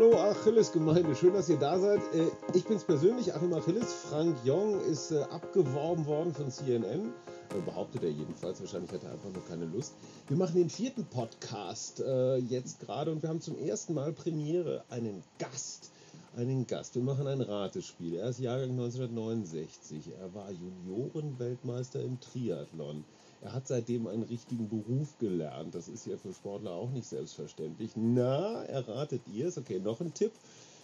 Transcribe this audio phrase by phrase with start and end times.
[0.00, 2.00] Hallo Achilles-Gemeinde, schön, dass ihr da seid.
[2.14, 3.92] Äh, ich bin's persönlich, Achim Achilles.
[3.92, 7.12] Frank Jong ist äh, abgeworben worden von CNN.
[7.50, 8.62] Äh, behauptet er jedenfalls.
[8.62, 9.92] Wahrscheinlich hat er einfach nur keine Lust.
[10.28, 12.02] Wir machen den vierten Podcast
[12.48, 15.90] jetzt gerade und wir haben zum ersten Mal Premiere einen Gast.
[16.34, 16.94] Einen Gast.
[16.94, 18.14] Wir machen ein Ratespiel.
[18.14, 20.12] Er ist Jahrgang 1969.
[20.18, 23.04] Er war Juniorenweltmeister im Triathlon.
[23.42, 25.74] Er hat seitdem einen richtigen Beruf gelernt.
[25.74, 27.92] Das ist ja für Sportler auch nicht selbstverständlich.
[27.96, 29.56] Na, erratet ihr es?
[29.56, 30.32] Okay, noch ein Tipp.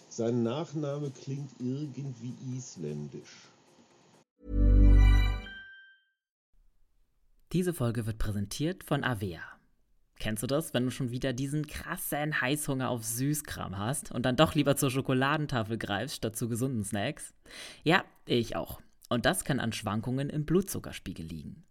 [0.09, 3.49] Sein Nachname klingt irgendwie isländisch.
[7.51, 9.41] Diese Folge wird präsentiert von Avea.
[10.19, 14.35] Kennst du das, wenn du schon wieder diesen krassen Heißhunger auf Süßkram hast und dann
[14.35, 17.35] doch lieber zur Schokoladentafel greifst statt zu gesunden Snacks?
[17.83, 18.81] Ja, ich auch.
[19.09, 21.66] Und das kann an Schwankungen im Blutzuckerspiegel liegen.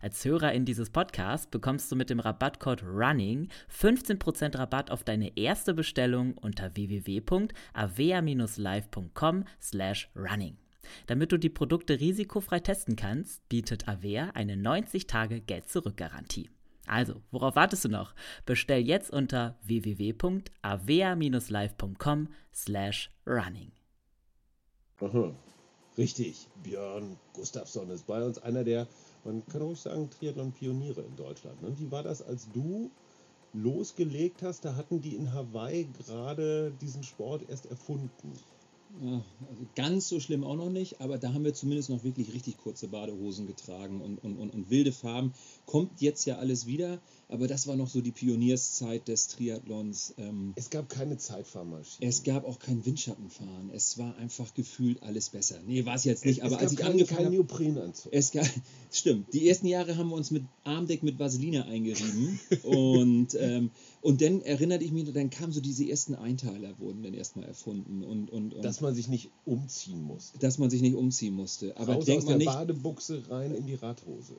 [0.00, 5.74] Als Hörerin dieses Podcasts bekommst du mit dem Rabattcode RUNNING 15% Rabatt auf deine erste
[5.74, 10.56] Bestellung unter www.avea-live.com slash running.
[11.06, 16.50] Damit du die Produkte risikofrei testen kannst, bietet Avea eine 90-Tage-Geld-Zurück-Garantie.
[16.86, 18.14] Also, worauf wartest du noch?
[18.44, 23.72] Bestell jetzt unter www.avea-live.com slash running.
[25.98, 26.46] Richtig.
[26.62, 28.86] Björn Gustafsson ist bei uns, einer der
[29.26, 31.60] man kann ruhig sagen, Triathlon-Pioniere in Deutschland.
[31.62, 31.74] Ne?
[31.78, 32.90] Wie war das, als du
[33.52, 34.64] losgelegt hast?
[34.64, 38.32] Da hatten die in Hawaii gerade diesen Sport erst erfunden.
[39.02, 42.56] Also ganz so schlimm auch noch nicht, aber da haben wir zumindest noch wirklich richtig
[42.56, 45.34] kurze Badehosen getragen und, und, und, und wilde Farben.
[45.66, 46.98] Kommt jetzt ja alles wieder,
[47.28, 50.14] aber das war noch so die Pionierszeit des Triathlons.
[50.16, 52.08] Ähm, es gab keine Zeitfahrmaschine.
[52.08, 53.70] Es gab auch kein Windschattenfahren.
[53.70, 55.56] Es war einfach gefühlt alles besser.
[55.66, 57.34] Nee, war es jetzt nicht, es, aber es als ich keine, angefangen habe.
[57.34, 58.12] Neoprenanzug.
[58.12, 58.46] Es gab,
[58.92, 59.32] stimmt.
[59.32, 62.38] Die ersten Jahre haben wir uns mit Armdeck mit Vaseline eingerieben.
[62.62, 63.70] und, ähm,
[64.02, 68.04] und dann erinnerte ich mich, dann kamen so diese ersten Einteiler, wurden dann erstmal erfunden.
[68.04, 70.38] Und, und, und dass man sich nicht umziehen musste.
[70.38, 71.76] Dass man sich nicht umziehen musste.
[71.76, 72.56] Aber Raus denkt aus man der nicht.
[72.56, 74.36] Badebuchse rein in die Radhose.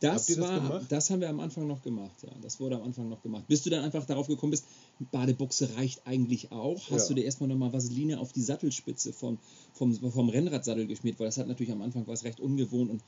[0.00, 0.86] Das, das war, gemacht?
[0.90, 2.30] das haben wir am Anfang noch gemacht, ja.
[2.40, 3.44] Das wurde am Anfang noch gemacht.
[3.48, 4.64] Bis du dann einfach darauf gekommen bist,
[5.10, 6.90] Badebuchse reicht eigentlich auch.
[6.90, 7.08] Hast Ja.
[7.08, 9.38] du dir erstmal nochmal Vaseline auf die Sattelspitze vom,
[9.74, 13.02] vom, vom Rennradsattel geschmiert, weil das hat natürlich am Anfang was recht ungewohnt und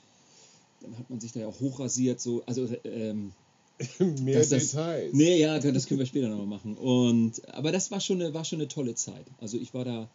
[0.81, 3.33] dann hat man sich da ja auch hochrasiert, so, also ähm,
[4.23, 5.13] Mehr das- Details.
[5.13, 6.77] Nee, ja, das können wir später nochmal machen.
[6.77, 9.27] Und, aber das war schon, eine, war schon eine tolle Zeit.
[9.39, 10.09] Also ich war da,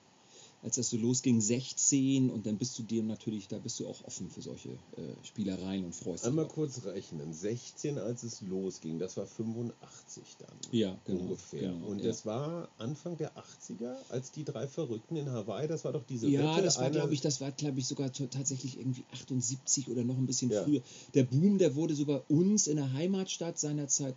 [0.66, 4.04] als das so losging, 16 und dann bist du dir natürlich, da bist du auch
[4.04, 6.30] offen für solche äh, Spielereien und freust dich.
[6.30, 6.54] Einmal auch.
[6.54, 7.34] kurz rechnen.
[7.34, 10.58] 16, als es losging, das war 85 dann.
[10.72, 11.22] Ja, genau.
[11.22, 11.72] ungefähr.
[11.72, 12.06] Genau, und ja.
[12.06, 16.28] das war Anfang der 80er, als die drei Verrückten in Hawaii, das war doch diese
[16.30, 16.64] Ja, Wette.
[16.66, 20.26] das war, glaube ich, das war, glaube ich, sogar tatsächlich irgendwie 78 oder noch ein
[20.26, 20.64] bisschen Ja.
[20.64, 20.82] früher.
[21.14, 24.16] Der Boom, der wurde so bei uns in der Heimatstadt seinerzeit,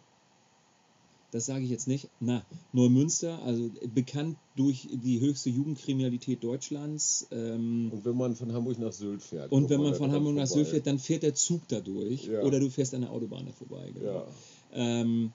[1.31, 7.27] das sage ich jetzt nicht, na, Neumünster, also bekannt durch die höchste Jugendkriminalität Deutschlands.
[7.31, 9.53] Ähm, Und wenn man von Hamburg nach Sylt fährt.
[9.53, 10.63] und wenn man von Hamburg nach vorbei.
[10.65, 12.43] Sylt fährt, dann fährt der Zug da durch Ja.
[12.43, 13.91] oder du fährst an der Autobahn da vorbei.
[13.93, 14.13] Genau.
[14.13, 14.27] Ja.
[14.73, 15.33] Ähm,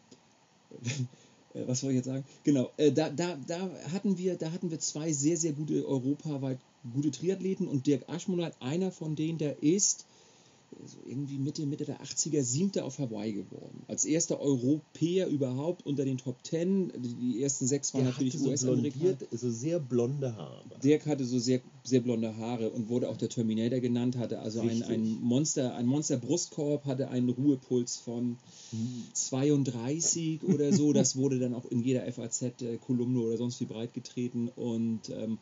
[1.54, 2.24] äh, was soll ich jetzt sagen?
[2.44, 6.60] Genau, äh, da, da, da, hatten wir, da hatten wir zwei sehr, sehr gute, europaweit
[6.94, 10.06] gute Triathleten und Dirk Aschmonat, einer von denen, der ist
[10.86, 13.84] so irgendwie Mitte, Mitte der 80er, siebter auf Hawaii geworden.
[13.88, 16.92] Als erster Europäer überhaupt unter den Top Ten.
[16.98, 19.18] Die ersten sechs waren Der natürlich so US-Amerikaner.
[19.32, 20.64] so sehr blonde Haare.
[20.84, 24.62] Dirk hatte so sehr, sehr blonde Haare und wurde auch der Terminator genannt, hatte also
[24.62, 28.38] ein, ein Monster, ein Monster-Brustkorb, hatte einen Ruhepuls von
[29.14, 30.94] 32 oder so.
[30.94, 34.50] Das wurde dann auch in jeder FAZ-Kolumne oder sonst wie breit getreten.
[34.56, 35.38] Und, ähm,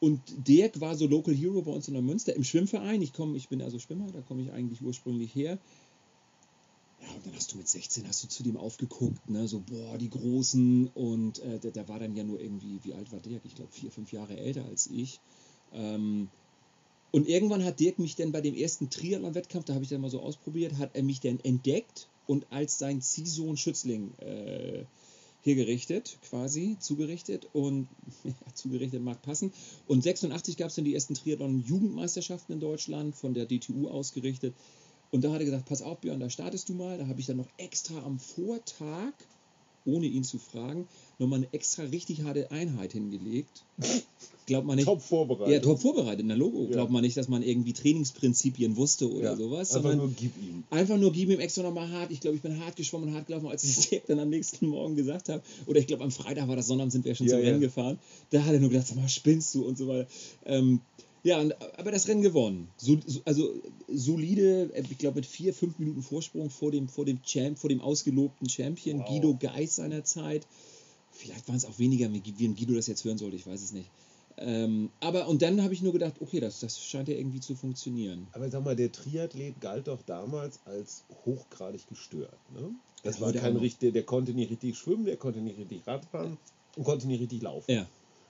[0.00, 3.02] und Dirk war so Local Hero bei uns in der Münster im Schwimmverein.
[3.02, 5.58] Ich, komm, ich bin also Schwimmer, da komme ich eigentlich ursprünglich her.
[7.02, 9.46] Ja, und dann hast du mit 16 hast du zu dem aufgeguckt, ne?
[9.46, 10.88] so, boah, die Großen.
[10.94, 13.42] Und äh, der, der war dann ja nur irgendwie, wie alt war Dirk?
[13.44, 15.20] Ich glaube, vier, fünf Jahre älter als ich.
[15.72, 16.28] Ähm,
[17.10, 20.10] und irgendwann hat Dirk mich dann bei dem ersten Triathlon-Wettkampf, da habe ich dann mal
[20.10, 24.84] so ausprobiert, hat er mich dann entdeckt und als sein Ziehsohn Schützling äh,
[25.42, 27.88] hergerichtet, quasi, zugerichtet und
[28.24, 29.52] ja, zugerichtet mag passen.
[29.86, 34.54] Und 86 gab es dann die ersten Triathlon-Jugendmeisterschaften in Deutschland, von der DTU ausgerichtet.
[35.10, 36.98] Und da hat er gesagt, pass auf Björn, da startest du mal.
[36.98, 39.12] Da habe ich dann noch extra am Vortag,
[39.84, 40.86] ohne ihn zu fragen,
[41.18, 43.64] nochmal eine extra richtig harte Einheit hingelegt.
[44.46, 44.86] Glaubt man nicht.
[44.86, 45.52] Top vorbereitet.
[45.52, 46.64] Ja, top vorbereitet, na Logo.
[46.64, 46.70] Ja.
[46.70, 49.74] Glaubt man nicht, dass man irgendwie Trainingsprinzipien wusste oder Ja, sowas.
[49.74, 50.64] Einfach nur gib ihm.
[50.70, 52.10] Einfach nur gib ihm extra nochmal hart.
[52.10, 54.28] Ich glaube, ich bin hart geschwommen und hart gelaufen, als ich es direkt dann am
[54.28, 55.42] nächsten Morgen gesagt habe.
[55.66, 57.44] Oder ich glaube, am Freitag war das Sonnabend, sind wir schon Ja, zum.
[57.44, 57.98] Rennen gefahren.
[58.30, 60.08] Da hat er nur gedacht, sag mal, spinnst du und so weiter.
[60.46, 60.80] Ähm,
[61.22, 62.68] ja, und, aber das Rennen gewonnen.
[62.76, 63.54] So, so, also
[63.88, 67.68] solide, äh, ich glaube mit vier, fünf Minuten Vorsprung vor dem, vor dem Champ, vor
[67.68, 69.08] dem ausgelobten Champion Wow.
[69.08, 70.46] Guido Geis seiner Zeit.
[71.12, 73.90] Vielleicht waren es auch weniger, wie Guido das jetzt hören sollte, ich weiß es nicht.
[74.38, 77.54] Ähm, aber und dann habe ich nur gedacht, okay, das, das scheint ja irgendwie zu
[77.54, 78.26] funktionieren.
[78.32, 82.38] Aber sag mal, der Triathlet galt doch damals als hochgradig gestört.
[82.54, 82.70] Ne?
[83.02, 86.38] Das Ja, war kein richtig, der konnte nicht richtig schwimmen, der konnte nicht richtig Radfahren
[86.76, 87.70] und konnte nicht richtig laufen.
[87.70, 87.86] Ja,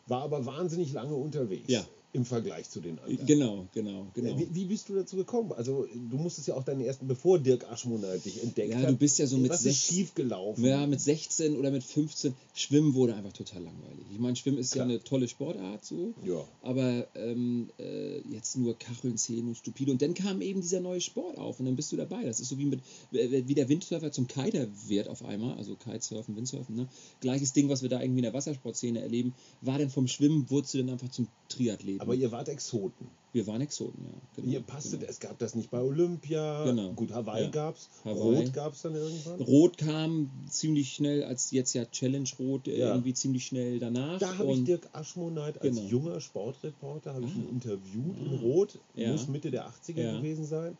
[0.07, 1.87] War aber wahnsinnig lange unterwegs Ja.
[2.13, 3.27] Im Vergleich zu den anderen.
[3.27, 4.37] genau, genau, genau.
[4.39, 5.53] Wie, wie bist du dazu gekommen?
[5.53, 8.89] Also du musstest ja auch deinen ersten, bevor Dirk Aschmoner dich entdeckt Ja, hat.
[8.91, 10.65] du bist ja so mit was sechs- ist schief gelaufen?
[10.65, 12.35] Ja, mit 16 oder mit 15.
[12.55, 14.07] Schwimmen wurde einfach total langweilig.
[14.13, 14.87] Ich meine, Schwimmen ist Klar.
[14.87, 16.13] ja eine tolle Sportart so.
[16.25, 16.45] Ja.
[16.63, 19.93] Aber ähm, äh, jetzt nur Kacheln, Zähnen und stupide.
[19.93, 22.25] Und dann kam eben dieser neue Sport auf und dann bist du dabei.
[22.25, 22.81] Das ist so wie, mit,
[23.13, 25.57] äh, wie der Windsurfer zum Kiter wird auf einmal.
[25.57, 26.75] Also Kitesurfen, Windsurfen.
[26.75, 26.89] Ne?
[27.21, 30.75] Gleiches Ding, was wir da irgendwie in der Wassersportszene erleben, war dann vom Schwimmen, wurdest
[30.75, 32.00] du dann einfach zum Triathleten.
[32.01, 33.07] Aber ihr wart Exoten.
[33.33, 34.19] wir waren Exoten, ja.
[34.37, 35.11] Genau, ihr passtet, genau.
[35.11, 36.65] es gab das nicht bei Olympia.
[36.65, 36.93] Genau.
[36.95, 37.51] Gut, Hawaii Ja.
[37.51, 37.89] gab's.
[38.05, 38.39] Hawaii.
[38.43, 39.41] Rot gab's dann irgendwann.
[39.41, 42.89] Rot kam ziemlich schnell, als jetzt ja Challenge Rot äh, Ja.
[42.89, 44.19] irgendwie ziemlich schnell danach.
[44.19, 45.89] Da habe ich Dirk Aschmoneit als Genau.
[45.89, 47.53] junger Sportreporter habe ich ihn Ah.
[47.53, 49.13] interviewt in Rot, Ja.
[49.13, 50.17] muss Mitte der 80er Ja.
[50.19, 50.77] gewesen sein.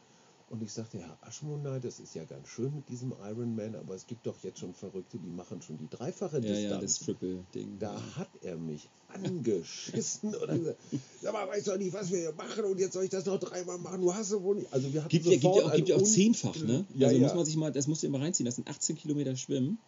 [0.51, 4.05] Und ich sagte, Herr Aschmoneit, das ist ja ganz schön mit diesem Ironman, aber es
[4.09, 6.63] gibt doch jetzt schon Verrückte, die machen schon die dreifache Distanz.
[6.63, 7.79] ja, das Triple-Ding.
[7.79, 10.79] da hat er mich angeschissen oder gesagt,
[11.23, 13.39] sag mal, weißt du nicht, was wir hier machen und jetzt soll ich das noch
[13.39, 14.73] dreimal machen, du hast ja wohl nicht.
[14.73, 16.85] Also wir hatten Gibt ja, gibt ja auch, gibt ja auch zehnfach, ne?
[16.95, 17.27] Ja, also ja.
[17.29, 18.45] muss man sich mal, das musst du immer reinziehen.
[18.45, 19.79] Das sind 18 Kilometer Schwimmen.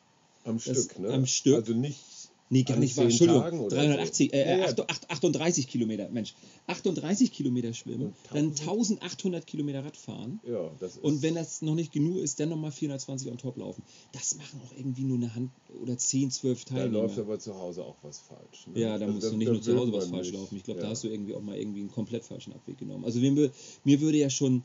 [0.45, 1.09] am das- Stück, ne?
[1.13, 1.57] am Stück.
[1.57, 1.99] Also nicht
[2.51, 3.05] Nee, gar nicht wahr.
[3.07, 3.41] Entschuldigung.
[3.43, 4.37] Tagen oder 380, so.
[4.37, 4.65] äh, Ja, ja.
[4.67, 6.35] acht- acht- 38 Kilometer, Mensch.
[6.67, 10.39] 38 Kilometer schwimmen, Und dann 1000 1800 Kilometer Radfahren.
[10.47, 13.57] Ja, das ist Und wenn das noch nicht genug ist, dann nochmal 420 on top
[13.57, 13.83] laufen.
[14.13, 15.51] Das machen auch irgendwie nur eine Hand
[15.81, 17.03] oder 10, 12 da Teilnehmer.
[17.05, 18.67] läuft aber zu Hause auch was falsch.
[18.67, 18.81] Ne?
[18.81, 20.35] Ja, da Also musst du da- nicht da nur zu Hause was falsch nicht.
[20.39, 20.57] laufen.
[20.57, 20.85] Ich glaube, ja.
[20.87, 23.05] da hast du irgendwie auch mal irgendwie einen komplett falschen Abweg genommen.
[23.07, 23.51] Also mir,
[23.85, 24.63] mir würde ja schon,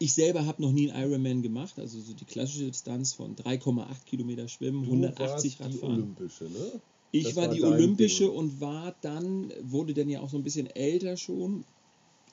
[0.00, 4.04] ich selber habe noch nie einen Ironman gemacht, also so die klassische Distanz von 3,8
[4.06, 5.92] Kilometer Schwimmen, Du 180 warst die Radfahren.
[6.02, 6.80] Olympische, ne?
[7.12, 8.32] Ich Das war, war die Olympische Ding.
[8.32, 11.64] und war dann, wurde dann ja auch so ein bisschen älter schon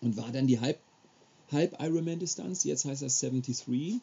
[0.01, 0.79] und war dann die Halb,
[1.51, 3.99] Halb Ironman-Distanz, jetzt heißt das 73.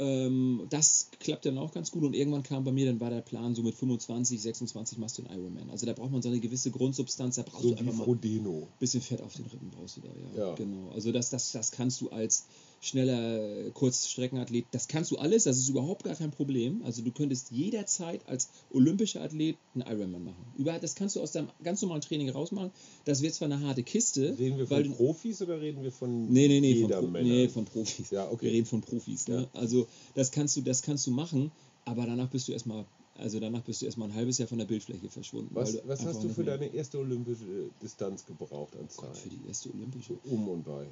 [0.00, 3.20] Ähm, das klappt dann auch ganz gut und irgendwann kam bei mir, dann war der
[3.22, 5.70] Plan, so mit 25, 26 machst du einen Ironman.
[5.70, 8.66] Also da braucht man so eine gewisse Grundsubstanz, da brauchst So du einfach mal ein
[8.78, 10.48] bisschen Fett auf den Rippen brauchst du da, ja.
[10.50, 10.54] Ja.
[10.54, 10.90] Genau.
[10.90, 12.44] Also das, das, das kannst du als
[12.80, 16.82] schneller äh, Kurzstreckenathlet, das kannst du alles, das ist überhaupt gar kein Problem.
[16.84, 20.44] Also du könntest jederzeit als olympischer Athlet einen Ironman machen.
[20.56, 22.70] Überall, das kannst du aus deinem ganz normalen Training rausmachen.
[23.04, 25.92] Das wird zwar eine harte Kiste, Reden wir weil von du, Profis oder reden wir
[25.92, 27.28] von Nee, nee, nee, von, jeder Pro Männer?
[27.28, 28.10] nee, von Profis.
[28.10, 28.46] Ja, okay.
[28.46, 29.28] Wir reden von Profis.
[29.28, 29.48] Ne?
[29.52, 31.50] Also das kannst du, das kannst du machen,
[31.84, 32.84] aber danach bist du erstmal,
[33.16, 35.50] also danach bist du erstmal ein halbes Jahr von der Bildfläche verschwunden.
[35.52, 39.16] Was, was hast du für deine erste olympische Distanz gebraucht an Zeit?
[39.16, 40.14] Für die erste Olympische.
[40.24, 40.86] Um und bei.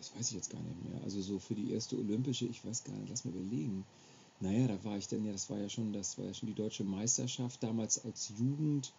[0.00, 1.02] Das weiß ich jetzt gar nicht mehr.
[1.04, 3.84] Also so für die erste Olympische, ich weiß gar nicht, lass mal überlegen.
[4.40, 6.54] Naja, da war ich dann ja, das war ja schon, das war ja schon die
[6.54, 8.94] deutsche Meisterschaft damals als Jugend.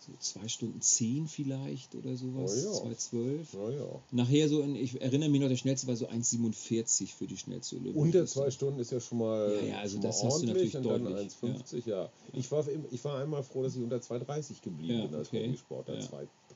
[0.00, 2.66] So zwei Stunden zehn vielleicht oder sowas.
[2.66, 2.92] Oh ja.
[2.92, 3.56] 2,12.
[3.56, 4.02] Naja.
[4.10, 7.76] Nachher so, in, ich erinnere mich noch, der schnellste war so 1,47 für die schnellste
[7.76, 8.00] Olympische.
[8.00, 11.14] Unter zwei Stunden ist ja schon mal, Ja, ja, also das hast du natürlich deutlich,
[11.14, 12.10] 1,50, ja.
[12.32, 15.46] Ich, war, ich war einmal froh, dass ich unter 2,30 geblieben Ja, bin als okay.
[15.46, 16.06] Hobbysportler, Ja.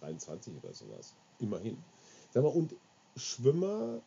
[0.02, 1.14] 2,23 oder sowas.
[1.38, 1.78] Immerhin.
[2.34, 2.74] Sag mal, und
[3.18, 4.02] Schwimmer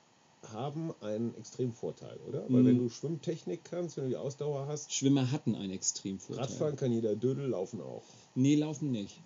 [0.53, 2.43] haben einen extremen Vorteil, oder?
[2.49, 2.67] Weil Mhm.
[2.67, 6.45] wenn du Schwimmtechnik kannst, wenn du die Ausdauer hast, Schwimmer hatten einen Extremvorteil.
[6.45, 8.03] Radfahren kann jeder Dödel, laufen auch.
[8.35, 9.21] Nee, laufen nicht.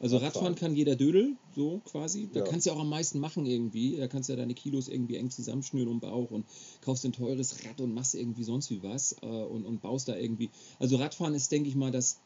[0.00, 0.32] Also Radfahren.
[0.32, 2.28] Radfahren kann jeder Dödel, so quasi.
[2.32, 2.46] Da Ja.
[2.46, 3.96] kannst du ja auch am meisten machen irgendwie.
[3.96, 6.46] Da kannst du ja deine Kilos irgendwie eng zusammenschnüren um den Bauch und
[6.82, 10.16] kaufst ein teures Rad und machst irgendwie sonst wie was äh, und, und baust da
[10.16, 10.50] irgendwie.
[10.78, 12.16] Also Radfahren ist, denke ich mal, das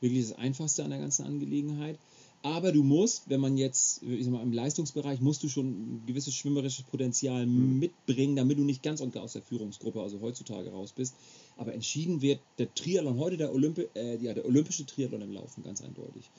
[0.00, 1.96] wirklich das Einfachste an der ganzen Angelegenheit.
[2.42, 6.02] Aber du musst, wenn man jetzt, ich sag mal, im Leistungsbereich, musst du schon ein
[6.06, 7.78] gewisses schwimmerisches Potenzial Mhm.
[7.78, 11.14] mitbringen, damit du nicht ganz und gar aus der Führungsgruppe, also heutzutage raus bist.
[11.56, 15.62] Aber entschieden wird der Triathlon heute, der, Olympi äh, ja, der olympische Triathlon im Laufen,
[15.62, 16.30] ganz eindeutig.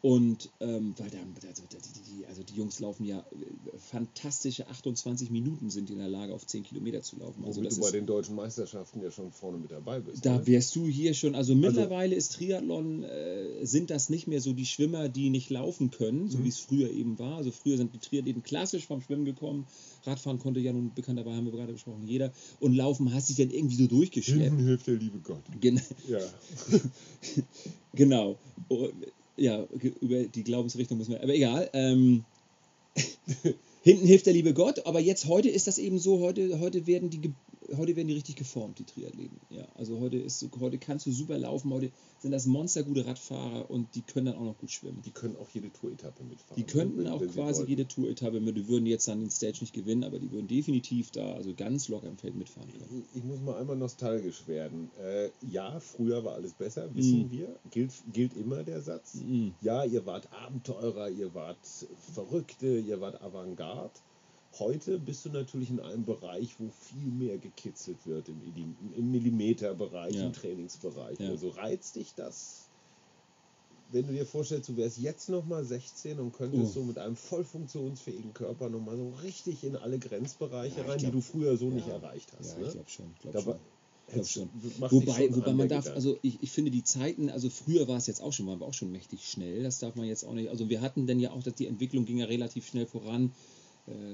[0.00, 1.62] Und ähm, weil da, also,
[2.06, 6.46] die, also die Jungs laufen ja äh, fantastische 28 Minuten sind in der Lage, auf
[6.46, 7.44] 10 Kilometer zu laufen.
[7.44, 10.24] Also das du bei den deutschen Meisterschaften ja schon vorne mit dabei bist.
[10.24, 10.46] da ne?
[10.46, 14.66] wärst du hier schon, also mittlerweile ist Triathlon, äh, sind das nicht mehr so die
[14.66, 16.44] Schwimmer, die nicht laufen können, so Mhm.
[16.44, 17.38] wie es früher eben war.
[17.38, 19.66] Also früher sind die Triathleten klassisch vom Schwimmen gekommen.
[20.04, 22.32] Radfahren konnte ja nun bekannt dabei, haben wir gerade besprochen, jeder.
[22.60, 24.42] Und Laufen hast dich dann irgendwie so durchgeschleppt.
[24.42, 25.42] Hinten hilft der liebe Gott.
[25.60, 26.20] Gen Ja.
[27.94, 28.38] genau.
[29.38, 29.66] Ja,
[30.00, 31.70] über die Glaubensrichtung müssen wir, aber egal.
[31.72, 32.24] Ähm,
[33.82, 37.10] hinten hilft der liebe Gott, aber jetzt heute ist das eben so, heute, heute werden
[37.10, 37.32] die
[37.76, 39.38] heute werden die richtig geformt, die Triathleten.
[39.50, 43.94] Ja, also heute ist heute kannst du super laufen, heute sind das monstergute Radfahrer und
[43.94, 45.02] die können dann auch noch gut schwimmen.
[45.04, 46.56] Die können auch jede Tour-Etappe mitfahren.
[46.56, 49.58] Die könnten ne, auch wenn quasi jede Tour-Etappe mit, die würden jetzt dann den Stage
[49.60, 53.04] nicht gewinnen, aber die würden definitiv da, also ganz locker im Feld mitfahren können.
[53.12, 54.90] Ich, ich muss mal einmal nostalgisch werden.
[55.00, 57.30] Äh, ja, früher war alles besser, wissen Mhm.
[57.30, 57.56] wir.
[57.70, 59.14] Gilt, gilt immer der Satz.
[59.16, 59.54] Mhm.
[59.60, 61.58] Ja, ihr wart Abenteurer, ihr wart
[62.14, 63.92] Verrückte, ihr wart Avantgarde.
[64.58, 68.40] Heute bist du natürlich in einem Bereich, wo viel mehr gekitzelt wird, im,
[68.96, 70.26] im Millimeterbereich, Ja.
[70.26, 71.18] im Trainingsbereich.
[71.20, 71.28] Ja.
[71.30, 72.66] Also reizt dich das,
[73.92, 76.80] wenn du dir vorstellst, du wärst jetzt nochmal 16 und könntest Oh.
[76.80, 81.10] so mit einem voll funktionsfähigen Körper nochmal so richtig in alle Grenzbereiche Ja, rein, glaub-
[81.12, 82.52] die du früher so nicht erreicht hast.
[82.54, 82.66] Ja, ne?
[82.66, 83.06] ich glaube schon.
[83.22, 83.40] Glaub Da
[84.24, 84.24] schon.
[84.24, 84.48] schon.
[84.90, 85.96] Wobei, schon wobei an man darf, Gedanke.
[85.96, 88.66] also ich, ich finde die Zeiten, also früher war es jetzt auch schon, waren wir
[88.66, 91.30] auch schon mächtig schnell, das darf man jetzt auch nicht, also wir hatten dann ja
[91.30, 93.32] auch, dass die Entwicklung ging ja relativ schnell voran,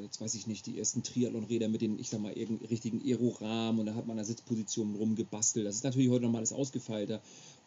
[0.02, 3.86] jetzt weiß ich nicht, die ersten Triathlon-Räder mit den, ich sag mal, richtigen Aerorahmen und
[3.86, 7.20] da hat man an der Sitzposition rumgebastelt, das ist natürlich heute nochmal alles ausgefeilter,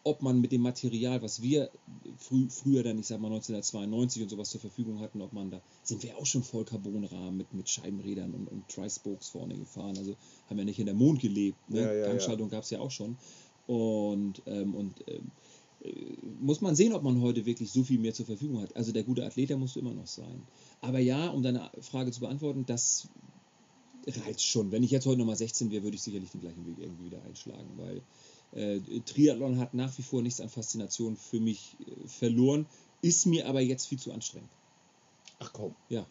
[0.04, 1.70] ob man mit dem Material, was wir
[2.16, 5.60] frü früher dann, ich sag mal 1992 und sowas zur Verfügung hatten, ob man da,
[5.82, 10.16] sind wir auch schon voll Carbonrahmen mit, mit Scheibenrädern und, und Tri-Spokes vorne gefahren, also
[10.48, 11.80] haben ja nicht in der Mond gelebt, ne?
[11.80, 12.06] Ja, ja, ja.
[12.08, 13.16] Gangschaltung gab es ja auch schon
[13.68, 15.30] und, ähm, und ähm,
[15.82, 15.92] äh,
[16.40, 18.74] muss man sehen, ob man heute wirklich so viel mehr zur Verfügung hat.
[18.74, 20.42] Also der gute Athlet, der musst du immer noch sein.
[20.80, 23.08] Aber ja, um deine Frage zu beantworten, das
[24.06, 24.70] reizt schon.
[24.70, 27.22] Wenn ich jetzt heute nochmal 16 wäre, würde ich sicherlich den gleichen Weg irgendwie wieder
[27.22, 28.02] einschlagen, weil
[28.52, 32.66] äh, Triathlon hat nach wie vor nichts an Faszination für mich äh, verloren,
[33.02, 34.48] ist mir aber jetzt viel zu anstrengend.
[35.40, 36.06] Ach komm, Ja,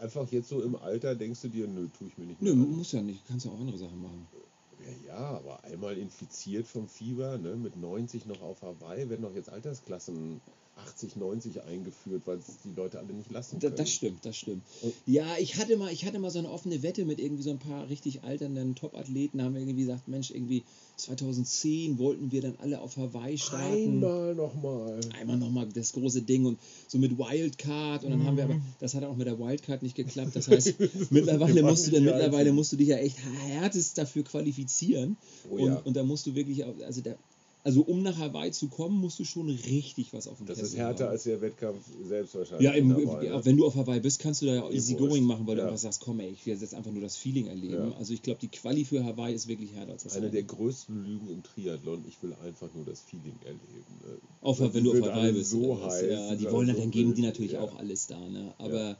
[0.00, 2.64] einfach jetzt so im Alter denkst du dir, nö, tue ich mir nicht nö, mehr
[2.66, 2.76] an.
[2.76, 4.26] muss ja nicht, kannst ja auch andere Sachen machen.
[5.06, 9.34] Ja, ja, aber einmal infiziert vom Fieber, ne, mit 90 noch auf Hawaii, werden doch
[9.34, 10.40] jetzt Altersklassen
[10.88, 13.76] 80, 90 eingeführt, weil es die Leute alle nicht lassen können.
[13.76, 14.62] das stimmt, das stimmt.
[14.82, 17.50] Und- Ja, ich hatte mal, ich hatte mal so eine offene Wette mit irgendwie so
[17.50, 19.38] ein paar richtig alternden Top-Athleten.
[19.38, 20.62] Da haben wir irgendwie gesagt, Mensch, irgendwie
[20.96, 24.04] 2010 wollten wir dann alle auf Hawaii starten.
[24.04, 25.00] Einmal nochmal.
[25.18, 26.58] Einmal nochmal das große Ding und
[26.88, 28.50] so mit Wildcard und dann haben wir Mhm.
[28.52, 30.34] aber, das hat auch mit der Wildcard nicht geklappt.
[30.36, 30.74] Das heißt,
[31.10, 35.16] mittlerweile musst du die mittlerweile musst du dich ja echt härtest dafür qualifizieren.
[35.50, 35.76] Oh und, ja.
[35.84, 37.14] und da musst du wirklich, auch- also da,
[37.64, 40.72] also um nach Hawaii zu kommen, musst du schon richtig was auf dem Das Kessel
[40.72, 41.10] ist härter haben.
[41.12, 42.64] als der Wettkampf selbst wahrscheinlich.
[42.64, 43.44] Ja, im, dabei, ne?
[43.44, 45.66] wenn du auf Hawaii bist, kannst du da ja easy going machen, weil du Ja.
[45.68, 47.74] einfach sagst, komm ey, ich will jetzt einfach nur das Feeling erleben.
[47.90, 47.96] Ja.
[47.98, 51.04] Also ich glaube, die Quali für Hawaii ist wirklich härter als das Eine der größten
[51.04, 53.60] Lügen im Triathlon, ich will einfach nur das Feeling erleben.
[54.02, 54.18] ne?
[54.40, 55.50] Auch wenn du auf Hawaii bist.
[55.50, 58.18] So heiß, ja, die wollen alle dann so geben die natürlich auch alles da.
[58.18, 58.52] Ne?
[58.58, 58.96] Aber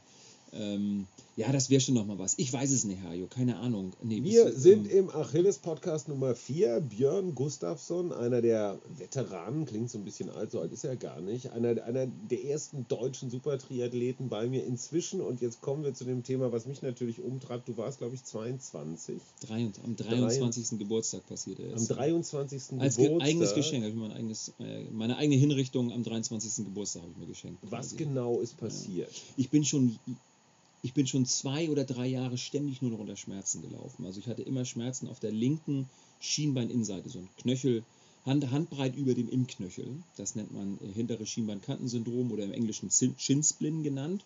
[0.53, 1.05] ähm,
[1.35, 2.35] ja, das wäre schon nochmal was.
[2.37, 3.93] Ich weiß es nicht, Hajo, keine Ahnung.
[4.03, 6.81] Nee, Wir bist sind ähm, im Achilles-Podcast Nummer 4.
[6.81, 11.21] Björn Gustafsson, einer der Veteranen, klingt so ein bisschen alt, so alt ist er gar
[11.21, 11.51] nicht.
[11.51, 15.21] Einer, einer der ersten deutschen Supertriathleten bei mir inzwischen.
[15.21, 17.67] Und jetzt kommen wir zu dem Thema, was mich natürlich umtreibt.
[17.67, 19.17] Du warst, glaube ich, 22.
[19.47, 20.77] drei, am 23.
[20.77, 21.87] Geburtstag passiert er Am jetzt.
[21.87, 22.79] 23.
[22.79, 23.29] Als ge Geburtstag.
[23.29, 26.65] eigenes Geschenk, habe ich mein eigenes, äh, meine eigene Hinrichtung am 23.
[26.65, 27.57] Geburtstag habe ich mir geschenkt.
[27.63, 27.95] Was quasi.
[27.95, 29.09] genau ist passiert?
[29.35, 29.97] ich bin schon
[30.83, 34.05] ich bin schon zwei oder drei Jahre ständig nur noch unter Schmerzen gelaufen.
[34.05, 37.83] Also ich hatte immer Schmerzen auf der linken Schienbeininnenseite, so ein Knöchel,
[38.25, 40.03] Hand, Handbreit über dem Imknöchel.
[40.17, 44.25] Das nennt man äh, hintere Schienbeinkantensyndrom oder im Englischen Shin- Shinsplinten genannt.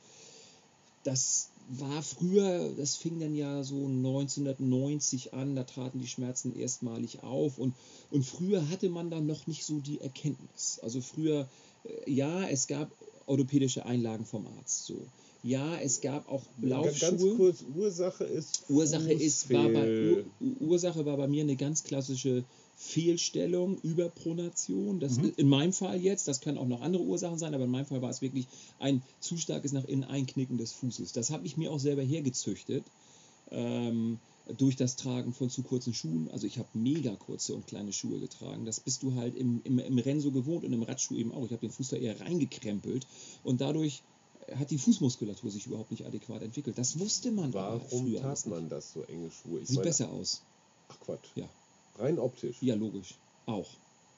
[1.03, 7.23] Das war früher, das fing dann ja so 1990 an, da traten die Schmerzen erstmalig
[7.23, 7.75] auf und,
[8.11, 10.79] und früher hatte man dann noch nicht so die Erkenntnis.
[10.83, 11.49] Also früher,
[11.83, 12.91] äh, ja, es gab
[13.25, 15.11] orthopädische Einlagen vom Arzt, so.
[15.47, 17.35] Ja, es gab auch Ganz Laufschuhe.
[17.37, 18.63] kurz, Ursache ist.
[18.69, 20.23] Ursache ist, war bei,
[20.59, 22.43] Ursache war bei mir eine ganz klassische
[22.75, 24.99] Fehlstellung, Überpronation.
[24.99, 25.33] Das Mhm.
[25.37, 28.01] in meinem Fall jetzt, das können auch noch andere Ursachen sein, aber in meinem Fall
[28.01, 28.47] war es wirklich
[28.79, 31.13] ein zu starkes nach innen Einknicken des Fußes.
[31.13, 32.83] Das habe ich mir auch selber hergezüchtet.
[33.49, 34.19] Ähm,
[34.57, 36.29] durch das Tragen von zu kurzen Schuhen.
[36.31, 38.65] Also ich habe mega kurze und kleine Schuhe getragen.
[38.65, 41.43] Das bist du halt im, im, im Rennen so gewohnt und im Radschuh eben auch.
[41.45, 43.05] Ich habe den Fuß da eher reingekrempelt
[43.43, 44.03] und dadurch
[44.55, 46.77] hat die Fußmuskulatur sich überhaupt nicht adäquat entwickelt.
[46.77, 49.59] Das wusste man Warum tat man das so enge Schuhe?
[49.59, 50.41] Ich Sieht meine- besser aus.
[50.89, 51.27] Ach Quatsch.
[51.35, 51.45] Ja.
[51.97, 52.57] Rein optisch.
[52.61, 53.15] Ja, logisch.
[53.45, 53.67] Auch.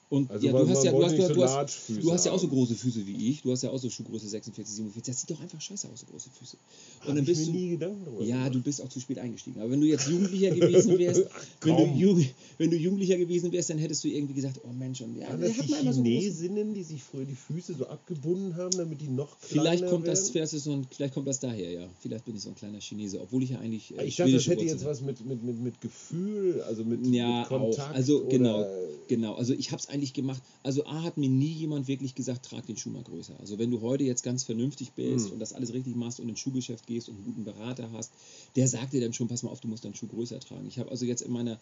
[0.10, 2.12] Und Also ja, man- du hast man ja, du hast, nicht du, so hast, du
[2.12, 3.44] hast ja auch so große Füße wie ich.
[3.44, 5.14] Du hast ja auch so Schuhgröße 46, 47.
[5.14, 6.58] Das sieht doch einfach scheiße aus, so große Füße.
[6.58, 7.52] Und Hab dann ich bist mir du.
[7.60, 8.56] nie Gedanken drüber Ja, gemacht.
[8.56, 9.62] du bist auch zu spät eingestiegen.
[9.62, 11.84] Aber wenn du jetzt Jugendlicher gewesen wärst, Ach, wenn, du.
[11.94, 12.26] Ju-
[12.58, 15.48] wenn du Jugendlicher gewesen wärst, dann hättest du irgendwie gesagt, oh Mensch, und ja, der
[15.50, 19.02] das hat mal immer so Chinesinnen, die sich früher die Füße so abgebunden haben, damit
[19.02, 20.32] die noch kleiner Vielleicht kommt, das, werden?
[20.34, 21.88] vielleicht, ist so ein, vielleicht kommt das daher, ja.
[22.00, 24.48] Vielleicht bin ich so ein kleiner Chinese, obwohl ich ja eigentlich äh, Ich dachte, das
[24.48, 27.92] hätte jetzt was mit, mit, mit, mit Gefühl, also mit, Ja, mit Kontakt.
[27.92, 27.94] auch.
[27.96, 28.70] Also genau, oder-
[29.08, 29.34] genau.
[29.36, 30.42] Also ich habe es eigentlich gemacht.
[30.64, 33.34] Also A hat mir nie jemand wirklich gesagt, trag den Schuh mal größer.
[33.40, 35.34] Also wenn du heute jetzt ganz vernünftig bist Mhm.
[35.34, 38.12] und das alles richtig machst und ins Schuhgeschäft gehst und einen guten Berater hast,
[38.56, 40.68] der sagt dir dann schon, pass mal auf, du musst deinen Schuh größer tragen.
[40.68, 41.60] Ich habe also jetzt in meiner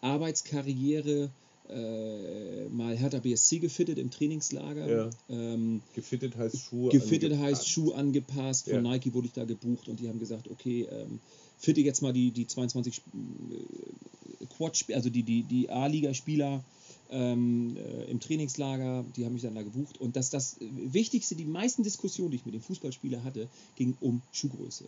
[0.00, 1.30] Arbeitskarriere
[1.70, 4.86] äh, mal Hertha BSC gefittet im Trainingslager.
[4.90, 5.10] Ja.
[5.30, 6.90] Ähm, Gefittet heißt Schuhe.
[6.90, 7.60] gefittet angepasst.
[7.60, 8.64] heißt Schuh angepasst.
[8.66, 8.80] Von Ja.
[8.82, 11.20] Nike wurde ich da gebucht und die haben gesagt, okay, ähm,
[11.58, 16.62] fitte jetzt mal die, die 22 äh, Quad, also die, die, die A-Liga-Spieler
[17.10, 20.00] ähm, äh, im Trainingslager, die haben mich dann da gebucht.
[20.00, 24.22] Und das, das Wichtigste, die meisten Diskussionen, die ich mit dem Fußballspieler hatte, ging um
[24.32, 24.84] Schuhgröße.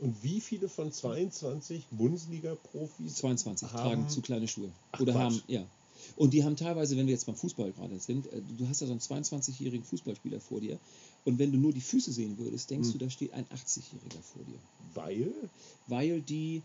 [0.00, 4.68] Und wie viele von 22 Bundesliga-Profis 22 Haben- tragen zu kleine Schuhe.
[4.92, 5.22] Ach, Oder Quatsch.
[5.22, 5.64] haben, ja.
[6.16, 8.86] Und die haben teilweise, wenn wir jetzt beim Fußball gerade sind, äh, du hast da
[8.86, 10.78] so einen 22-jährigen Fußballspieler vor dir.
[11.24, 12.98] Und wenn du nur die Füße sehen würdest, denkst Hm.
[12.98, 14.58] du, da steht ein 80-Jähriger vor dir.
[14.94, 15.32] Weil?
[15.86, 16.60] Weil die,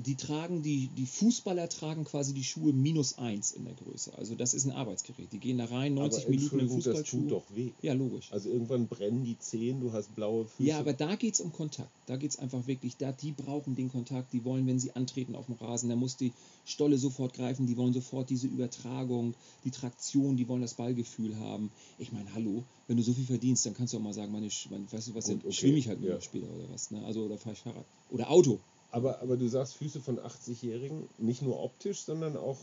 [0.00, 4.16] die tragen, die, die Fußballer tragen quasi die Schuhe minus eins in der Größe.
[4.18, 5.32] Also das ist ein Arbeitsgerät.
[5.32, 7.20] Die gehen da rein, 90 aber Minuten im Entschuldigung, das Fußballschuh.
[7.20, 7.70] tut doch weh.
[7.82, 8.32] Ja, logisch.
[8.32, 10.68] Also irgendwann brennen die Zehen, du hast blaue Füße.
[10.68, 11.90] Ja, aber da geht es um Kontakt.
[12.06, 15.34] Da geht es einfach wirklich, da, die brauchen den Kontakt, die wollen, wenn sie antreten
[15.34, 16.32] auf dem Rasen, da muss die
[16.64, 19.34] Stolle sofort greifen, die wollen sofort diese Übertragung,
[19.64, 21.70] die Traktion, die wollen das Ballgefühl haben.
[21.98, 24.48] Ich meine, hallo, wenn du so viel verdienst, dann kannst du auch mal sagen, meine,
[24.70, 26.20] meine weißt du was, Gut, okay, schwimme ich halt ja.
[26.20, 26.90] später oder was.
[26.90, 27.04] Ne?
[27.04, 27.84] Also, oder fahre ich Fahrrad.
[28.10, 28.60] Oder Auto.
[28.94, 32.58] Aber, aber du sagst Füße von 80-Jährigen, nicht nur optisch, sondern auch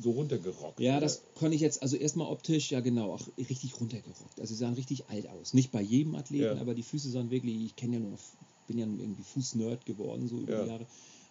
[0.00, 0.80] so runtergerockt.
[0.80, 1.00] Ja, oder?
[1.02, 4.40] das kann ich jetzt, also erstmal optisch, ja genau, auch richtig runtergerockt.
[4.40, 5.54] Also sie sahen richtig alt aus.
[5.54, 6.60] Nicht bei jedem Athleten, Ja.
[6.60, 8.20] aber die Füße sahen wirklich, ich kenne ja nur noch,
[8.66, 10.62] bin ja irgendwie Fußnerd geworden, so über Ja.
[10.64, 10.86] die Jahre.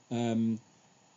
[0.09, 0.59] Ähm,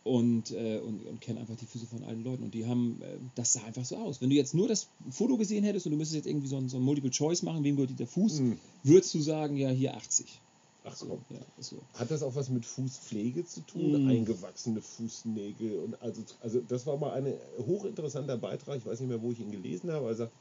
[0.03, 2.43] und, äh, und, und kenne einfach die Füße von allen Leuten.
[2.43, 4.19] Und die haben, äh, das sah einfach so aus.
[4.19, 6.69] Wenn du jetzt nur das Foto gesehen hättest und du müsstest jetzt irgendwie so ein,
[6.69, 8.57] so ein Multiple Choice machen, wem gehört der Fuß, Hm.
[8.83, 10.41] würdest du sagen, ja, hier 80.
[10.83, 11.21] Ach So, komm.
[11.29, 11.77] ja, so.
[11.93, 14.05] Hat das auch was mit Fußpflege zu tun?
[14.05, 14.09] Mm.
[14.09, 19.21] Eingewachsene Fußnägel und also, also das war mal ein hochinteressanter Beitrag, ich weiß nicht mehr,
[19.21, 20.33] wo ich ihn gelesen habe, er sagt,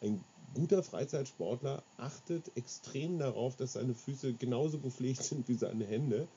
[0.00, 0.22] ein
[0.54, 6.28] guter Freizeitsportler achtet extrem darauf, dass seine Füße genauso gepflegt sind wie seine Hände,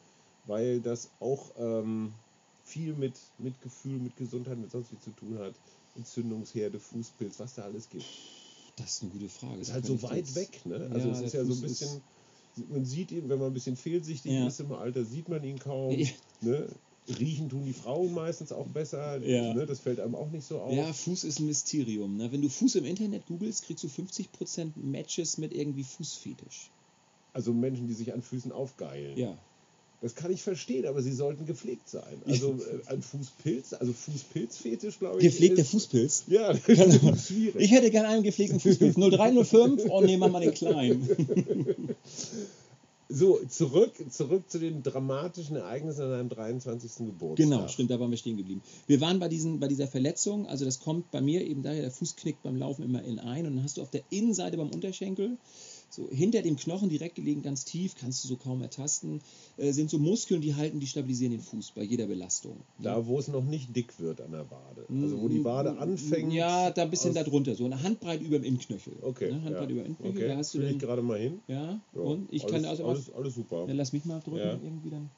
[0.47, 2.13] weil das auch ähm,
[2.63, 5.53] viel mit, mit Gefühl, mit Gesundheit, mit sonst wie zu tun hat.
[5.95, 8.05] Entzündungsherde, Fußpilz, was da alles gibt.
[8.77, 9.59] Das ist eine gute Frage.
[9.61, 10.77] Ist halt so weit jetzt- weg, ne?
[10.79, 12.01] Ja, Also es der ist ja so ein bisschen,
[12.69, 14.47] man sieht ihn, wenn man ein bisschen fehlsichtig Ja.
[14.47, 15.91] ist im Alter, sieht man ihn kaum.
[15.97, 16.07] Ja.
[16.41, 16.67] Ne?
[17.19, 19.53] Riechen tun die Frauen meistens auch besser, Ja.
[19.53, 19.65] ne?
[19.65, 20.71] das fällt einem auch nicht so auf.
[20.73, 22.17] Ja, Fuß ist ein Mysterium.
[22.17, 22.31] Ne?
[22.31, 26.69] Wenn du Fuß im Internet googelst, kriegst du 50% Matches mit irgendwie Fußfetisch.
[27.33, 29.17] Also Menschen, die sich an Füßen aufgeilen.
[29.17, 29.37] Ja.
[30.01, 32.23] Das kann ich verstehen, aber sie sollten gepflegt sein.
[32.25, 35.25] Also äh, ein Fußpilz, also Fußpilzfetisch, glaube ich.
[35.25, 36.23] Gepflegter Fußpilz?
[36.27, 37.13] Ja, das Genau.
[37.13, 37.55] ist schwierig.
[37.61, 38.95] Ich hätte gerne einen gepflegten Fußpilz.
[38.95, 41.07] 0305, oh nee, mach mal den kleinen.
[43.13, 47.07] So, zurück, zurück zu den dramatischen Ereignissen an deinem 23.
[47.07, 47.45] Geburtstag.
[47.45, 48.61] Genau, stimmt, da waren wir stehen geblieben.
[48.87, 51.91] Wir waren bei, diesen, bei dieser Verletzung, also das kommt bei mir eben daher, der
[51.91, 54.69] Fuß knickt beim Laufen immer in ein und dann hast du auf der Innenseite beim
[54.69, 55.35] Unterschenkel,
[55.91, 59.19] so hinter dem Knochen direkt gelegen, ganz tief, kannst du so kaum ertasten,
[59.57, 62.55] äh, sind so Muskeln, die halten, die stabilisieren den Fuß bei jeder Belastung.
[62.79, 64.85] Da, wo es noch nicht dick wird an der Wade.
[65.03, 66.31] Also wo die Wade anfängt.
[66.33, 68.93] Ja, da ein bisschen da drunter, so eine Handbreit über dem Innenknöchel.
[69.01, 69.31] Okay.
[69.33, 69.75] Ne, Handbreit ja.
[69.75, 70.27] über dem Innenknöchel, okay.
[70.29, 71.39] da hast du Fühl ich gerade mal hin.
[71.47, 73.65] ja, Ja, und ich alles, kann also alles, alles super.
[73.67, 74.53] Dann lass mich mal drücken, Ja.
[74.63, 75.09] irgendwie dann.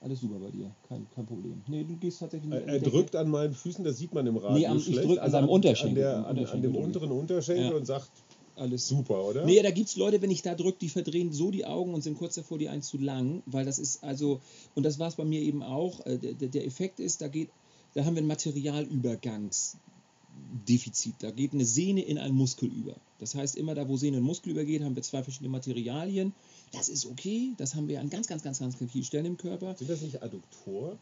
[0.00, 1.62] Alles super bei dir, kein, kein Problem.
[1.66, 4.56] Nee, du gehst tatsächlich Er, er drückt an meinen Füßen, das sieht man im Radio
[4.58, 5.04] Nee, am- ich schlecht.
[5.08, 6.80] drück an seinem Unterschenkel, An, der, am an, an dem ich.
[6.80, 7.74] unteren Unterschenkel Ja.
[7.74, 8.10] und sagt,
[8.56, 9.44] Alles super, oder?
[9.44, 12.02] Nee, da gibt es Leute, wenn ich da drücke, die verdrehen so die Augen und
[12.02, 14.40] sind kurz davor, die eins zu lang, weil das ist also,
[14.74, 17.50] und das war es bei mir eben auch, äh, der, der Effekt ist, da geht,
[17.94, 21.14] da haben wir ein Materialübergangsdefizit.
[21.18, 22.94] Da geht eine Sehne in einen Muskel über.
[23.18, 26.32] Das heißt, immer da, wo Sehne in Muskel übergeht, haben wir zwei verschiedene Materialien.
[26.72, 29.74] Das ist okay, das haben wir an ganz, ganz, ganz, ganz vielen Stellen im Körper.
[29.76, 30.96] Sind das nicht Adduktor?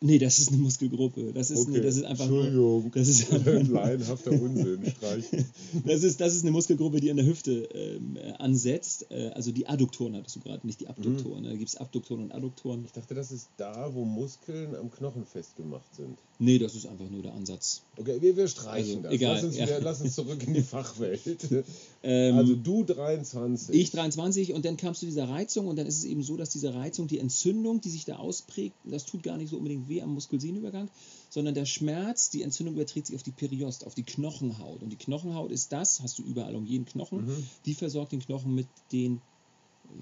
[0.00, 1.32] Nee, das ist eine Muskelgruppe.
[1.32, 2.92] Das ist, eine, das ist einfach Entschuldigung.
[2.94, 4.84] das ist einfach Laienhafter Unsinn.
[4.96, 5.46] Streichen.
[5.84, 9.06] Das ist, das ist eine Muskelgruppe, die an der Hüfte ähm, äh, ansetzt.
[9.10, 11.44] Äh, also die Adduktoren hattest du gerade, nicht die Abduktoren.
[11.44, 12.84] Da gibt es Abduktoren und Adduktoren.
[12.84, 16.18] Ich dachte, das ist da, wo Muskeln am Knochen festgemacht sind.
[16.38, 17.82] Nee, das ist einfach nur der Ansatz.
[17.96, 19.12] Okay, wir, wir streichen Also, das.
[19.12, 19.66] egal, lass, uns ja.
[19.66, 21.48] wieder, lass uns zurück in die Fachwelt.
[22.02, 23.74] Ähm, also du 23.
[23.74, 26.50] ich 23 und dann kamst du dieser Reizung und dann ist es eben so, dass
[26.50, 29.88] diese Reizung, die Entzündung, die sich da ausprägt, das tut gar nicht so unbedingt tut
[29.88, 30.88] weh am Muskelsehnenübergang,
[31.30, 34.82] sondern der Schmerz, die Entzündung überträgt sich auf die Periost, auf die Knochenhaut.
[34.82, 37.46] Und die Knochenhaut ist das, hast du überall um jeden Knochen, Mhm.
[37.64, 39.20] die versorgt den Knochen mit den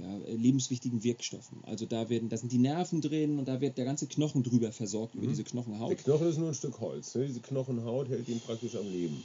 [0.00, 1.58] ja, lebenswichtigen Wirkstoffen.
[1.64, 4.72] Also da werden, da sind die Nerven drin und da wird der ganze Knochen drüber
[4.72, 5.30] versorgt über Mhm.
[5.30, 5.90] diese Knochenhaut.
[5.90, 7.14] Der Knochen ist nur ein Stück Holz.
[7.14, 7.26] Ne?
[7.26, 9.22] Diese Knochenhaut hält ihn praktisch am Leben.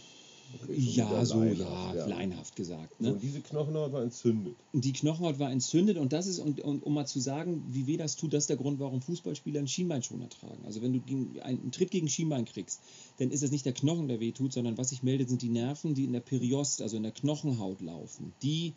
[0.76, 2.96] Ja, so, ja, leinhaft gesagt.
[3.00, 3.14] So, Ne?
[3.14, 4.56] und diese Knochenhaut war entzündet.
[4.74, 7.88] Und die Knochenhaut war entzündet und das ist, und, und um mal zu sagen, wie
[7.88, 10.64] weh das tut, das ist der Grund, warum Fußballspieler einen Schienbeinschoner tragen.
[10.66, 12.82] Also wenn du einen, einen Tritt gegen Schienbein kriegst,
[13.18, 15.50] dann ist es nicht der Knochen, der weh tut, sondern was sich meldet, sind die
[15.50, 18.34] Nerven, die in der Periost, also in der Knochenhaut laufen.
[18.42, 18.74] Die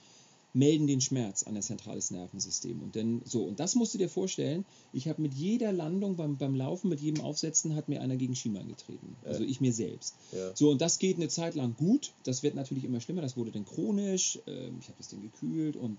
[0.55, 2.83] melden den Schmerz an das zentrales Nervensystem.
[2.83, 6.37] Und dann so, und das musst du dir vorstellen, ich habe mit jeder Landung beim,
[6.37, 9.17] beim Laufen, mit jedem Aufsetzen, hat mir einer gegen Schienbein getreten.
[9.25, 10.15] Also ich mir selbst.
[10.33, 10.55] Ja.
[10.55, 12.13] So, und das geht eine Zeit lang gut.
[12.25, 13.23] Das wird natürlich immer schlimmer.
[13.23, 14.39] Das wurde dann chronisch.
[14.47, 15.99] Ähm, ich habe das dann gekühlt und.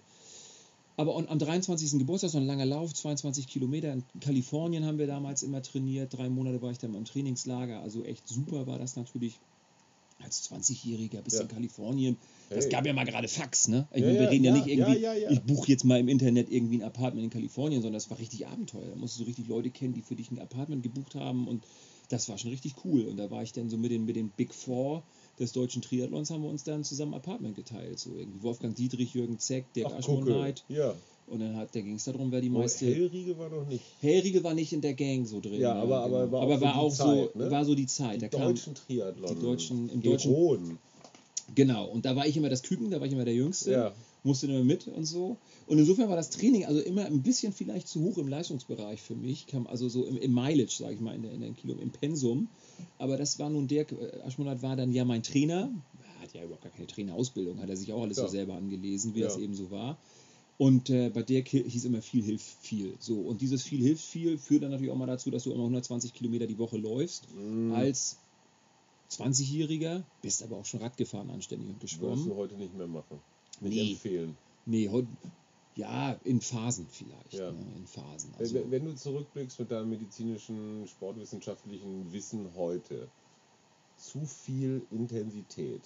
[0.96, 1.98] Aber am 23.
[1.98, 3.92] Geburtstag, so ein langer Lauf, 22 Kilometer.
[3.92, 6.16] In Kalifornien haben wir damals immer trainiert.
[6.16, 7.80] Drei Monate war ich dann im Trainingslager.
[7.80, 9.40] Also echt super war das natürlich.
[10.24, 11.42] Als 20-Jähriger bis Ja.
[11.42, 12.18] in Kalifornien.
[12.50, 12.72] Das Hey.
[12.72, 13.88] gab ja mal gerade Fax, ne?
[13.94, 16.50] Ich Ja, meine, wir reden ja, ja, nicht irgendwie, ich buche jetzt mal im Internet
[16.50, 18.88] irgendwie ein Apartment in Kalifornien, sondern das war richtig Abenteuer.
[18.90, 21.66] Da musst du so richtig Leute kennen, die für dich ein Apartment gebucht haben und
[22.10, 23.06] das war schon richtig cool.
[23.06, 25.04] Und da war ich dann so mit den, mit den Big Four
[25.40, 28.00] des deutschen Triathlons, haben wir uns dann zusammen Apartment geteilt.
[28.00, 30.54] So irgendwie Wolfgang Dietrich, Jürgen Zeck, Dirk gucke.
[30.68, 30.96] Ja.
[31.28, 32.86] Und dann hat, da ging es darum, wer die Oh, meiste.
[32.86, 33.84] Hellriegel war noch nicht.
[34.02, 35.60] Hellriegel war nicht in der Gang so drin.
[35.60, 37.52] Ja, aber- aber war aber auch so war die auch Zeit, so, ne?
[37.52, 38.16] war so die Zeit.
[38.16, 39.36] Die da kam, deutschen Triathlon.
[39.36, 40.78] die deutschen- im deutschen- Heroen.
[41.56, 43.94] Genau, und da war ich immer das Küken, da war ich immer der Jüngste, Ja.
[44.24, 45.38] musste immer mit und so.
[45.68, 49.16] Und insofern war das Training also immer ein bisschen vielleicht zu hoch im Leistungsbereich für
[49.16, 51.76] mich, kam also so im, im Mileage, sage ich mal, in der, in der Kilo,
[51.82, 52.48] im Pensum.
[52.98, 55.70] Aber das war nun, Dirk äh, Aschmonat war dann ja mein Trainer,
[56.18, 58.24] er hat ja überhaupt gar keine Trainerausbildung, hat er sich auch alles Ja.
[58.24, 59.28] so selber angelesen, wie Ja.
[59.28, 59.98] das eben so war.
[60.58, 62.96] Und äh, bei hi- hieß immer viel hilft viel.
[63.00, 65.64] So, und dieses viel hilft viel führt dann natürlich auch mal dazu, dass du immer
[65.64, 67.28] 120 Kilometer die Woche läufst.
[67.36, 67.72] Mhm.
[67.74, 68.18] Als
[69.12, 72.26] 20-Jähriger, bist aber auch schon Rad gefahren anständig und Würdest geschwommen.
[72.26, 73.20] du heute nicht mehr machen.
[73.62, 73.92] Nicht Nee.
[73.92, 74.38] empfehlen.
[74.66, 75.08] Nee, heute,
[75.76, 77.34] ja, in Phasen vielleicht.
[77.34, 77.52] Ja.
[77.52, 78.32] Ne, in Phasen.
[78.34, 83.08] Wenn- Also, wenn, wenn du zurückblickst mit deinem medizinischen, sportwissenschaftlichen Wissen heute,
[83.98, 85.82] zu viel Intensität,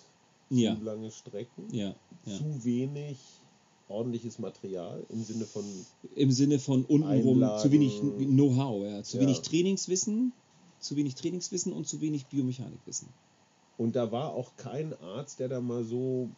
[0.49, 1.93] ja, zu lange Strecken, ja.
[2.25, 3.17] zu wenig
[3.89, 5.63] ordentliches Material im Sinne von
[6.15, 7.62] Im Sinne von untenrum Einlagen.
[7.62, 9.04] zu wenig Know-how, ja.
[9.04, 9.23] zu Ja.
[9.23, 10.34] wenig Trainingswissen,
[10.80, 13.08] zu wenig Trainingswissen und zu wenig Biomechanikwissen.
[13.78, 16.30] Und da war auch kein Arzt, der da mal so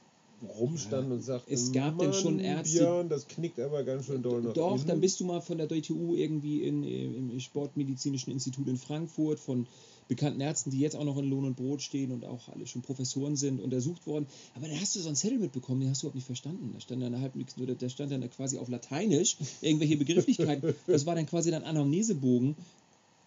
[0.57, 4.21] rumstand und sagte, es gab denn schon "Mann, Ärzte- Björn, das knickt aber ganz schön
[4.21, 8.31] doll nach Doch, innen." dann bist du mal von der DTU irgendwie in, im Sportmedizinischen
[8.31, 9.67] Institut in Frankfurt von
[10.09, 12.81] bekannten Ärzten, die jetzt auch noch in Lohn und Brot stehen und auch alle schon
[12.81, 14.27] Professoren sind, untersucht worden.
[14.55, 16.71] Aber da hast du so einen Zettel mitbekommen, den hast du überhaupt nicht verstanden.
[16.73, 20.75] Da stand dann halb nichts, nur da stand dann quasi auf Lateinisch irgendwelche Begrifflichkeiten.
[20.87, 22.55] Das war dann quasi dein Anamnesebogen.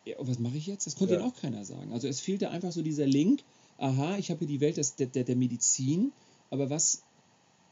[0.04, 0.86] Ja, was mache ich jetzt?
[0.86, 1.24] Das konnte Ja.
[1.24, 1.92] auch keiner sagen.
[1.92, 3.42] Also es fehlte einfach so dieser Link,
[3.78, 6.12] aha, ich habe hier die Welt des, der, der, der Medizin,
[6.50, 7.02] aber was,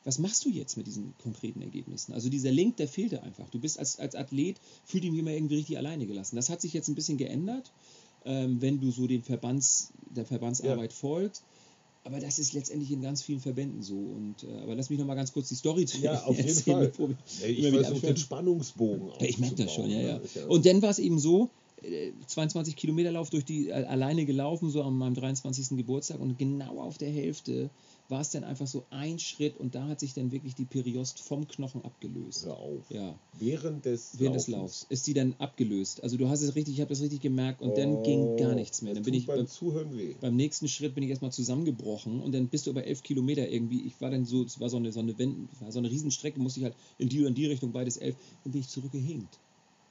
[0.05, 2.15] was machst du jetzt mit diesen konkreten Ergebnissen?
[2.15, 3.51] Also dieser Link, der fehlte einfach.
[3.51, 6.37] Du bist als, als Athlet, fühlt dich immer irgendwie richtig alleine gelassen.
[6.37, 7.71] Das hat sich jetzt ein bisschen geändert,
[8.25, 11.43] ähm, wenn du so den Verbands, der Verbandsarbeit folgst.
[12.03, 13.95] Aber das ist letztendlich in ganz vielen Verbänden so.
[13.95, 16.49] Und, äh, aber lass mich noch mal ganz kurz die Story zu Ja, auf jeden
[16.49, 16.87] Fall.
[16.89, 18.17] bevor wir Ey, ich wieder versuche den.
[18.17, 20.19] Spannungsbogen Ja, ich merke das schon, ja, ja.
[20.19, 20.25] ne?
[20.25, 21.51] Ist Und dann war es eben so,
[21.83, 25.77] äh, 22 Kilometer Lauf durch die, äh, alleine gelaufen, so an meinem 23.
[25.77, 27.69] Geburtstag und genau auf der Hälfte
[28.11, 31.21] war es dann einfach so ein Schritt und da hat sich dann wirklich die Periost
[31.21, 32.45] vom Knochen abgelöst.
[32.45, 32.91] Hör auf.
[32.91, 34.49] Ja, Während des während des.
[34.49, 36.03] Laufs ist die dann abgelöst.
[36.03, 38.83] Also du hast es richtig, ich habe das richtig gemerkt und dann ging gar nichts
[38.83, 38.93] mehr.
[38.93, 40.15] Oh, Dann bin ich beim Zuhören weh.
[40.21, 43.83] beim nächsten Schritt bin ich erstmal zusammengebrochen und dann bist du über elf Kilometer irgendwie.
[43.87, 46.41] Ich war dann so, es war so eine, so eine, Wend- war so eine Riesenstrecke,
[46.41, 49.39] musste ich halt in die und die Richtung, beides elf, dann bin ich zurückgehinkt.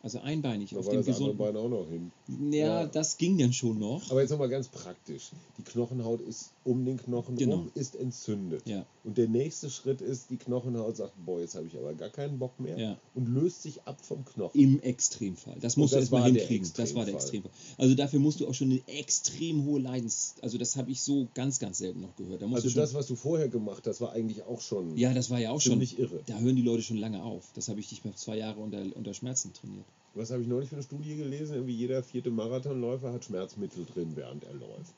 [0.01, 1.38] Also einbeinig Da auf war dem das andere gesunden.
[1.38, 2.10] Bein auch noch hin.
[2.53, 2.86] Ja, Ja.
[2.86, 4.10] das ging dann schon noch.
[4.10, 5.32] Aber jetzt nochmal ganz praktisch.
[5.58, 7.55] Die Knochenhaut ist um den Knochen Genau.
[7.55, 8.62] rum, ist entzündet.
[8.67, 8.86] Ja.
[9.03, 12.38] Und der nächste Schritt ist, die Knochenhaut sagt, boah, jetzt habe ich aber gar keinen
[12.39, 12.97] Bock mehr Ja.
[13.15, 14.60] und löst sich ab vom Knochen.
[14.60, 15.58] Im Extremfall.
[15.60, 16.69] Das musst Und du das erstmal hinkriegen.
[16.77, 17.51] Das war der Extremfall.
[17.77, 20.36] Also dafür musst du auch schon eine extrem hohe Leidens.
[20.41, 22.41] Also das habe ich so ganz, ganz selten noch gehört.
[22.41, 25.39] Da Also das, was du vorher gemacht hast, war eigentlich auch schon ja, das war
[25.39, 25.71] ja auch schon.
[25.73, 26.19] ziemlich irre.
[26.27, 27.49] Da hören die Leute schon lange auf.
[27.55, 29.86] Das habe ich dich mal zwei Jahre unter, unter Schmerzen trainiert.
[30.15, 31.53] Was habe ich neulich für eine Studie gelesen?
[31.55, 34.93] Irgendwie jeder vierte Marathonläufer hat Schmerzmittel drin, während er läuft.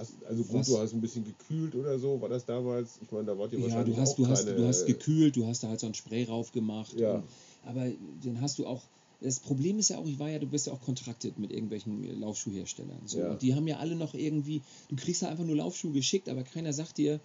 [0.00, 0.66] Hast, also gut, Was?
[0.66, 2.98] du hast ein bisschen gekühlt oder so, war das damals?
[3.02, 5.36] Ich meine, da wart ihr Ja, wahrscheinlich du hast, auch du, hast, du hast gekühlt,
[5.36, 6.98] du hast da halt so ein Spray rauf gemacht.
[6.98, 7.16] Ja.
[7.16, 7.24] Und,
[7.64, 7.86] aber
[8.24, 8.82] dann hast du auch.
[9.20, 12.18] Das Problem ist ja auch, ich war ja, du bist ja auch kontraktet mit irgendwelchen
[12.18, 13.02] Laufschuhherstellern.
[13.04, 13.18] So.
[13.18, 13.32] Ja.
[13.32, 16.42] Und die haben ja alle noch irgendwie, du kriegst ja einfach nur Laufschuhe geschickt, aber
[16.42, 17.20] keiner sagt dir,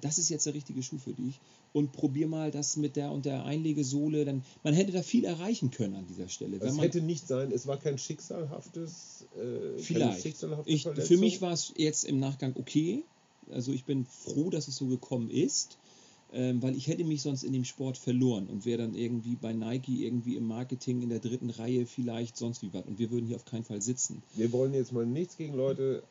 [0.00, 1.40] das ist jetzt der richtige Schuh für dich
[1.72, 4.24] und probier mal das mit der und der Einlegesohle.
[4.24, 6.56] Dann, man hätte da viel erreichen können an dieser Stelle.
[6.56, 9.26] Es man, hätte nicht sein, es war kein schicksalhaftes.
[9.36, 10.22] Äh, vielleicht.
[10.22, 13.04] Schicksalhafte ich, für mich war es jetzt im Nachgang okay.
[13.50, 15.78] Also ich bin froh, dass es so gekommen ist.
[16.30, 19.54] Ähm, weil ich hätte mich sonst in dem Sport verloren und wäre dann irgendwie bei
[19.54, 23.24] Nike irgendwie im Marketing in der dritten Reihe vielleicht sonst wie was und wir würden
[23.24, 24.22] hier auf keinen Fall sitzen.
[24.34, 26.02] Wir wollen jetzt mal nichts gegen Leute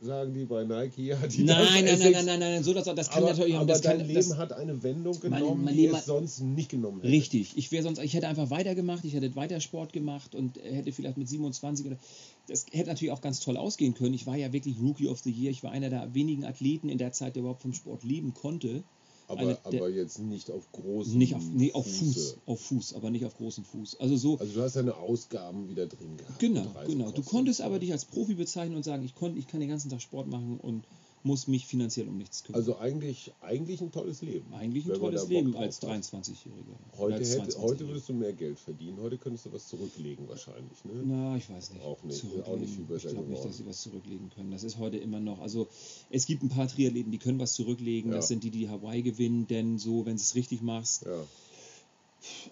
[0.00, 3.08] sagen die bei Nike, ja, die nein, nein, nein, nein, nein, nein, so das, das
[3.08, 5.74] kann aber, natürlich aber das dein kann, Leben das, hat eine Wendung genommen, mein, mein
[5.74, 7.12] die es sonst nicht genommen hätte.
[7.12, 10.92] Richtig, ich wäre sonst, ich hätte einfach weitergemacht, ich hätte weiter Sport gemacht und hätte
[10.92, 11.96] vielleicht mit 27 oder
[12.46, 14.14] das hätte natürlich auch ganz toll ausgehen können.
[14.14, 16.98] Ich war ja wirklich Rookie of the Year, ich war einer der wenigen Athleten in
[16.98, 18.84] der Zeit, der überhaupt vom Sport leben konnte.
[19.28, 21.86] Aber, aber jetzt nicht auf großen Nicht auf, nee, auf.
[21.86, 23.98] Fuß, auf Fuß, aber nicht auf großen Fuß.
[23.98, 26.38] Also so, Also du hast deine Ausgaben wieder drin gehabt.
[26.38, 27.10] Genau, genau.
[27.10, 29.90] Du konntest aber dich als Profi bezeichnen und sagen, ich, konnt, ich kann den ganzen
[29.90, 30.84] Tag Sport machen und
[31.26, 32.60] muss mich finanziell um nichts kümmern.
[32.60, 34.54] Also eigentlich, eigentlich ein tolles Leben.
[34.54, 35.90] Eigentlich ein tolles Leben als hat.
[35.90, 36.96] 23-Jähriger.
[36.96, 37.58] Heute, als hätte, 22-Jähriger.
[37.60, 38.98] heute würdest du mehr Geld verdienen.
[39.00, 40.84] Heute könntest du was zurücklegen wahrscheinlich.
[40.84, 40.92] Ne?
[41.04, 41.84] Na, ich weiß nicht.
[41.84, 44.52] Auch nicht, auch nicht Ich glaube nicht, dass sie was zurücklegen können.
[44.52, 45.40] Das ist heute immer noch.
[45.40, 45.66] Also
[46.10, 48.12] es gibt ein paar Triathleten, die können was zurücklegen.
[48.12, 48.18] Ja.
[48.18, 51.04] Das sind die, die Hawaii gewinnen, denn so, wenn du es richtig machst.
[51.04, 51.24] Ja.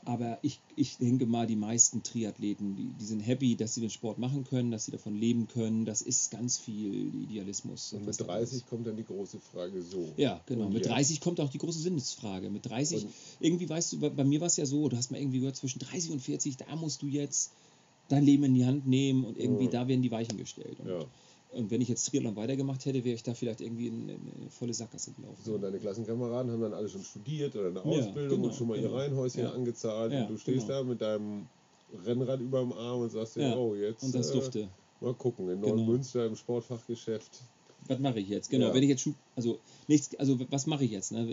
[0.05, 3.91] Aber ich, ich denke mal, die meisten Triathleten, die, die sind happy, dass sie den
[3.91, 5.85] Sport machen können, dass sie davon leben können.
[5.85, 7.93] Das ist ganz viel Idealismus.
[7.93, 8.51] Und mit dabei ist.
[8.53, 10.13] 30 kommt dann die große Frage so.
[10.17, 10.67] Ja, genau.
[10.67, 10.93] Und Mit jetzt?
[10.93, 12.51] 30 kommt auch die große Sinnesfrage.
[12.51, 15.11] Mit 30, Und- irgendwie weißt du, bei, bei mir war es ja so, du hast
[15.11, 17.53] mal irgendwie gehört, zwischen 30 und 40, da musst du jetzt
[18.09, 19.71] dein Leben in die Hand nehmen und irgendwie Ja.
[19.71, 20.79] da werden die Weichen gestellt.
[20.81, 21.05] Und, Ja.
[21.55, 24.51] Und wenn ich jetzt Triathlon weitergemacht hätte, wäre ich da vielleicht irgendwie in, in eine
[24.51, 25.41] volle Sackgasse gelaufen.
[25.43, 28.55] So, und deine Klassenkameraden haben dann alle schon studiert oder eine Ja, Ausbildung genau, und
[28.55, 28.91] schon mal genau.
[28.91, 29.51] ihr Reihenhäuschen Ja.
[29.53, 30.81] angezahlt Ja, und du stehst genau.
[30.81, 31.47] da mit deinem
[32.05, 34.69] Rennrad über dem Arm und sagst dir, Ja, oh, jetzt und das äh, durfte.
[35.01, 35.77] mal gucken, in Genau.
[35.77, 37.43] Neumünster im Sportfachgeschäft.
[37.87, 38.51] Was mache ich jetzt?
[38.51, 38.75] Genau, Ja.
[38.75, 41.13] wenn ich jetzt also nichts, also was mache ich jetzt?
[41.13, 41.27] Ne?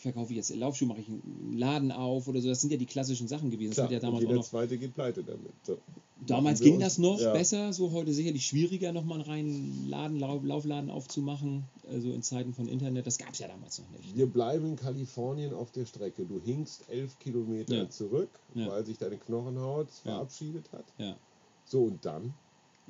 [0.00, 2.48] Verkaufe ich jetzt Laufschuh, mache ich einen Laden auf oder so?
[2.48, 3.70] Das sind ja die klassischen Sachen gewesen.
[3.70, 5.50] Das Klar, hat ja und damals auch jeder noch Zweite geht pleite damit.
[5.64, 5.76] So.
[6.24, 7.32] Damals ging uns- das noch ja.
[7.32, 12.54] besser, so heute sicherlich schwieriger, nochmal einen reinen Laden, Lau- Laufladen aufzumachen, also in Zeiten
[12.54, 13.08] von Internet.
[13.08, 14.14] Das gab es ja damals noch nicht.
[14.16, 16.24] Wir bleiben in Kalifornien auf der Strecke.
[16.26, 17.90] Du hinkst elf Kilometer Ja.
[17.90, 20.84] zurück, weil sich deine Knochenhaut verabschiedet hat.
[20.98, 21.16] Ja,
[21.64, 22.34] So, und dann?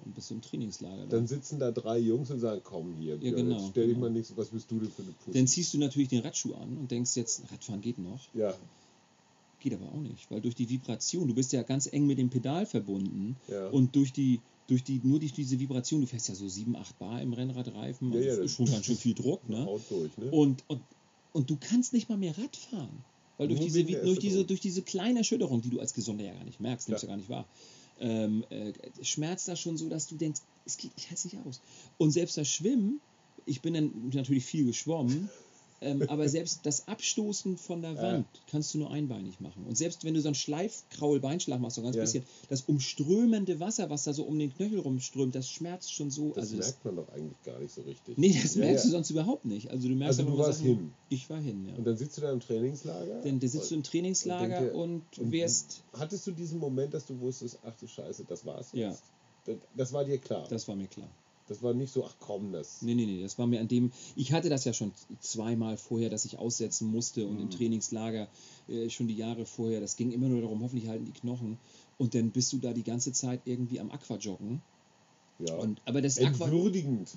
[0.05, 1.07] Du im Trainingslager.
[1.07, 4.07] Dann sitzen da drei Jungs und sagen, komm hier, Björn, genau, stell dich genau.
[4.07, 5.39] mal nichts, was bist du denn für eine Pussy?
[5.39, 8.21] Dann ziehst du natürlich den Radschuh an und denkst jetzt, Radfahren geht noch.
[8.35, 8.55] ja,
[9.61, 12.31] Geht aber auch nicht, weil durch die Vibration, du bist ja ganz eng mit dem
[12.31, 13.67] Pedal verbunden ja.
[13.71, 16.97] und durch die, durch die, nur durch diese Vibration, du fährst ja so 7, 8
[17.01, 19.65] Bar im Rennradreifen, Ja, also ja, das ist schon ganz schön viel Druck, ne?
[19.67, 20.31] Haut durch, ne?
[20.31, 20.81] Und, und,
[21.33, 23.05] und du kannst nicht mal mehr Rad fahren.
[23.37, 26.45] Weil durch diese, durch, diese, durch diese kleine Erschütterung, die du als Gesunder ja gar
[26.45, 27.09] nicht merkst, nimmst Ja.
[27.09, 27.47] ja gar nicht wahr,
[28.01, 31.39] ähm, äh, schmerzt das schon so, dass du denkst, es geht, ich halte es nicht
[31.47, 31.61] aus.
[31.97, 33.01] Und selbst das Schwimmen,
[33.47, 35.31] ich bin dann natürlich viel geschwommen,
[35.81, 38.03] ähm, aber selbst das Abstoßen von der Ja.
[38.03, 39.65] Wand kannst du nur einbeinig machen.
[39.67, 42.03] Und selbst wenn du so einen Schleifkraul-Beinschlag machst, so ganz Ja.
[42.03, 46.29] bisschen, das umströmende Wasser, was da so um den Knöchel rumströmt, das schmerzt schon so.
[46.31, 48.19] das also das, merkt man doch eigentlich gar nicht so richtig.
[48.19, 48.89] nee, das Ja, merkst ja.
[48.91, 49.71] du sonst überhaupt nicht.
[49.71, 50.93] Also du merkst Also du nur warst Sachen- hin.
[51.11, 51.75] Ich war hin, ja.
[51.77, 53.21] Und dann sitzt du da im Trainingslager.
[53.23, 55.83] Dann da sitzt du im Trainingslager Und denke- und- wirst.
[55.93, 58.89] Hattest du diesen Moment, dass du wusstest, ach du Scheiße, das war's Ja.
[58.91, 59.03] jetzt?
[59.47, 60.47] Das, das war dir klar.
[60.49, 61.09] Das war mir klar.
[61.49, 62.83] Das war nicht so, ach komm, das.
[62.83, 63.91] Nee, nee, nee, das war mir an dem.
[64.17, 67.43] Ich hatte das ja schon zweimal vorher, dass ich aussetzen musste und Mhm.
[67.43, 68.29] im Trainingslager
[68.69, 69.81] äh, schon die Jahre vorher.
[69.81, 71.59] Das ging immer nur darum, hoffentlich halten die Knochen.
[71.97, 74.61] Und dann bist du da die ganze Zeit irgendwie am Aquajoggen.
[75.41, 75.55] Ja.
[75.57, 76.45] Und, aber das Aqua.
[76.45, 77.11] Entwürdigend.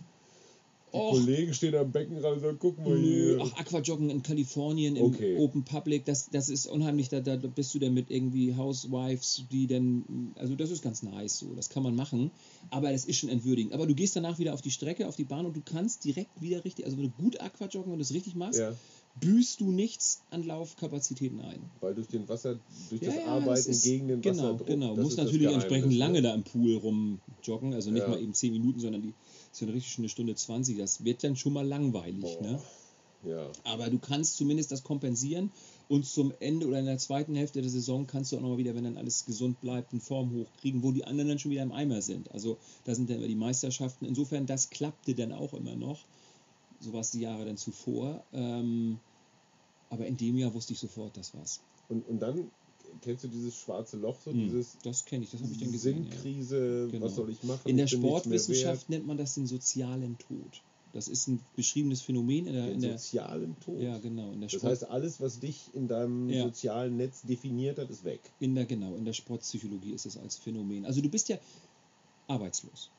[0.93, 1.11] Die Och.
[1.11, 3.39] Kollegen stehen am Beckenrand und sagen, guck mal hier.
[3.41, 5.37] ach, Aquajoggen in Kalifornien im Okay.
[5.37, 9.67] Open Public, das, das ist unheimlich, da, da bist du dann mit irgendwie Housewives, die
[9.67, 12.31] dann, also das ist ganz nice so, das kann man machen,
[12.71, 13.73] aber das ist schon entwürdigend.
[13.73, 16.41] Aber du gehst danach wieder auf die Strecke, auf die Bahn und du kannst direkt
[16.41, 18.73] wieder richtig, also wenn du gut Aquajoggen und das richtig machst, ja,
[19.19, 21.59] büßt du nichts an Laufkapazitäten ein.
[21.81, 24.67] weil durch den Wasser, durch Ja, das ja, Arbeiten das gegen den Genau, Wasserdruck.
[24.67, 24.95] genau.
[24.95, 26.21] das Muss ist das natürlich entsprechend lange ne?
[26.21, 28.09] da im Pool rumjoggen, also nicht Ja.
[28.09, 29.13] mal eben 10 Minuten, sondern die
[29.51, 30.77] ist ja richtig schon eine Stunde 20.
[30.77, 32.61] Das wird dann schon mal langweilig, ne?
[33.23, 33.51] Ja.
[33.63, 35.51] Aber du kannst zumindest das kompensieren
[35.87, 38.73] und zum Ende oder in der zweiten Hälfte der Saison kannst du auch nochmal wieder,
[38.73, 41.71] wenn dann alles gesund bleibt, eine Form hochkriegen, wo die anderen dann schon wieder im
[41.71, 42.31] Eimer sind.
[42.31, 44.05] Also da sind dann immer die Meisterschaften.
[44.05, 45.99] Insofern, das klappte dann auch immer noch.
[46.79, 48.23] So war es die Jahre dann zuvor.
[48.33, 48.99] Ähm,
[49.89, 51.59] aber in dem Jahr wusste ich sofort, das war's.
[51.89, 52.49] Und, und dann
[53.01, 55.71] kennst du dieses schwarze Loch, so Hm, dieses das kenne ich, das habe ich dann
[55.71, 56.05] gesehen.
[56.05, 56.11] Ja.
[56.11, 57.05] Sinnkrise, Genau.
[57.05, 57.61] was soll ich machen?
[57.69, 60.61] In der Sportwissenschaft nennt man das den sozialen Tod.
[60.93, 62.73] Das ist ein beschriebenes Phänomen in der, wert.
[62.75, 63.79] in Den der sozialen Tod.
[63.79, 66.43] ja genau in der Das Sport, heißt, alles, was dich in deinem Ja.
[66.43, 68.19] sozialen Netz definiert hat, ist weg.
[68.41, 70.85] in der genau in der Sportpsychologie ist es als Phänomen.
[70.85, 71.37] Also du bist ja
[72.27, 72.89] arbeitslos.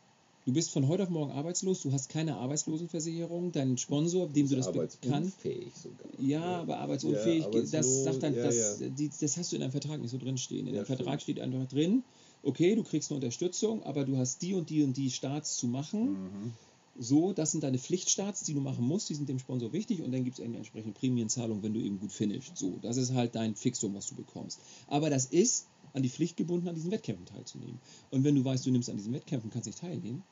[0.44, 4.56] Du bist von heute auf morgen arbeitslos, du hast keine Arbeitslosenversicherung, dein Sponsor, dem du
[4.56, 4.66] das.
[4.66, 6.08] Arbeitsunfähig sogar.
[6.18, 8.88] Ja, aber arbeitsunfähig, Ja, das sagt dann, ja, das, ja.
[8.88, 10.66] Die, das hast du in deinem Vertrag nicht so drin stehen.
[10.66, 11.38] In dem Vertrag stimmt.
[11.38, 12.02] steht einfach drin,
[12.42, 15.68] okay, du kriegst eine Unterstützung, aber du hast die und die und die Starts zu
[15.68, 16.12] machen.
[16.12, 16.52] Mhm.
[16.98, 20.12] So, das sind deine Pflichtstarts, die du machen musst, die sind dem Sponsor wichtig und
[20.12, 22.56] dann gibt es eine entsprechende Prämienzahlung, wenn du eben gut finishst.
[22.56, 24.60] So, das ist halt dein Fixum, was du bekommst.
[24.88, 27.78] Aber das ist an die Pflicht gebunden, an diesen Wettkämpfen teilzunehmen.
[28.10, 30.22] Und wenn du weißt, du nimmst an diesen Wettkämpfen, kannst nicht teilnehmen,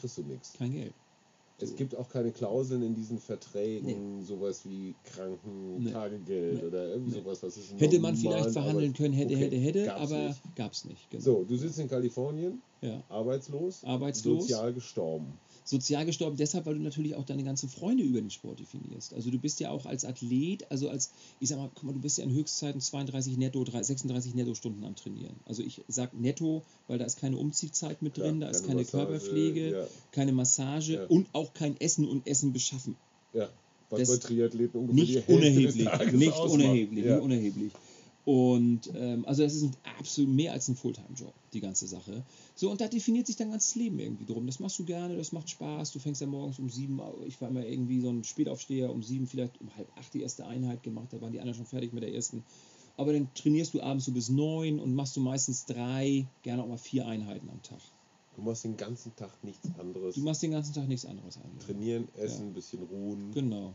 [0.00, 0.52] Kriegst du nichts.
[0.58, 0.92] kein Geld.
[1.60, 6.66] Es gibt auch keine Klauseln in diesen Verträgen, sowas wie Krankentagegeld Nee.
[6.68, 7.22] oder irgendwie Nee.
[7.22, 10.28] sowas, was ist Hätte man vielleicht verhandeln aber- können, hätte, okay, hätte, hätte, gab's aber
[10.28, 10.40] nicht.
[10.56, 11.10] gab es nicht.
[11.10, 11.22] Genau.
[11.24, 13.02] So, du sitzt in Kalifornien, Ja.
[13.08, 14.42] arbeitslos, Arbeitslos.
[14.42, 15.26] sozial gestorben.
[15.68, 19.12] Sozial gestorben deshalb, weil du natürlich auch deine ganzen Freunde über den Sport definierst.
[19.12, 22.00] Also du bist ja auch als Athlet, also als, ich sag mal, guck mal, du
[22.00, 25.34] bist ja in Höchstzeiten 32 netto, 3 36 Netto-Stunden am Trainieren.
[25.44, 28.76] Also ich sag netto, weil da ist keine Umziehzeit mit drin, Ja, da ist keine
[28.76, 29.86] keine Massage, Körperpflege, ja.
[30.12, 31.04] keine Massage Ja.
[31.06, 32.96] und auch kein Essen und Essen beschaffen.
[33.34, 33.48] Ja,
[33.90, 35.74] was Das- bei Triathleten ungefähr Nicht Hälfte des unerheblich,
[36.18, 37.72] nicht unerheblich, nicht unerheblich.
[38.28, 42.22] Und ähm, also das ist ein absolut mehr als ein Fulltime-Job, die ganze Sache.
[42.54, 44.44] So, und da definiert sich dein ganzes Leben irgendwie drum.
[44.44, 45.92] Das machst du gerne, das macht Spaß.
[45.92, 49.26] Du fängst ja morgens um sieben, ich war immer irgendwie so ein Spätaufsteher, um sieben,
[49.26, 52.02] vielleicht um halb acht die erste Einheit gemacht, da waren die anderen schon fertig mit
[52.02, 52.44] der ersten.
[52.98, 56.68] Aber dann trainierst du abends so bis neun und machst du meistens drei, gerne auch
[56.68, 57.80] mal vier Einheiten am Tag.
[58.36, 60.16] Du machst den ganzen Tag nichts anderes.
[60.16, 61.64] Du machst den ganzen Tag nichts anderes eigentlich.
[61.64, 63.32] Trainieren, essen, ein bisschen ruhen.
[63.32, 63.72] Genau.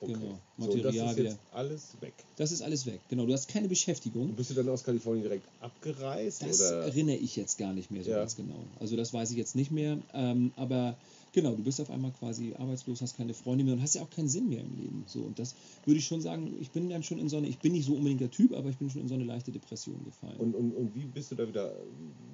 [0.00, 0.12] Okay.
[0.12, 0.38] genau.
[0.58, 2.14] So, und das ist jetzt alles weg.
[2.36, 3.00] Das ist alles weg.
[3.08, 4.34] Genau, du hast keine Beschäftigung.
[4.34, 6.42] Bist du dann aus Kalifornien direkt abgereist?
[6.42, 6.82] Das oder?
[6.82, 8.18] erinnere ich jetzt gar nicht mehr so Ja.
[8.18, 8.62] ganz genau.
[8.78, 9.98] Also das weiß ich jetzt nicht mehr.
[10.12, 10.98] Ähm, aber
[11.32, 14.10] genau, du bist auf einmal quasi arbeitslos, hast keine Freunde mehr und hast ja auch
[14.10, 15.04] keinen Sinn mehr im Leben.
[15.06, 15.54] So und das
[15.86, 16.54] würde ich schon sagen.
[16.60, 17.48] Ich bin dann schon in so eine.
[17.48, 19.50] Ich bin nicht so unbedingt der Typ, aber ich bin schon in so eine leichte
[19.50, 20.36] Depression gefallen.
[20.38, 21.74] Und, und, und wie bist du da wieder,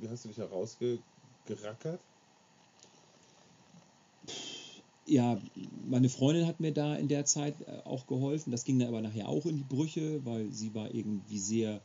[0.01, 2.01] wie hast du dich da rausgerackert?
[5.06, 5.40] Ja,
[5.88, 8.50] meine Freundin hat mir da in der Zeit äh, auch geholfen.
[8.50, 11.80] Das ging dann aber nachher auch in die Brüche, weil sie war irgendwie sehr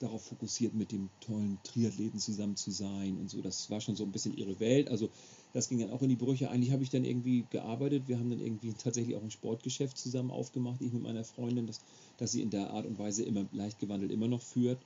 [0.00, 3.40] darauf fokussiert, mit dem tollen Triathleten zusammen zu sein und so.
[3.40, 4.90] Das war schon so ein bisschen ihre Welt.
[4.90, 5.08] Also
[5.52, 6.50] das ging dann auch in die Brüche.
[6.50, 8.08] Eigentlich habe ich dann irgendwie gearbeitet.
[8.08, 11.80] Wir haben dann irgendwie tatsächlich auch ein Sportgeschäft zusammen aufgemacht, ich mit meiner Freundin, das,
[12.18, 14.78] das sie in der Art und Weise immer leicht gewandelt immer noch führt.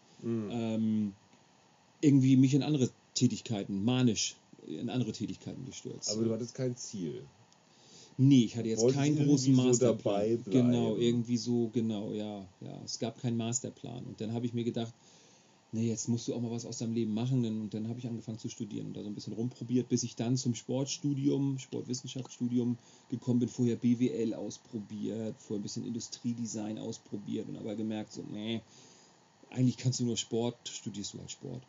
[0.50, 1.14] Ähm,
[2.02, 6.10] irgendwie mich in andere Tätigkeiten, manisch in andere Tätigkeiten gestürzt.
[6.10, 7.24] Aber du hattest kein Ziel.
[8.22, 9.96] Nee, ich hatte jetzt Wolltest keinen großen so Masterplan.
[9.96, 10.50] dabei bleiben.
[10.50, 12.83] genau, irgendwie so, genau, ja, ja.
[12.85, 14.04] Es gab keinen Masterplan.
[14.04, 14.92] Und dann habe ich mir gedacht,
[15.72, 17.46] nee, jetzt musst du auch mal was aus deinem Leben machen.
[17.46, 20.16] Und dann habe ich angefangen zu studieren und da so ein bisschen rumprobiert, bis ich
[20.16, 22.76] dann zum Sportstudium, Sportwissenschaftsstudium
[23.09, 23.48] gekommen bin.
[23.48, 28.61] Vorher BWL ausprobiert, vorher ein bisschen Industriedesign ausprobiert und aber gemerkt, so, nee,
[29.48, 31.62] eigentlich kannst du nur Sport, studierst du halt Sport.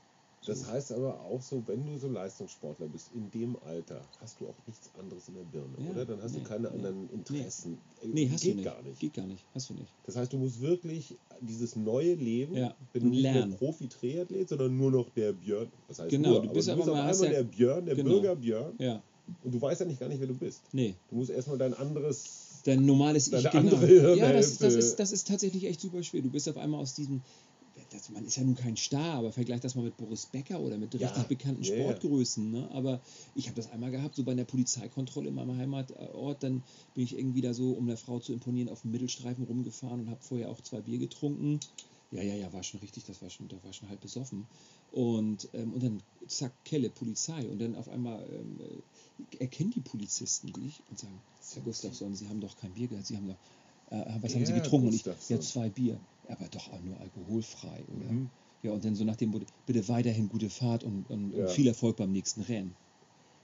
[0.46, 4.48] Das heißt aber auch so, wenn du so Leistungssportler bist, in dem Alter hast du
[4.48, 6.06] auch nichts anderes in der Birne, Ja, oder?
[6.06, 7.78] Dann hast nee, du keine nee, anderen Interessen.
[8.02, 8.66] Äh, Nee, hast Geht du nicht.
[8.66, 9.00] gar nicht.
[9.00, 9.94] Geht gar nicht, hast du nicht.
[10.04, 13.50] Das heißt, du musst wirklich dieses neue Leben, Ja, wenn du nicht lernen.
[13.50, 15.72] mehr Profi-Triathlet, sondern nur noch der Björn.
[15.88, 17.86] Das heißt Genau, nur, du bist aber aber du bist hast einmal ja- der Björn,
[17.86, 18.10] der Genau.
[18.10, 18.74] Bürger Björn.
[18.80, 19.04] Ja,
[19.44, 20.62] Und du weißt ja nicht gar nicht, wer du bist.
[20.74, 20.96] nee.
[21.10, 22.62] Du musst erstmal dein anderes.
[22.64, 23.76] Dein normales Ich, genau.
[24.16, 26.22] Ja, das, das, ist, das ist tatsächlich echt super schwer.
[26.24, 27.22] Du bist auf einmal aus diesem,
[27.92, 30.78] das, man ist ja nun kein Star, aber vergleich das mal mit Boris Becker oder
[30.78, 31.76] mit Ja, richtig bekannten ja.
[31.76, 32.52] Sportgrößen.
[32.52, 32.70] Ne?
[32.72, 33.02] Aber
[33.36, 37.18] ich habe das einmal gehabt, so bei einer Polizeikontrolle in meinem Heimatort, dann bin ich
[37.18, 40.50] irgendwie da so, um der Frau zu imponieren, auf dem Mittelstreifen rumgefahren und habe vorher
[40.50, 41.60] auch zwei Bier getrunken.
[42.12, 44.46] Ja, ja, ja, war schon richtig, das war schon, da war schon halb besoffen.
[44.92, 47.48] Und, ähm, und dann, zack, Kelle, Polizei.
[47.48, 48.60] Und dann auf einmal ähm,
[49.32, 51.22] äh, erkennen die Polizisten dich und sagen,
[51.54, 54.54] Herr Gustafsson, Sie haben doch kein Bier gehabt, Sie haben doch, äh, was haben Sie
[54.54, 54.88] getrunken?
[54.88, 55.98] Und ich, ja, zwei Bier.
[56.32, 58.12] Aber doch auch nur alkoholfrei, oder?
[58.12, 58.30] Mhm.
[58.64, 61.40] Ja, und dann so nach dem Motto, bitte weiterhin gute Fahrt und, und, Ja.
[61.46, 62.76] und viel Erfolg beim nächsten Rennen.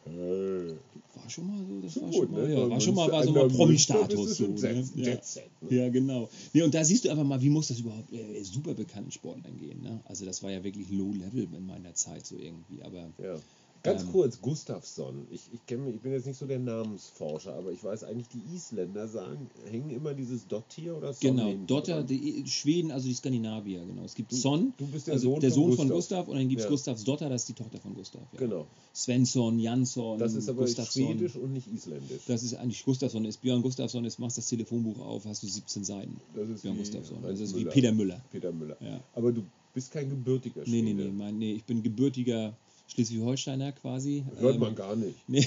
[0.06, 0.78] Äh,
[1.16, 2.54] War schon mal so, das war schon mal, ne?
[2.54, 4.38] ja, war schon mal, war so mal Promi-Status.
[4.38, 4.86] So, ne?
[4.96, 5.20] ja.
[5.62, 5.76] Ne?
[5.76, 6.30] ja, genau.
[6.54, 9.58] Nee, und da siehst du einfach mal, wie muss das überhaupt äh, super bekannten Sportlern
[9.58, 9.82] gehen.
[9.82, 10.00] Ne?
[10.06, 12.84] Also das war ja wirklich Low Level in meiner Zeit so irgendwie.
[12.84, 13.42] Aber Ja.
[13.84, 15.28] Ganz Ähm, kurz, Gustafsson.
[15.32, 18.28] Ich, ich, kenn mich, ich bin jetzt nicht so der Namensforscher, aber ich weiß eigentlich,
[18.30, 23.08] die Isländer sagen, hängen immer dieses Dot hier oder Son genau, Dotter, die Schweden, also
[23.08, 24.04] die Skandinavier, genau.
[24.04, 25.96] Es gibt Du- Son, du bist der also Sohn der von Sohn von Gustav.
[26.26, 26.70] Gustav und dann gibt es Ja.
[26.72, 28.22] Gustavs Dotter, das ist die Tochter von Gustav.
[28.34, 28.40] Ja.
[28.40, 28.68] Genau.
[28.96, 31.06] Svensson, Jansson, Das ist aber Gustafsson.
[31.08, 32.22] schwedisch und nicht isländisch.
[32.28, 35.84] Das ist eigentlich Gustafsson, ist Björn Gustafsson, jetzt machst das Telefonbuch auf, hast du 17
[35.84, 36.20] Seiten.
[36.36, 37.18] Das ist Björn wie Gustafsson.
[37.22, 37.72] Das ist wie Müller.
[37.72, 38.22] Peter Müller.
[38.32, 38.78] Peter Müller.
[38.82, 39.00] Ja.
[39.14, 39.44] Aber du
[39.74, 40.84] bist kein gebürtiger Nee, Schwede.
[40.86, 42.56] nee, nee, mein, nee, ich bin gebürtiger
[42.88, 44.24] Schleswig-Holsteiner quasi.
[44.40, 45.16] Hört Ähm, man gar nicht.
[45.28, 45.46] Nee.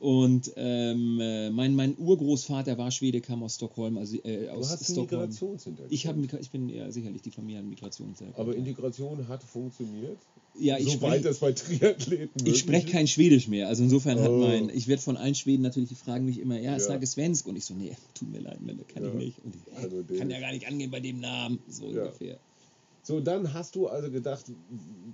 [0.00, 4.70] Und ähm, äh, mein, mein Urgroßvater war Schwede, kam aus Stockholm, also äh, Du aus
[4.70, 5.22] hast Stockholm.
[5.22, 5.92] Migrationshintergrund.
[5.92, 8.38] Ich, hab, ich bin ja sicherlich die Familie an Migrationshintergrund.
[8.38, 8.56] Aber.
[8.56, 10.18] Integration hat funktioniert.
[10.58, 12.92] ja, ich Soweit spreche das bei Triathleten ich möglich sprech ist.
[12.92, 13.68] kein Schwedisch mehr.
[13.68, 14.38] Also insofern hat Oh.
[14.38, 16.80] mein, ich werde von allen Schweden natürlich, die fragen mich immer, ja, Ja.
[16.80, 17.46] sage Svensk.
[17.46, 19.08] Und ich so, nee, tut mir leid, Melle, kann Ja.
[19.10, 19.38] ich nicht.
[19.44, 21.60] Und ich, Also kann ja gar nicht angehen bei dem Namen.
[21.68, 22.02] So Ja.
[22.04, 22.38] ungefähr.
[23.04, 24.44] So, dann hast du also gedacht,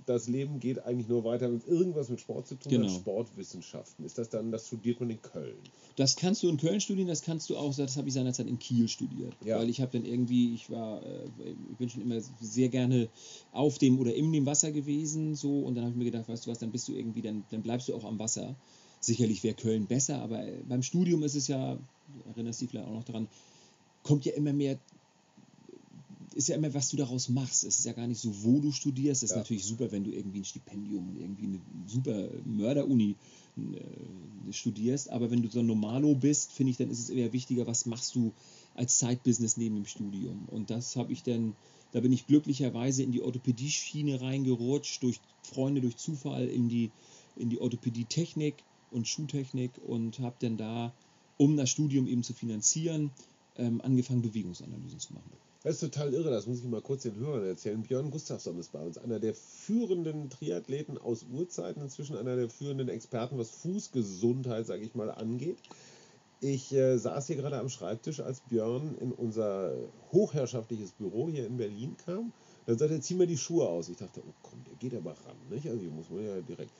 [0.05, 2.83] das Leben geht eigentlich nur weiter, wenn es irgendwas mit Sport zu tun Genau.
[2.85, 4.05] hat, Sportwissenschaften.
[4.05, 5.57] Ist das dann, das studiert man in Köln?
[5.95, 8.59] Das kannst du in Köln studieren, das kannst du auch, das habe ich seinerzeit in
[8.59, 9.33] Kiel studiert.
[9.43, 9.57] Ja.
[9.57, 11.25] Weil ich habe dann irgendwie, ich war, äh,
[11.71, 13.09] ich bin schon immer sehr gerne
[13.51, 16.45] auf dem oder in dem Wasser gewesen, so, und dann habe ich mir gedacht, weißt
[16.45, 18.55] du was, dann bist du irgendwie, dann, dann bleibst du auch am Wasser.
[19.01, 22.87] Sicherlich wäre Köln besser, aber äh, beim Studium ist es ja, du erinnerst dich vielleicht
[22.87, 23.27] auch noch daran,
[24.03, 24.77] kommt ja immer mehr,
[26.39, 27.65] ist ja immer, was du daraus machst.
[27.65, 29.23] Es ist ja gar nicht so, wo du studierst.
[29.23, 29.39] Es ist Ja.
[29.39, 33.17] natürlich super, wenn du irgendwie ein Stipendium und irgendwie eine super Mörderuni
[33.57, 35.09] äh, studierst.
[35.09, 37.85] Aber wenn du so ein Normalo bist, finde ich, dann ist es eher wichtiger, was
[37.85, 38.31] machst du
[38.73, 40.45] als Side-Business neben dem Studium.
[40.47, 41.55] Und das habe ich dann,
[41.91, 46.89] da bin ich glücklicherweise in die Orthopädie-Schiene reingerutscht, durch Freunde, durch Zufall in die,
[47.35, 50.93] in die Orthopädie-Technik und Schuhtechnik und habe dann da,
[51.35, 53.11] um das Studium eben zu finanzieren,
[53.57, 55.31] ähm, angefangen, Bewegungsanalysen zu machen.
[55.61, 57.81] Das ist total irre, das muss ich mal kurz den Hörern erzählen.
[57.81, 62.87] Björn Gustafsson ist bei uns, einer der führenden Triathleten aus Urzeiten, inzwischen einer der führenden
[62.87, 65.57] Experten, was Fußgesundheit, sage ich mal, angeht.
[66.39, 69.75] Ich äh, saß hier gerade am Schreibtisch, als Björn in unser
[70.13, 72.31] hochherrschaftliches Büro hier in Berlin kam.
[72.65, 73.89] Dann sagte er, zieh mir die Schuhe aus.
[73.89, 75.67] Ich dachte, oh komm, der geht aber ran, nicht?
[75.67, 76.71] Also hier muss man ja direkt.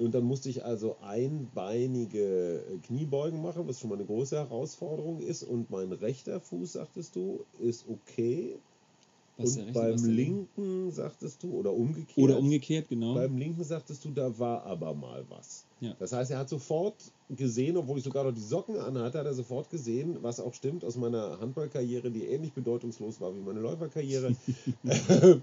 [0.00, 5.20] Und dann musste ich also einbeinige äh, Kniebeugen machen, was schon mal eine große Herausforderung
[5.20, 5.42] ist.
[5.42, 8.58] Und mein rechter Fuß, sagtest du, ist okay.
[9.40, 12.18] Was und beim linken, sagtest du, oder umgekehrt.
[12.18, 13.14] Oder umgekehrt, genau.
[13.14, 15.64] Beim linken sagtest du, da war aber mal was.
[15.80, 15.94] Ja.
[16.00, 16.96] Das heißt, er hat sofort
[17.30, 20.84] gesehen, obwohl ich sogar noch die Socken anhatte, hat er sofort gesehen, was auch stimmt
[20.84, 24.34] aus meiner Handballkarriere, die ähnlich bedeutungslos war wie meine Läuferkarriere,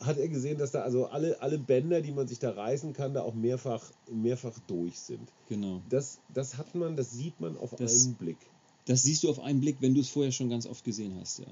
[0.00, 3.14] hat er gesehen, dass da also alle, alle Bänder, die man sich da reißen kann,
[3.14, 5.28] da auch mehrfach, mehrfach durch sind.
[5.48, 5.80] genau.
[5.88, 8.38] Das, das hat man, das sieht man auf Das- einen Blick.
[8.86, 11.38] Das siehst du auf einen Blick, wenn du es vorher schon ganz oft gesehen hast,
[11.38, 11.46] ja.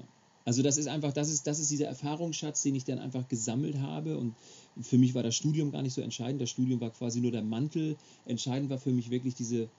[0.45, 3.79] Also das ist einfach, das ist, das ist dieser Erfahrungsschatz, den ich dann einfach gesammelt
[3.79, 4.17] habe.
[4.17, 4.35] Und
[4.81, 6.41] für mich war das Studium gar nicht so entscheidend.
[6.41, 7.95] Das Studium war quasi nur der Mantel.
[8.25, 9.69] Entscheidend war für mich wirklich diese,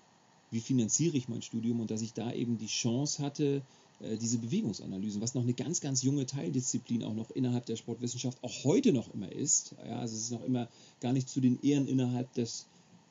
[0.51, 3.63] wie finanziere ich mein Studium und dass ich da eben die Chance hatte,
[4.03, 8.39] äh, diese Bewegungsanalysen, was noch eine ganz, ganz junge Teildisziplin auch noch innerhalb der Sportwissenschaft
[8.43, 9.75] auch heute noch immer ist.
[9.87, 10.69] Ja, also es ist noch immer
[11.01, 12.67] gar nicht zu den Ehren innerhalb des,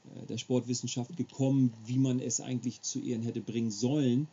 [0.05, 4.27] äh, der Sportwissenschaft gekommen, wie man es eigentlich zu Ehren hätte bringen sollen.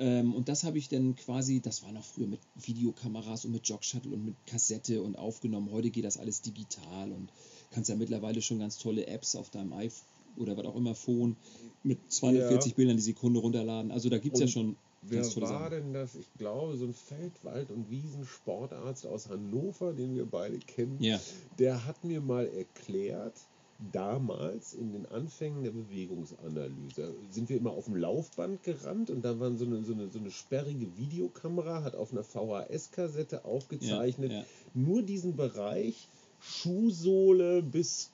[0.00, 3.68] Ähm, und das habe ich dann quasi, das war noch früher mit Videokameras und mit
[3.68, 5.70] Jog-Shuttle und mit Kassette und aufgenommen.
[5.70, 7.28] Heute geht das alles digital und
[7.70, 11.36] kannst ja mittlerweile schon ganz tolle Apps auf deinem iPhone oder was auch immer Phone
[11.82, 12.76] mit 240 Ja.
[12.76, 13.90] Bildern die Sekunde runterladen.
[13.90, 15.70] Also da gibt es ja schon Wer war Sachen.
[15.70, 16.14] denn das?
[16.14, 21.18] Ich glaube, so ein Feldwald- und Wiesensportarzt aus Hannover, den wir beide kennen, Ja,
[21.58, 23.34] der hat mir mal erklärt,
[23.92, 29.40] damals in den Anfängen der Bewegungsanalyse sind wir immer auf dem Laufband gerannt und da
[29.40, 34.44] war so eine, so eine, so eine sperrige Videokamera, hat auf einer VHS-Kassette aufgezeichnet, ja.
[34.74, 36.08] nur diesen Bereich
[36.40, 38.10] Schuhsohle bis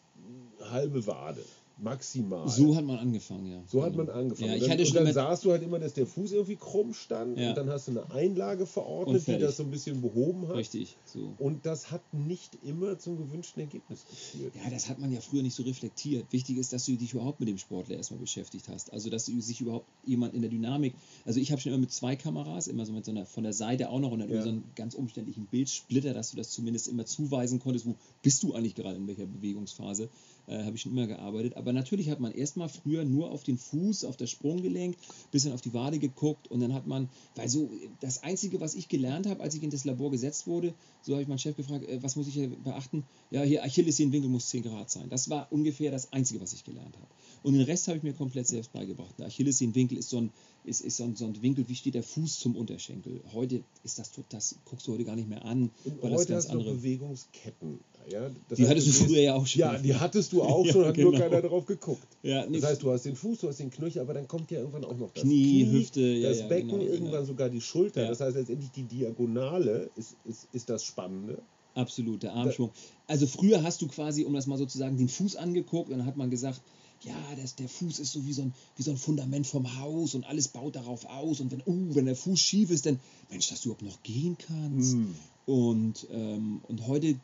[0.61, 1.45] halbe Wade.
[1.79, 2.49] Maximal.
[2.49, 3.63] so hat man angefangen, ja.
[3.67, 4.49] So hat man angefangen.
[4.49, 6.07] Ja, und ich dann, hatte und schon dann immer, sahst du halt immer, dass der
[6.07, 7.51] Fuß irgendwie krumm stand Ja.
[7.51, 10.57] und dann hast du eine Einlage Und verordnet, die das so ein bisschen behoben hat.
[10.57, 11.35] richtig, so.
[11.39, 14.55] Und das hat nicht immer zum gewünschten Ergebnis geführt.
[14.65, 16.33] Ja, das hat man ja früher nicht so reflektiert.
[16.33, 18.93] Wichtig ist, dass du dich überhaupt mit dem Sportler erstmal beschäftigt hast.
[18.93, 20.95] Also, dass du sich überhaupt jemand in der Dynamik.
[21.27, 23.53] Also, ich habe schon immer mit zwei Kameras, immer so mit so einer von der
[23.53, 24.43] Seite auch noch und dann Ja.
[24.43, 28.55] so einen ganz umständlichen Bildsplitter, dass du das zumindest immer zuweisen konntest, wo bist du
[28.55, 30.09] eigentlich gerade in welcher Bewegungsphase.
[30.49, 31.57] Äh, habe ich schon immer gearbeitet.
[31.57, 34.97] Aber natürlich hat man erstmal früher nur auf den Fuß, auf das Sprunggelenk,
[35.33, 37.69] bisschen auf die Wade geguckt und dann hat man, weil so
[38.01, 40.73] das Einzige, was ich gelernt habe, als ich in das Labor gesetzt wurde,
[41.03, 43.05] so habe ich meinen Chef gefragt, äh, was muss ich hier beachten?
[43.31, 45.09] Ja, hier Achillessehnenwinkel muss 10 Grad sein.
[45.09, 47.09] Das war ungefähr das Einzige, was ich gelernt habe.
[47.43, 49.15] Und den Rest habe ich mir komplett selbst beigebracht.
[49.19, 50.31] Der Achillessehnenwinkel ist so ein,
[50.65, 53.21] ist, ist so ein, so ein Winkel, wie steht der Fuß zum Unterschenkel.
[53.33, 56.33] Heute ist das, das guckst du heute gar nicht mehr an, Und weil das heute
[56.33, 56.75] ganz hast andere.
[56.75, 57.81] Bewegungsketten.
[58.09, 59.61] Ja, das Die heißt, hattest du früher ja auch schon.
[59.61, 61.25] Ja, die hattest du auch Ja, schon, hat nur genau.
[61.25, 62.07] keiner drauf geguckt.
[62.23, 64.51] Ja, nee, Das heißt, du hast den Fuß, du hast den Knöchel, aber dann kommt
[64.51, 67.25] ja irgendwann auch noch das Knie, Hüfte, ja, das ja, Becken, genau, irgendwann genau.
[67.25, 68.03] sogar die Schulter.
[68.03, 68.09] Ja.
[68.09, 71.43] Das heißt, letztendlich die Diagonale ist, ist, ist das Spannende.
[71.75, 72.71] Absolut, der Armschwung.
[73.07, 76.17] Also früher hast du quasi, um das mal sozusagen, den Fuß angeguckt und dann hat
[76.17, 76.63] man gesagt,
[77.03, 80.15] ja, das, der Fuß ist so wie so, ein, wie so ein Fundament vom Haus
[80.15, 81.41] und alles baut darauf aus.
[81.41, 82.99] Und wenn, uh, wenn der Fuß schief ist, dann,
[83.31, 84.95] Mensch, dass du überhaupt noch gehen kannst.
[84.95, 85.15] Hm.
[85.47, 87.15] Und, ähm, und heute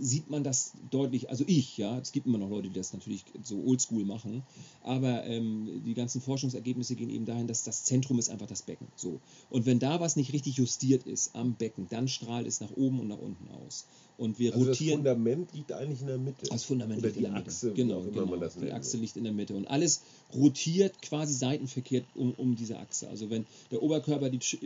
[0.00, 3.22] sieht man das deutlich, also ich, ja, es gibt immer noch Leute, die das natürlich
[3.44, 4.42] so oldschool machen,
[4.82, 8.86] aber ähm, die ganzen Forschungsergebnisse gehen eben dahin, dass das Zentrum ist einfach das Becken.
[8.96, 9.20] So.
[9.50, 12.98] Und wenn da was nicht richtig justiert ist am Becken, dann strahlt es nach oben
[12.98, 13.84] und nach unten aus.
[14.16, 14.98] Und wir Also das rotieren.
[14.98, 16.46] Fundament liegt eigentlich in der Mitte.
[16.50, 17.50] Das Fundament Oder liegt die in der Mitte.
[17.50, 18.26] Achse, wie genau, genau.
[18.26, 20.02] man das die Achse liegt in der Mitte und alles
[20.34, 23.08] rotiert quasi seitenverkehrt um, um diese Achse.
[23.08, 24.58] Also wenn der Oberkörper die Sch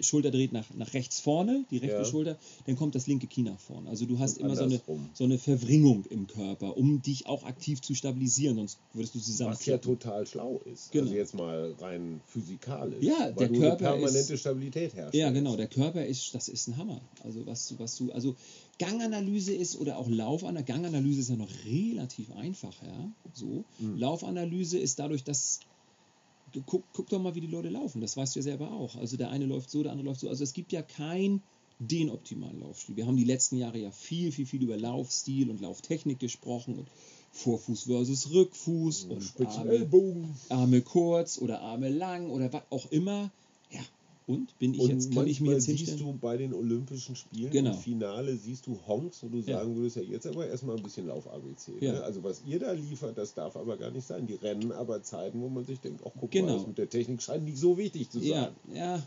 [0.00, 2.04] Schulter dreht nach, nach rechts vorne, die rechte Ja.
[2.06, 2.25] Schulter,
[2.66, 3.88] dann kommt das linke Knie nach vorne.
[3.88, 4.80] Also du hast Und immer so eine,
[5.14, 9.64] so eine Verwringung im Körper, um dich auch aktiv zu stabilisieren, sonst würdest du Was
[9.66, 10.90] ja total schlau ist.
[10.92, 11.04] Genau.
[11.04, 13.02] Also jetzt mal rein physikalisch.
[13.04, 15.14] Ja, weil der du Körper eine permanente ist- Stabilität herrscht.
[15.14, 15.56] Ja, genau.
[15.56, 17.00] Der Körper ist, das ist ein Hammer.
[17.22, 18.34] Also was, du- was du, also
[18.78, 20.64] Ganganalyse ist oder auch Laufanalyse.
[20.64, 23.10] Ganganalyse ist ja noch relativ einfach, ja.
[23.34, 23.64] So.
[23.78, 23.96] Mhm.
[23.98, 25.60] Laufanalyse ist dadurch, dass
[26.66, 28.00] guck, guck doch mal, wie die Leute laufen.
[28.00, 28.96] Das weißt du ja selber auch.
[28.96, 30.28] Also der eine läuft so, der andere läuft so.
[30.28, 31.42] Also es gibt ja kein
[31.78, 32.96] den optimalen Laufstil.
[32.96, 36.88] Wir haben die letzten Jahre ja viel, viel, viel über Laufstil und Lauftechnik gesprochen und
[37.32, 39.88] Vorfuß versus Rückfuß und Spitzen Arme.
[40.48, 43.30] Arme kurz oder Arme lang oder was auch immer.
[43.70, 43.80] Ja.
[44.26, 46.14] Und bin ich Und jetzt, kann ich mir jetzt siehst hinstellen?
[46.14, 47.72] du bei den Olympischen Spielen Genau.
[47.74, 49.58] im Finale siehst du Honks, wo du Ja.
[49.58, 51.72] sagen würdest, ja jetzt aber erstmal ein bisschen Lauf-ABC.
[51.80, 51.92] Ja.
[51.92, 52.02] Ne?
[52.02, 54.26] Also was ihr da liefert, das darf aber gar nicht sein.
[54.26, 56.46] Die rennen aber Zeiten, wo man sich denkt, ach guck Genau.
[56.46, 58.28] mal, das mit der Technik scheint nicht so wichtig zu sein.
[58.28, 59.02] ja, Ja.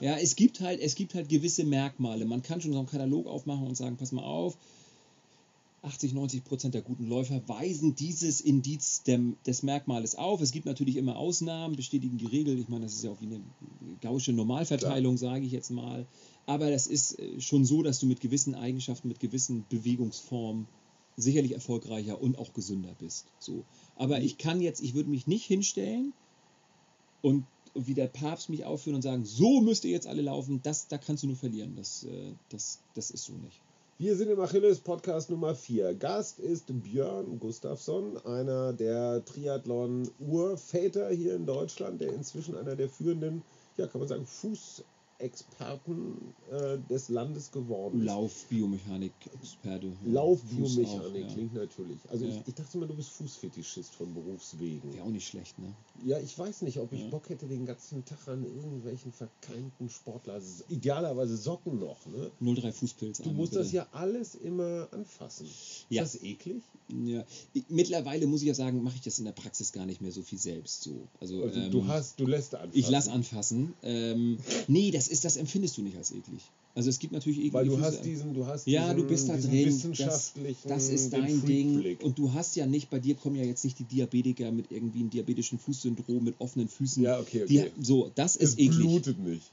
[0.00, 2.24] Ja, es gibt halt, es gibt halt gewisse Merkmale.
[2.24, 4.56] Man kann schon so einen Katalog aufmachen und sagen, pass mal auf,
[5.82, 10.40] 80, 90 Prozent der guten Läufer weisen dieses Indiz dem, des Merkmales auf.
[10.42, 12.58] Es gibt natürlich immer Ausnahmen, bestätigen die Regel.
[12.58, 13.40] Ich meine, das ist ja auch wie eine
[14.02, 16.06] gausche Normalverteilung, sage ich jetzt mal.
[16.46, 20.66] Aber das ist äh, schon so, dass du mit gewissen Eigenschaften, mit gewissen Bewegungsformen
[21.16, 23.26] sicherlich erfolgreicher und auch gesünder bist.
[23.38, 23.64] So.
[23.96, 26.12] Aber ich kann jetzt, ich würde mich nicht hinstellen
[27.22, 27.44] und
[27.74, 30.98] wie der Papst mich aufführen und sagen, so müsst ihr jetzt alle laufen, das, da
[30.98, 31.74] kannst du nur verlieren.
[31.76, 33.60] Das, äh, das, das ist so nicht.
[33.98, 35.94] Wir sind im Achilles Podcast Nummer 4.
[35.94, 43.42] Gast ist Björn Gustafsson, einer der Triathlon-Urväter hier in Deutschland, der inzwischen einer der führenden,
[43.76, 44.26] ja, kann man sagen,
[45.20, 48.06] Fußexperten äh, des Landes geworden ist.
[48.06, 49.92] Laufbiomechanik-Experte.
[50.06, 51.98] Laufbiomechanik auch, klingt natürlich.
[52.08, 52.30] Also Ja.
[52.32, 54.90] ich, ich dachte immer, du bist Fußfetischist von Berufswegen.
[54.92, 54.98] Ja.
[54.98, 55.72] ja, auch nicht schlecht, ne?
[56.04, 57.08] Ja, ich weiß nicht, ob ich Ja.
[57.10, 61.98] Bock hätte, den ganzen Tag an irgendwelchen verkeimten Sportler, also idealerweise Socken noch.
[62.06, 62.30] Ne?
[62.40, 63.18] 03 Fußpilz.
[63.18, 63.76] Du einmal musst das bitte.
[63.76, 65.46] ja alles immer anfassen.
[65.46, 66.02] Ist Ja.
[66.02, 66.62] das eklig?
[67.06, 67.24] Ja.
[67.68, 70.22] Mittlerweile muss ich ja sagen, mache ich das in der Praxis gar nicht mehr so
[70.22, 70.82] viel selbst.
[70.82, 71.06] So.
[71.20, 72.78] Also, Also ähm, du hast, du lässt anfassen.
[72.78, 73.74] Ich lass anfassen.
[73.82, 76.40] Ähm, nee, das ist, das empfindest du nicht als eklig.
[76.74, 77.86] Also es gibt natürlich eklige Weil du Füße.
[77.86, 79.64] hast diesen, du hast Ja, diesen, du bist da drin.
[79.64, 81.96] Das, wissenschaftlichen, das ist den dein Ding.
[82.02, 85.00] Und du hast ja nicht, bei dir kommen ja jetzt nicht die Diabetiker mit irgendwie
[85.00, 87.02] einem diabetischen Fußsyndrom mit offenen Füßen.
[87.02, 87.70] Ja, okay, Die, okay.
[87.80, 88.78] so, das es ist eklig.
[88.78, 89.50] blutet nicht.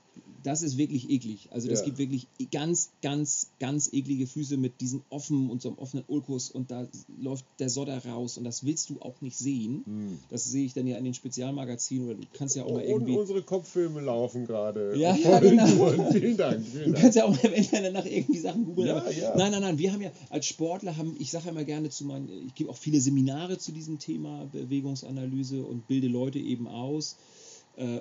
[0.48, 1.50] Das ist wirklich eklig.
[1.52, 1.86] Also es Ja.
[1.88, 6.50] gibt wirklich ganz, ganz, ganz eklige Füße mit diesen offenen und so einem offenen Ulkus
[6.50, 6.88] und da
[7.22, 9.82] läuft der Sodder raus und das willst du auch nicht sehen.
[9.86, 10.20] Hm.
[10.30, 12.90] Das sehe ich dann ja in den Spezialmagazinen oder du kannst ja auch mal Und
[12.90, 13.18] irgendwie.
[13.18, 14.98] unsere Kopffilme laufen gerade.
[14.98, 15.68] Ja, ja, genau.
[16.14, 16.66] Vielen Dank.
[16.66, 18.88] Vielen Du kannst ja auch mal im Internet nach irgendwie Sachen googeln.
[18.88, 19.36] Ja, ja.
[19.36, 19.78] Nein, nein, nein.
[19.78, 22.78] Wir haben ja als Sportler haben, ich sage immer gerne zu meinen, ich gebe auch
[22.78, 27.18] viele Seminare zu diesem Thema Bewegungsanalyse und bilde Leute eben aus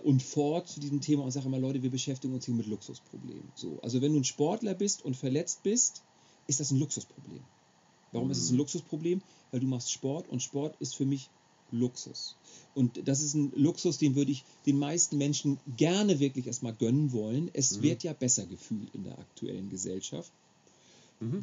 [0.04, 3.52] und fort zu diesem Thema und sage immer, Leute, wir beschäftigen uns hier mit Luxusproblemen.
[3.54, 6.02] So, also wenn du ein Sportler bist und verletzt bist,
[6.46, 7.40] ist das ein Luxusproblem.
[8.12, 9.20] Warum ist es ein Luxusproblem?
[9.50, 11.28] Weil du machst Sport und Sport ist für mich
[11.72, 12.36] Luxus.
[12.74, 17.12] Und das ist ein Luxus, den würde ich den meisten Menschen gerne wirklich erstmal gönnen
[17.12, 17.50] wollen.
[17.52, 20.32] Es wird ja besser gefühlt in der aktuellen Gesellschaft.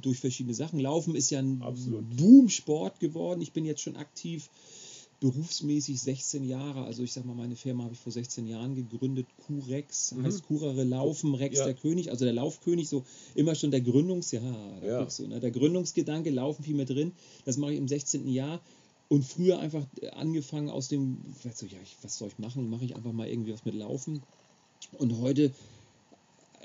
[0.02, 0.80] Durch verschiedene Sachen.
[0.80, 2.16] Laufen ist ja ein Absolut.
[2.16, 3.42] Boom-Sport geworden.
[3.42, 4.50] Ich bin jetzt schon aktiv
[5.24, 6.84] berufsmäßig 16 Jahre.
[6.84, 9.26] Also ich sag mal, meine Firma habe ich vor 16 Jahren gegründet.
[9.48, 11.66] Q-Rex heißt Kurere Laufen, Rex Ja.
[11.66, 14.42] der König, also der Laufkönig, so immer schon der Gründungs, ja,
[14.86, 15.06] Ja.
[15.06, 15.40] du, ne?
[15.40, 17.14] der Gründungsgedanke, Laufen viel mehr drin.
[17.46, 18.28] Das mache ich im 16.
[18.28, 18.60] Jahr.
[19.08, 21.20] Und früher einfach äh, angefangen aus dem,
[21.56, 22.70] so, ja, ich, was soll ich machen?
[22.70, 24.24] Mache ich einfach mal irgendwie was mit Laufen.
[24.98, 25.54] Und heute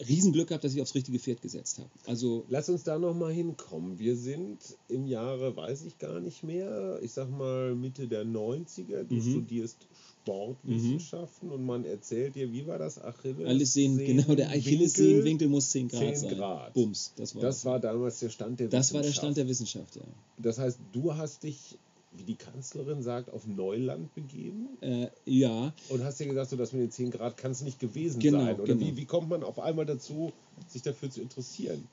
[0.07, 1.89] Riesenglück gehabt, dass ich aufs richtige Pferd gesetzt habe.
[2.07, 3.99] Also Lass uns da nochmal hinkommen.
[3.99, 9.05] Wir sind im Jahre, weiß ich gar nicht mehr, ich sag mal Mitte der 90er.
[9.05, 9.31] Du Mhm.
[9.31, 9.87] studierst
[10.23, 13.03] Sportwissenschaften und man erzählt dir, wie war das?
[13.03, 13.47] Achilles?
[13.47, 16.37] alles sehen, genau, der Achillessehnenwinkel muss 10 Grad 10 sein.
[16.37, 16.75] Grad.
[16.75, 19.25] Bums, das war Das war damals der Stand der das war der Wissenschaft.
[19.25, 20.03] Stand der Wissenschaft, ja.
[20.37, 21.79] Das heißt, du hast dich,
[22.13, 26.73] wie die Kanzlerin sagt, auf Neuland begeben Äh, ja, und hast dir gesagt, so das
[26.73, 28.61] mit den 10 Grad kann es nicht gewesen Genau, sein.
[28.61, 28.87] Oder genau.
[28.87, 30.33] wie, wie kommt man auf einmal dazu,
[30.69, 31.87] sich dafür zu interessieren?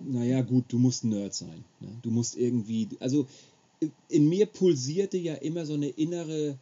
[0.00, 1.64] naja, gut, du musst ein Nerd sein.
[1.80, 1.88] Ne?
[2.02, 3.26] Du musst irgendwie, also
[4.08, 6.56] in mir pulsierte ja immer so eine innere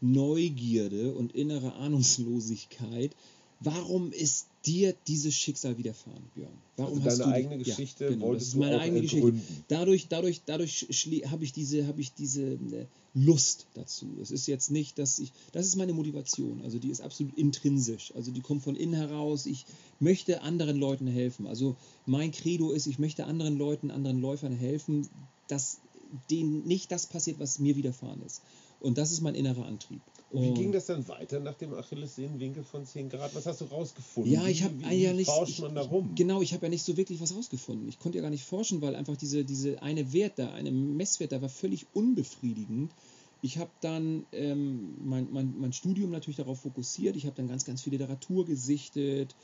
[0.00, 3.14] Neugierde und innere Ahnungslosigkeit.
[3.60, 6.50] Warum ist dir dieses Schicksal widerfahren, Björn?
[6.76, 9.00] Warum also hast deine du eigene Geschichte ja, genau, wolltest das ist meine eigene.
[9.02, 9.34] Geschichte.
[9.68, 10.86] Dadurch, dadurch, dadurch
[11.30, 14.06] habe ich diese, habe ich diese äh, Lust dazu.
[14.20, 16.60] Es ist jetzt nicht, dass ich, das ist meine Motivation.
[16.62, 18.12] Also die ist absolut intrinsisch.
[18.14, 19.46] Also die kommt von innen heraus.
[19.46, 19.64] Ich
[20.00, 21.46] möchte anderen Leuten helfen.
[21.46, 25.08] Also mein Credo ist, ich möchte anderen Leuten, anderen Läufern helfen,
[25.48, 25.78] dass
[26.30, 28.42] denen nicht das passiert, was mir widerfahren ist.
[28.80, 30.00] Und das ist mein innerer Antrieb.
[30.30, 33.34] Wie ging das dann weiter nach dem Achillessehnenwinkel von 10 Grad?
[33.34, 34.32] Was hast du rausgefunden?
[34.32, 35.30] Ja, ich habe ja nicht.
[35.30, 36.14] forscht man da rum?
[36.14, 37.88] Genau, ich habe ja nicht so wirklich was rausgefunden.
[37.88, 41.32] Ich konnte ja gar nicht forschen, weil einfach diese, diese eine Wert da, eine Messwert
[41.32, 42.92] da war völlig unbefriedigend.
[43.40, 47.14] Ich habe dann ähm, mein, mein, mein Studium natürlich darauf fokussiert.
[47.16, 49.36] Ich habe dann ganz, ganz viel Literatur gesichtet.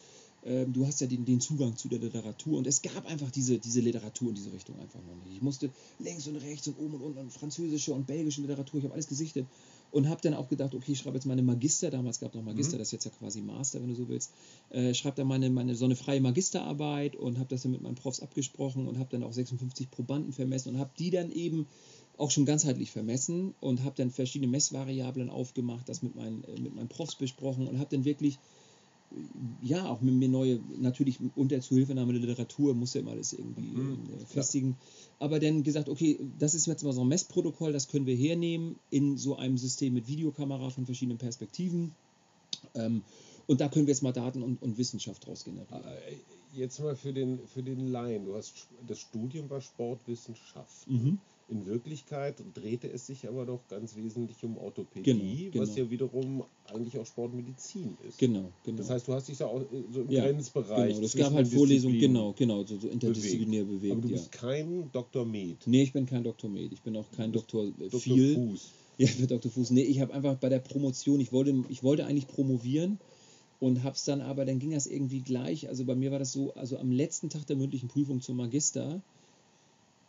[0.44, 3.58] Ähm, du hast ja den, den Zugang zu der Literatur und es gab einfach diese,
[3.58, 5.36] diese Literatur in diese Richtung einfach noch nicht.
[5.36, 5.70] Ich musste
[6.00, 9.06] links und rechts und oben und unten und französische und belgische Literatur, ich habe alles
[9.06, 9.46] gesichtet
[9.92, 12.42] und habe dann auch gedacht, okay, ich schreibe jetzt meine Magister, damals gab es noch
[12.42, 12.78] Magister, Mhm.
[12.78, 14.32] das ist jetzt ja quasi Master, wenn du so willst,
[14.70, 17.94] äh, schreibe dann meine, meine so eine freie Magisterarbeit und habe das dann mit meinen
[17.94, 21.66] Profs abgesprochen und habe dann auch 56 Probanden vermessen und habe die dann eben
[22.18, 26.74] auch schon ganzheitlich vermessen und habe dann verschiedene Messvariablen aufgemacht, das mit meinen, äh, mit
[26.74, 28.38] meinen Profs besprochen und habe dann wirklich
[29.60, 33.62] ja, auch mit mir neue, natürlich unter Zuhilfenahme der Literatur, muss ja immer alles irgendwie
[33.62, 34.76] Mhm, äh, festigen.
[35.18, 38.76] Aber dann gesagt, okay, das ist jetzt mal so ein Messprotokoll, das können wir hernehmen
[38.90, 41.94] in so einem System mit Videokamera von verschiedenen Perspektiven.
[42.74, 43.02] Ähm,
[43.46, 45.84] und da können wir jetzt mal Daten und, und Wissenschaft draus generieren.
[45.84, 46.16] Äh,
[46.54, 48.26] Jetzt mal für den, für den Laien.
[48.26, 50.86] Du hast das Studium war Sportwissenschaft.
[50.86, 51.18] Mhm.
[51.52, 55.84] In Wirklichkeit drehte es sich aber doch ganz wesentlich um Orthopädie, Genau, was genau.
[55.86, 58.18] ja wiederum eigentlich auch Sportmedizin ist.
[58.18, 58.78] Genau, genau.
[58.78, 60.94] Das heißt, du hast dich da auch so im Ja, Grenzbereich.
[60.94, 61.04] genau.
[61.06, 63.80] Es gab halt Vorlesungen, genau, genau, so, so interdisziplinär bewegt.
[63.80, 63.92] bewegt.
[63.92, 64.14] Aber du ja.
[64.16, 65.26] bist kein Dr.
[65.26, 65.58] Med.
[65.66, 68.00] Nee, ich bin kein Doktor Med, ich bin auch kein Doktor äh, Dr.
[68.00, 68.34] viel.
[68.34, 68.70] Fuß.
[68.96, 69.50] Ja, für Dr.
[69.52, 69.70] Fuß.
[69.72, 72.98] Nee, ich habe einfach bei der Promotion, ich wollte, ich wollte eigentlich promovieren
[73.60, 75.68] und habe es dann aber, dann ging das irgendwie gleich.
[75.68, 79.02] Also bei mir war das so, also am letzten Tag der mündlichen Prüfung zum Magister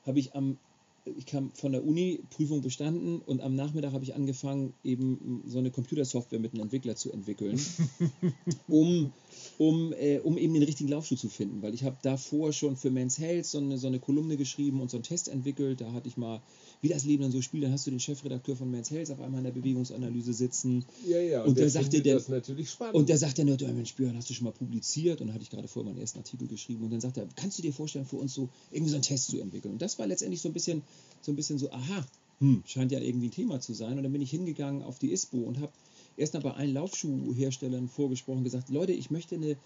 [0.05, 0.57] habe ich am,
[1.05, 5.57] ich kam von der Uni, Prüfung bestanden und am Nachmittag habe ich angefangen, eben so
[5.59, 7.59] eine Computersoftware mit einem Entwickler zu entwickeln,
[8.67, 9.11] um,
[9.57, 11.61] um, äh, um eben den richtigen Laufschuh zu finden.
[11.61, 14.89] Weil ich habe davor schon für Men's Health so eine, so eine Kolumne geschrieben und
[14.91, 15.81] so einen Test entwickelt.
[15.81, 16.41] Da hatte ich mal,
[16.81, 19.19] wie das Leben dann so spielt, dann hast du den Chefredakteur von Men's Health auf
[19.19, 21.43] einmal in der Bewegungsanalyse sitzen Ja, ja.
[21.43, 22.95] Und der der sagte, der- das natürlich spannend.
[22.95, 25.19] und der sagt dann, ja, Mensch, Björn, hast du schon mal publiziert?
[25.21, 26.83] Und dann hatte ich gerade vorher meinen ersten Artikel geschrieben.
[26.83, 29.27] Und dann sagt er, kannst du dir vorstellen, für uns so irgendwie so einen Test
[29.27, 29.73] zu entwickeln?
[29.73, 30.81] Und das war letztendlich so ein bisschen
[31.21, 32.05] so, ein bisschen so aha,
[32.39, 33.97] hm, scheint ja irgendwie ein Thema zu sein.
[33.97, 35.71] Und dann bin ich hingegangen auf die ISPO und habe
[36.17, 39.57] erst mal bei allen Laufschuhherstellern vorgesprochen gesagt, Leute, ich möchte eine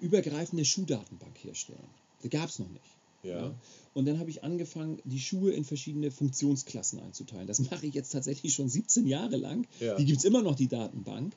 [0.00, 1.78] übergreifende Schuhdatenbank herstellen.
[2.22, 2.84] Das gab es noch nicht.
[3.22, 3.54] ja.
[3.94, 7.46] Und dann habe ich angefangen, die Schuhe in verschiedene Funktionsklassen einzuteilen.
[7.46, 9.66] Das mache ich jetzt tatsächlich schon 17 Jahre lang.
[9.80, 9.94] Ja.
[9.96, 11.32] Die gibt es immer noch, die Datenbank.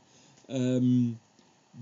[0.49, 1.17] Ähm,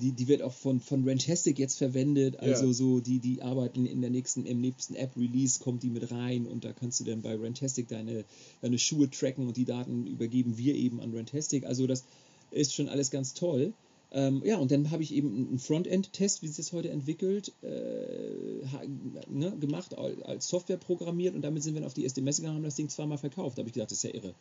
[0.01, 2.39] die, die wird auch von, von Rantastic jetzt verwendet.
[2.39, 2.73] Also Ja.
[2.73, 6.65] so, die, die arbeiten in der nächsten, im nächsten App-Release, kommt die mit rein und
[6.65, 8.25] da kannst du dann bei Rantastic deine,
[8.61, 11.65] deine Schuhe tracken und die Daten übergeben wir eben an Rantastic.
[11.65, 12.03] Also das
[12.51, 13.73] ist schon alles ganz toll.
[14.11, 18.65] Ähm, ja, und dann habe ich eben einen Frontend-Test, wie sie es heute entwickelt, äh,
[18.71, 18.83] ha-
[19.29, 22.57] ne, gemacht, al- als Software programmiert und damit sind wir dann auf die Messe gegangen
[22.57, 23.57] und haben das Ding zweimal verkauft.
[23.57, 24.33] Da habe ich gedacht, das ist ja irre.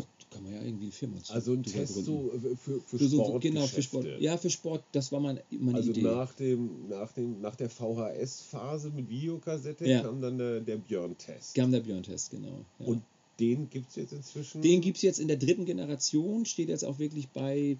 [0.00, 2.98] Da kann man ja irgendwie eine Firma zu- Also ein Test so äh, für, für
[2.98, 3.42] So- so- Sport.
[3.42, 4.06] genau, für Sport.
[4.20, 6.02] Ja, für Sport, das war mein, meine Also Idee.
[6.02, 10.02] nach, dem, nach, dem, nach der VHS-Phase mit Videokassette Ja.
[10.02, 11.54] kam dann der, der Björn-Test.
[11.54, 12.64] Gam der Björn-Test, genau.
[12.78, 12.86] Ja.
[12.86, 13.02] Und
[13.40, 14.60] den gibt es jetzt inzwischen.
[14.62, 17.78] Den gibt es jetzt in der dritten Generation, steht jetzt auch wirklich bei,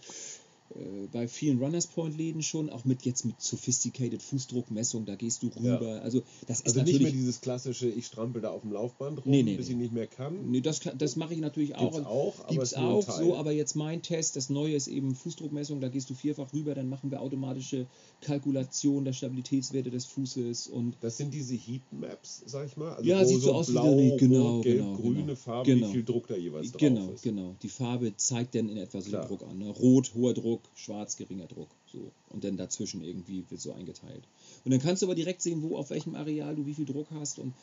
[1.12, 5.48] bei vielen Runners Point Läden schon, auch mit jetzt mit sophisticated Fußdruckmessung, da gehst du
[5.48, 6.00] rüber.
[6.02, 7.02] Also das ist also nicht natürlich.
[7.02, 9.72] mehr dieses klassische, ich strampel da auf dem Laufband rum, Nee, nee, bis nee.
[9.72, 10.50] ich nicht mehr kann.
[10.50, 11.90] Nee, das, das mache ich natürlich auch.
[11.92, 15.80] Gibt's auch, aber Gibt's auch so, aber jetzt mein Test, das neue ist eben Fußdruckmessung,
[15.80, 17.86] da gehst du vierfach rüber, dann machen wir automatische
[18.20, 22.92] Kalkulation der Stabilitätswerte des Fußes und Das sind diese Heatmaps, sag ich mal.
[22.94, 25.34] Also Ja, sieht so aus wie blau, der- genau, rot, gelb, genau, grüne genau.
[25.34, 25.88] Farbe, Genau.
[25.88, 27.22] wie viel Druck da jeweils Genau, drauf ist.
[27.22, 27.56] genau.
[27.62, 29.26] Die Farbe zeigt dann in etwa so den Klar.
[29.26, 29.58] Druck an.
[29.58, 29.68] Ne?
[29.70, 31.68] Rot, hoher Druck, schwarz, geringer Druck.
[31.92, 32.10] So.
[32.30, 34.22] Und dann dazwischen irgendwie wird so eingeteilt.
[34.64, 37.08] Und dann kannst du aber direkt sehen, wo, auf welchem Areal du wie viel Druck
[37.12, 37.38] hast.
[37.38, 37.54] Und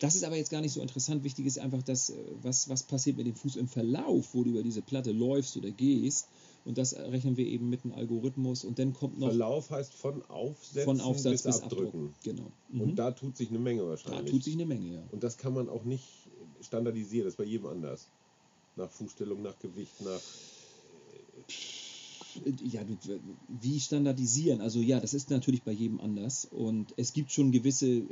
[0.00, 1.24] das ist aber jetzt gar nicht so interessant.
[1.24, 4.50] Wichtig ist einfach, dass, äh, was, was passiert mit dem Fuß im Verlauf, wo du
[4.50, 6.28] über diese Platte läufst oder gehst.
[6.64, 8.64] Und das rechnen wir eben mit einem Algorithmus.
[8.64, 11.86] Und dann kommt noch Verlauf heißt von Aufsetzen von Aufsatz bis, bis Abdruck.
[11.86, 12.14] Abdrücken.
[12.22, 12.50] Genau.
[12.70, 12.80] Mhm.
[12.80, 14.30] Und da tut sich eine Menge da wahrscheinlich.
[14.30, 15.02] tut sich eine Menge, ja.
[15.10, 16.04] Und das kann man auch nicht
[16.60, 18.08] standardisieren, das ist bei jedem anders.
[18.76, 20.20] Nach Fußstellung, nach Gewicht, nach.
[22.62, 22.82] Ja,
[23.48, 24.60] wie standardisieren?
[24.60, 28.04] Also ja, das ist natürlich bei jedem anders und es gibt schon gewisse äh,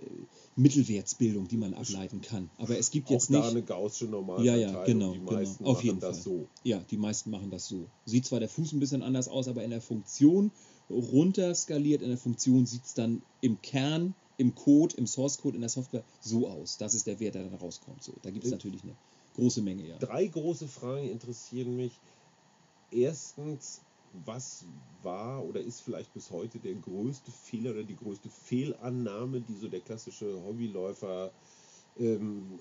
[0.57, 2.49] Mittelwertsbildung, die man ableiten kann.
[2.59, 3.51] Aber es gibt Auch jetzt da nicht.
[3.51, 4.75] eine gaußsche Ja, Normalverteilung.
[4.75, 5.33] ja, genau, Die genau.
[5.33, 6.25] meisten Auf machen jeden das Fall.
[6.25, 6.47] so.
[6.64, 7.87] Ja, die meisten machen das so.
[8.07, 10.51] Sieht zwar der Fuß ein bisschen anders aus, aber in der Funktion
[10.91, 15.57] runter skaliert in der Funktion, sieht es dann im Kern, im Code, im Source Code,
[15.57, 16.79] in der Software so aus.
[16.79, 18.03] Das ist der Wert, der dann rauskommt.
[18.03, 18.57] So, da gibt es Ja.
[18.57, 18.95] natürlich eine
[19.35, 19.99] große Menge, ja.
[19.99, 21.93] Drei große Fragen interessieren mich.
[22.91, 23.81] Erstens,
[24.12, 24.64] was
[25.02, 29.68] war oder ist vielleicht bis heute der größte Fehler oder die größte Fehlannahme, die so
[29.68, 31.32] der klassische Hobbyläufer,
[31.96, 32.59] ähm,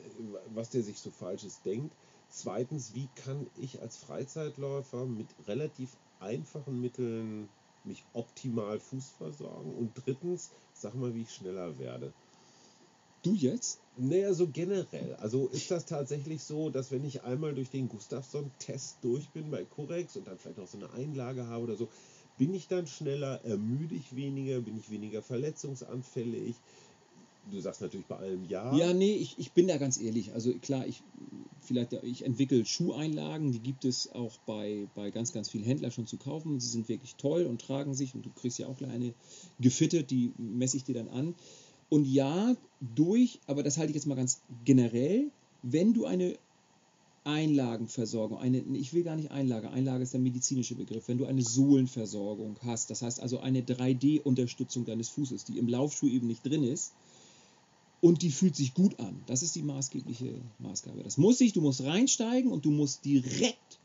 [0.47, 1.95] was der sich so Falsches denkt?
[2.29, 7.49] Zweitens, wie kann ich als Freizeitläufer mit relativ einfachen Mitteln
[7.83, 9.73] mich optimal Fuß versorgen?
[9.73, 12.13] Und drittens, sag mal, wie ich schneller werde.
[13.23, 13.79] Du jetzt?
[13.97, 15.15] Naja, so generell.
[15.15, 19.65] Also ist das tatsächlich so, dass wenn ich einmal durch den Gustafsson-Test durch bin bei
[19.65, 21.89] Corex und dann vielleicht noch so eine Einlage habe oder so,
[22.37, 26.55] bin ich dann schneller, ermüde ich weniger, bin ich weniger verletzungsanfällig?
[27.49, 28.75] Du sagst natürlich bei allem ja.
[28.75, 30.33] Ja, nee, ich, ich bin da ganz ehrlich.
[30.33, 31.01] Also klar, ich
[31.61, 36.07] vielleicht ich entwickle Schuheinlagen, die gibt es auch bei, bei ganz, ganz vielen Händlern schon
[36.07, 36.59] zu kaufen.
[36.59, 39.13] Sie sind wirklich toll und tragen sich und du kriegst ja auch gleich eine
[39.59, 41.35] gefittet, die messe ich dir dann an.
[41.89, 42.55] Und ja,
[42.95, 45.31] durch, aber das halte ich jetzt mal ganz generell,
[45.63, 46.37] wenn du eine
[47.23, 51.41] Einlagenversorgung, eine, ich will gar nicht Einlage, Einlage ist der medizinische Begriff, wenn du eine
[51.41, 56.63] Sohlenversorgung hast, das heißt also eine 3D-Unterstützung deines Fußes, die im Laufschuh eben nicht drin
[56.63, 56.93] ist,
[57.99, 59.23] und die fühlt sich gut an.
[59.25, 61.03] Das ist die maßgebliche Maßgabe.
[61.03, 63.79] Das muss ich, du musst reinsteigen und du musst direkt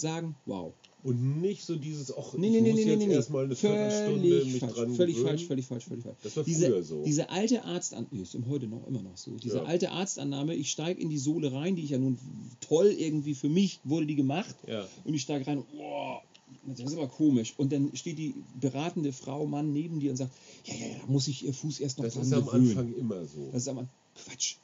[0.00, 0.72] sagen, wow.
[1.04, 4.20] Und nicht so dieses, ach, Nee, ich nee, muss nee, jetzt nee, erstmal eine Viertelstunde
[4.28, 5.28] Völlig mich falsch, dran völlig gewöhnen.
[5.28, 6.16] falsch, völlig falsch, völlig falsch.
[6.24, 7.02] Das war diese, früher so.
[7.04, 9.30] Diese alte Arztannahme, ist heute noch immer noch so.
[9.36, 9.62] Diese Ja.
[9.64, 12.18] alte Arztannahme, ich steige in die Sohle rein, die ich ja nun
[12.60, 14.54] toll irgendwie für mich wurde die gemacht.
[14.66, 14.86] Ja.
[15.04, 16.20] Und ich steige rein, wow,
[16.66, 17.54] das ist aber komisch.
[17.56, 20.32] Und dann steht die beratende Frau, Mann neben dir und sagt,
[20.64, 22.70] ja, ja, ja, da muss ich ihr Fuß erst noch Das dran ist am gewöhnen.
[22.70, 23.48] Anfang immer so.
[23.52, 24.56] Das ist am Anfang Quatsch.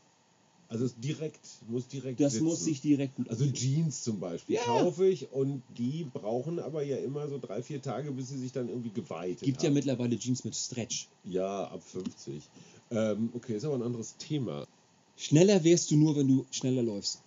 [0.75, 2.45] Also es direkt, muss direkt Das sitzen.
[2.45, 3.47] muss sich direkt gut Also.
[3.47, 4.63] Jeans zum Beispiel Ja.
[4.65, 8.51] kaufe ich und die brauchen aber ja immer so drei, vier Tage, bis sie sich
[8.51, 9.75] dann irgendwie geweitet Gibt ja haben.
[9.75, 11.07] mittlerweile Jeans mit Stretch.
[11.23, 12.43] Ja, ab 50.
[12.91, 14.67] Ähm, okay, ist aber ein anderes Thema.
[15.17, 17.21] Schneller wärst du nur, wenn du schneller läufst.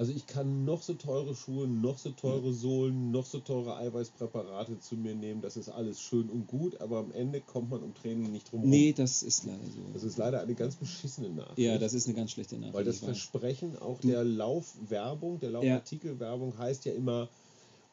[0.00, 4.78] Also ich kann noch so teure Schuhe, noch so teure Sohlen, noch so teure Eiweißpräparate
[4.80, 5.42] zu mir nehmen.
[5.42, 8.62] Das ist alles schön und gut, aber am Ende kommt man um Training nicht drum
[8.62, 8.70] rum.
[8.70, 9.58] Nee, das ist leider
[9.92, 10.08] Das so.
[10.08, 11.58] ist leider eine ganz beschissene Nachricht.
[11.58, 12.72] Ja, das ist eine ganz schlechte Nachricht.
[12.76, 13.00] Weil das.
[13.00, 17.28] Versprechen auch Du- der Laufwerbung, der Laufartikelwerbung heißt ja immer,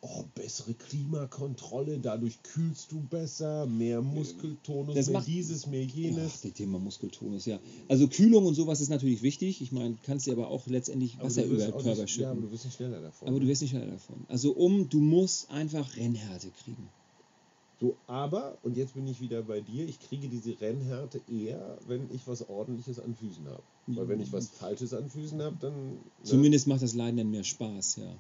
[0.02, 6.42] oh, bessere Klimakontrolle, dadurch kühlst du besser, mehr Muskeltonus, Das mehr dieses, mehr Ach, jenes.
[6.42, 7.60] das Thema Muskeltonus, ja.
[7.88, 9.62] Also Kühlung und sowas ist natürlich wichtig.
[9.62, 12.42] Ich meine, kannst dir aber auch letztendlich Wasser über den Körper nicht, ja, aber schütten.
[12.42, 13.28] du wirst nicht schneller davon.
[13.28, 14.26] Aber du wirst nicht schneller davon.
[14.28, 16.90] Also um, du musst einfach Rennhärte kriegen.
[17.80, 22.08] so, aber, und jetzt bin ich wieder bei dir, ich kriege diese Rennhärte eher, wenn
[22.14, 23.64] ich was ordentliches an Füßen habe.
[23.88, 25.74] Weil wenn ich was Falsches an Füßen habe, dann...
[25.92, 25.98] ne?
[26.24, 28.14] Zumindest macht das Leiden dann mehr Spaß, ja.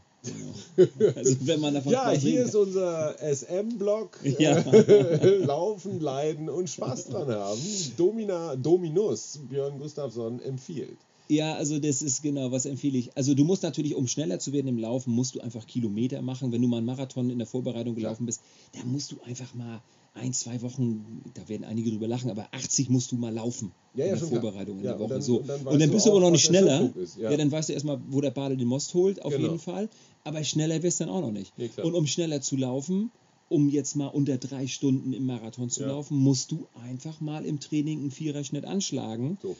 [0.75, 0.87] Genau.
[1.15, 4.19] also wenn man davon Ja, hier ist unser SM-Block.
[4.39, 4.59] Ja.
[5.45, 7.59] Laufen, leiden und Spaß dran haben.
[7.97, 10.97] Domina, Dominus, Björn Gustafsson empfiehlt.
[11.29, 13.15] Ja, also das ist genau, was empfehle ich.
[13.17, 16.51] Also du musst natürlich, um schneller zu werden im Laufen, musst du einfach Kilometer machen.
[16.53, 18.41] Wenn du mal einen Marathon in der Vorbereitung gelaufen bist,
[18.73, 19.81] da musst du einfach mal
[20.13, 24.05] ein, zwei Wochen, da werden einige drüber lachen, aber 80 musst du mal laufen Ja,
[24.05, 24.41] ja, in der schon klar.
[24.41, 25.13] Vorbereitung in Ja, der und Woche.
[25.15, 25.37] dann- so.
[25.39, 26.89] und dann Und dann bist du aber noch nicht schneller.
[27.19, 27.29] Ja.
[27.31, 27.37] ja.
[27.37, 29.47] dann weißt du erstmal, wo der Bade den Most holt, auf Genau.
[29.47, 29.89] jeden Fall.
[30.27, 31.53] Aber schneller wirst du dann auch noch nicht.
[31.55, 31.85] Klar.
[31.87, 33.11] und um schneller zu laufen,
[33.49, 35.87] um jetzt mal unter drei Stunden im Marathon zu Ja.
[35.87, 39.37] laufen, musst du einfach mal im Training einen Viererschnitt anschlagen.
[39.41, 39.55] So.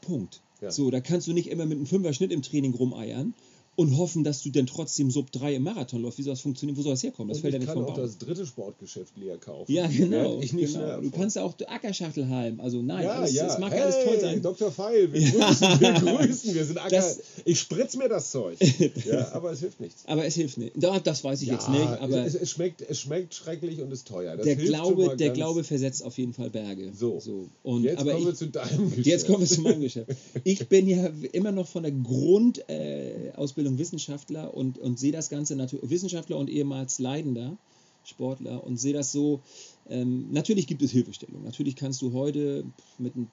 [0.00, 0.40] Punkt.
[0.60, 0.70] Ja.
[0.72, 3.34] So, da kannst du nicht immer mit einem Fünfer-Schnitt im Training rumeiern
[3.76, 6.18] und hoffen, dass du dann trotzdem Sub 3 im Marathon läufst.
[6.18, 6.76] Wie soll das funktionieren?
[6.76, 7.28] Wo soll das herkommen?
[7.28, 8.04] Das Und fällt ja ich nicht kann vom auch Baum.
[8.04, 9.72] das dritte Sportgeschäft leer kaufen.
[9.72, 10.40] Ja, genau.
[10.40, 11.00] Ich genau.
[11.00, 12.60] Du kannst auch Ackerschachtelhalm.
[12.60, 13.46] Also nein, ja, alles, ja.
[13.46, 14.42] es mag hey, alles toll sein.
[14.42, 14.70] Dr.
[14.70, 15.92] Feil, wir grüßen, wir
[16.26, 16.90] grüßen, wir sind Acker.
[16.90, 18.58] Das- ich spritz mir das Zeug.
[19.04, 20.04] Ja, aber es hilft nichts.
[20.06, 20.72] Aber es hilft nicht.
[20.76, 21.82] Da, das weiß ich jetzt nicht.
[21.82, 24.36] Aber es, es, schmeckt, es schmeckt schrecklich und ist teuer.
[24.36, 26.92] Das der, Glaube, der Glaube versetzt auf jeden Fall Berge.
[26.98, 27.20] So.
[27.62, 29.06] Und, Jetzt aber kommen ich, wir zu deinem Geschäft.
[29.06, 30.10] Jetzt kommen wir zu meinem Geschäft.
[30.44, 35.28] Ich bin ja immer noch von der Grundausbildung äh, Ausbildung Wissenschaftler und, und sehe das
[35.28, 37.56] Ganze natürlich Wissenschaftler und ehemals Leidender
[38.04, 39.40] Sportler und sehe das so.
[39.88, 41.42] Ähm, natürlich gibt es Hilfestellung.
[41.42, 42.64] Natürlich kannst du heute
[42.98, 43.28] mit einem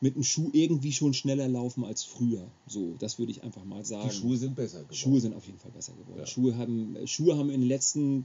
[0.00, 2.44] mit Schuh irgendwie schon schneller laufen als früher.
[2.66, 4.08] So, das würde ich einfach mal sagen.
[4.08, 4.94] Die Schuhe sind besser geworden.
[4.96, 6.18] Schuhe sind auf jeden Fall besser geworden.
[6.18, 6.26] Ja.
[6.26, 8.24] Schuhe, haben, Schuhe haben in den letzten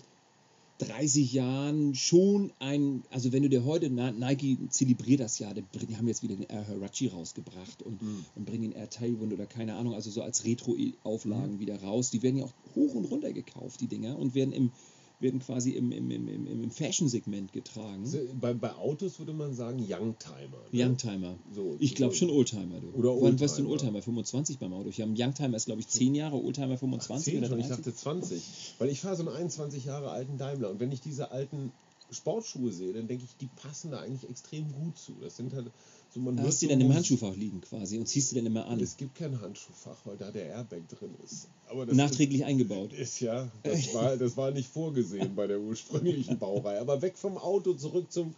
[0.79, 6.07] 30 Jahren schon ein, also wenn du dir heute, Nike zelebriert das ja, die haben
[6.07, 8.25] jetzt wieder den Air Hirachi rausgebracht und, Mhm.
[8.35, 11.59] und bringen den Air Tailwind oder keine Ahnung, also so als Retro-Auflagen Mhm.
[11.59, 12.11] wieder raus.
[12.11, 14.71] Die werden ja auch hoch und runter gekauft, die Dinger, und werden im
[15.19, 18.03] werden quasi im, im, im, im, Fashion-Segment getragen.
[18.39, 20.59] Bei, bei Autos würde man sagen Youngtimer.
[20.71, 20.83] Ne?
[20.85, 21.35] Youngtimer.
[21.51, 22.79] So, Ich glaube schon Oldtimer.
[22.79, 22.89] Du.
[22.91, 23.93] Oder Wann warst du ein Oldtimer.
[23.93, 24.01] Oldtimer?
[24.03, 24.89] 25 beim Auto.
[24.89, 27.77] Ich habe Youngtimer ist glaube ich 10 Jahre, Oldtimer 25 10 oder ich 30.
[27.77, 28.75] dachte 20.
[28.77, 31.71] Weil ich fahre so einen 21 Jahre alten Daimler und wenn ich diese alten
[32.11, 35.13] Sportschuhe sehe, dann denke ich, die passen da eigentlich extrem gut zu.
[35.19, 35.71] Das sind halt
[36.17, 38.79] so man hast du dann im Handschuhfach liegen quasi und ziehst du dann immer an.
[38.79, 41.47] Es gibt kein Handschuhfach, weil da der Airbag drin ist.
[41.93, 42.93] Nachträglich eingebaut.
[42.93, 46.79] ist, ist ja, das war, das war nicht vorgesehen bei der ursprünglichen Baureihe.
[46.79, 48.33] Aber weg vom Auto, zurück zum.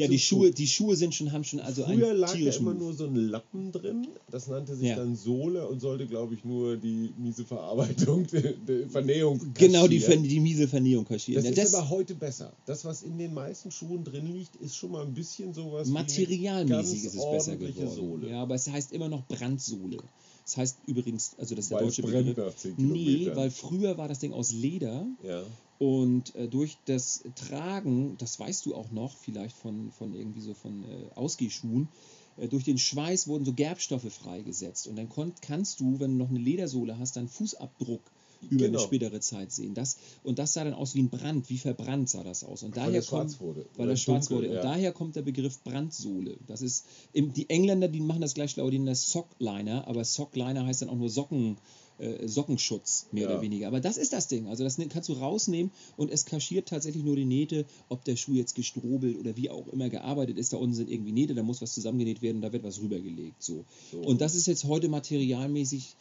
[0.00, 0.36] Ja, die Schuh.
[0.42, 3.06] Schuhe, die Schuhe sind schon, haben schon also Früher lag da tierischen immer nur so
[3.06, 4.08] ein Lappen drin.
[4.30, 4.96] Das nannte sich Ja.
[4.96, 9.40] dann Sohle und sollte, glaube ich, nur die miese Verarbeitung, die, die Vernähung.
[9.54, 10.22] Genau, die, kaschieren.
[10.24, 11.44] Die miese Vernähung kaschieren.
[11.44, 12.52] Das Ja, ist aber heute besser.
[12.66, 15.88] Das, was in den meisten Schuhen drin liegt, ist schon mal ein bisschen sowas.
[15.88, 17.90] Materialmäßig ist es besser geworden.
[17.94, 18.30] Sohle.
[18.30, 19.98] Ja, aber es heißt immer noch Brandsohle.
[20.44, 22.36] Das heißt übrigens, also das ist der Weil es deutsche Begriff.
[22.36, 25.42] nach 10 Nee, weil früher war das Ding aus Leder Ja.
[25.80, 30.52] Und äh, durch das Tragen, das weißt du auch noch, vielleicht von, von irgendwie so
[30.52, 31.88] von äh, Ausgehschuhen,
[32.36, 36.16] äh, durch den Schweiß wurden so Gerbstoffe freigesetzt und dann konnt, kannst du, wenn du
[36.18, 38.02] noch eine Ledersohle hast, deinen Fußabdruck
[38.42, 38.78] über Genau.
[38.78, 39.72] eine spätere Zeit sehen.
[39.72, 42.62] Das, und das sah dann aus wie ein Brand, wie verbrannt sah das aus.
[42.62, 43.66] Und Weil daher er schwarz kommt, wurde.
[43.76, 44.54] Weil er schwarz dunkel, wurde.
[44.56, 44.60] ja.
[44.60, 46.36] Und daher kommt der Begriff Brandsohle.
[46.46, 50.66] Das ist, die Engländer, die machen das gleich schlau, die nennen das Sockliner, aber Sockliner
[50.66, 51.56] heißt dann auch nur Socken,
[52.00, 53.30] äh, Sockenschutz, mehr Ja.
[53.30, 53.66] oder weniger.
[53.68, 54.48] Aber das ist das Ding.
[54.48, 58.34] Also das kannst du rausnehmen und es kaschiert tatsächlich nur die Nähte, ob der Schuh
[58.34, 60.52] jetzt gestrobelt oder wie auch immer gearbeitet ist.
[60.52, 63.42] Da unten sind irgendwie Nähte, da muss was zusammengenäht werden, da wird was rübergelegt.
[63.42, 63.64] So.
[63.92, 63.98] So.
[63.98, 65.96] Und das ist jetzt heute materialmäßig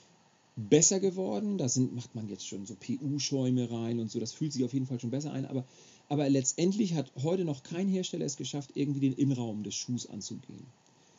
[0.56, 1.58] besser geworden.
[1.58, 4.20] Da sind, macht man jetzt schon so PU-Schäume rein und so.
[4.20, 5.46] Das fühlt sich auf jeden Fall schon besser ein.
[5.46, 5.66] Aber,
[6.08, 10.66] aber letztendlich hat heute noch kein Hersteller es geschafft, irgendwie den Innenraum des Schuhs anzugehen.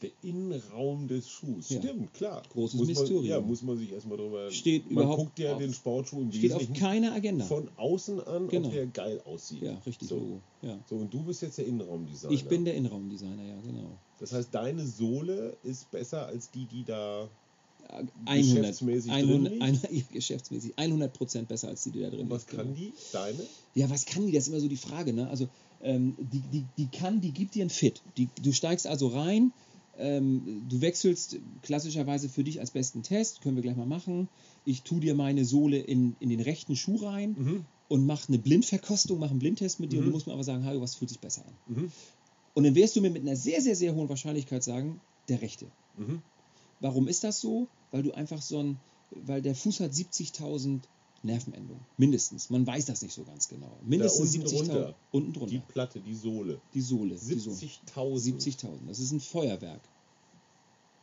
[0.03, 1.69] Der Innenraum des Schuhs.
[1.69, 1.79] Ja.
[1.79, 2.43] Stimmt, klar.
[2.53, 3.25] Großes muss man, Mysterium.
[3.27, 4.51] Ja, muss man sich erstmal drüber.
[4.51, 7.45] Steht man überhaupt guckt ja auf- den Sportschuh im Steht auf Wesentlichen keiner Agenda.
[7.45, 8.69] von außen an, Genau.
[8.69, 9.63] ob der geil aussieht.
[9.63, 10.09] ja, richtig.
[10.09, 10.17] So.
[10.17, 10.41] Logo.
[10.63, 10.79] Ja.
[10.89, 12.33] so, und du bist jetzt der Innenraumdesigner.
[12.35, 13.91] Ich bin der Innenraumdesigner, ja, genau.
[14.19, 17.29] Das heißt, deine Sohle ist besser als die, die da.
[18.25, 22.21] 100, Geschäftsmäßig 100, drin 100, ja, geschäftsmäßig 100 Prozent besser als die, die da drin
[22.21, 22.79] Und was liegt, kann genau.
[22.79, 22.93] die?
[23.13, 23.39] Deine?
[23.75, 24.33] Ja, was kann die?
[24.33, 25.13] Das ist immer so die Frage.
[25.13, 25.29] Ne?
[25.29, 25.49] Also
[25.83, 28.01] ähm, die, die, die kann, die gibt dir einen Fit.
[28.17, 29.53] Die, du steigst also rein,
[30.01, 34.29] ähm, du wechselst klassischerweise für dich als besten Test, können wir gleich mal machen.
[34.65, 37.65] Ich tue dir meine Sohle in, in den rechten Schuh rein Mhm.
[37.89, 40.09] und mache eine Blindverkostung, mache einen Blindtest mit dir und Mhm.
[40.11, 41.55] du musst mir aber sagen, Hajo, was fühlt sich besser an?
[41.77, 41.93] Mhm.
[42.55, 45.67] Und dann wirst du mir mit einer sehr, sehr, sehr hohen Wahrscheinlichkeit sagen, der rechte.
[45.97, 46.21] Mhm.
[46.81, 47.69] Warum ist das so?
[47.93, 48.77] Weil du einfach so ein,
[49.11, 50.81] weil der Fuß hat 70.000
[51.23, 51.83] Nervenendungen.
[51.99, 52.49] Mindestens.
[52.49, 53.71] Man weiß das nicht so ganz genau.
[53.87, 54.51] Mindestens unten 70.000.
[54.57, 54.95] drunter.
[55.13, 55.51] Unten drunter.
[55.53, 56.59] Die Platte, die Sohle.
[56.73, 57.15] Die Sohle.
[57.17, 57.57] Die Sohle.
[57.57, 58.41] 70.000.
[58.41, 58.87] 70.000.
[58.89, 59.83] Das ist ein Feuerwerk.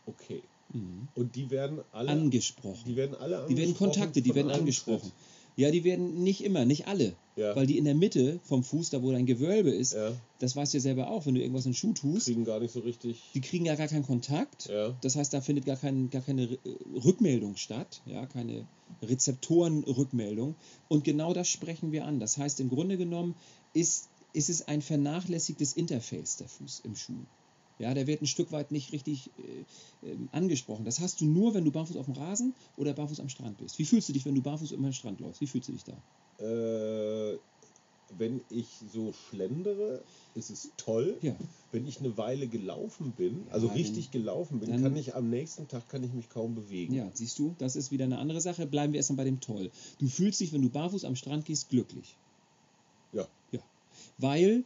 [0.08, 0.42] Okay.
[0.74, 1.08] Mhm.
[1.16, 2.10] Und die werden alle.
[2.10, 2.84] Angesprochen.
[2.86, 5.12] Die werden alle Die werden angesprochen Kontakte, die werden angesprochen.
[5.56, 7.16] Ja, die werden nicht immer, nicht alle.
[7.36, 7.56] Ja.
[7.56, 10.12] Weil die in der Mitte vom Fuß, da wo dein Gewölbe ist, Ja.
[10.38, 12.60] das weißt du ja selber auch, wenn du irgendwas in den Schuh tust, Kriegen gar
[12.60, 13.24] nicht so richtig.
[13.34, 14.68] die kriegen ja gar keinen Kontakt.
[14.70, 14.96] Ja.
[15.02, 16.60] Das heißt, da findet gar, kein, gar keine
[17.04, 18.68] Rückmeldung statt, ja, keine
[19.02, 20.56] Rezeptorenrückmeldung.
[20.90, 22.20] Und genau das sprechen wir an.
[22.20, 23.36] Das heißt, im Grunde genommen
[23.74, 27.14] ist, ist es ein vernachlässigtes Interface der Fuß im Schuh.
[27.80, 30.86] Ja, der wird ein Stück weit nicht richtig äh, ähm, angesprochen.
[30.86, 33.78] Das hast du nur, wenn du barfuß auf dem Rasen oder barfuß am Strand bist.
[33.78, 35.42] Wie fühlst du dich, wenn du barfuß über den Strand läufst?
[35.42, 35.94] Wie fühlst du dich da?
[36.44, 37.38] Äh,
[38.18, 40.04] wenn ich so schlendere,
[40.34, 41.18] ist es toll.
[41.22, 41.36] Ja.
[41.72, 45.30] Wenn ich eine Weile gelaufen bin, also Ja, richtig gelaufen bin, dann- kann ich am
[45.30, 46.94] nächsten Tag kann ich mich kaum bewegen.
[46.94, 48.66] Ja, siehst du, das ist wieder eine andere Sache.
[48.66, 49.72] Bleiben wir erstmal bei dem Toll.
[50.00, 52.16] Du fühlst dich, wenn du barfuß am Strand gehst, glücklich.
[53.12, 53.28] Ja.
[53.52, 53.60] Ja.
[54.18, 54.64] Weil,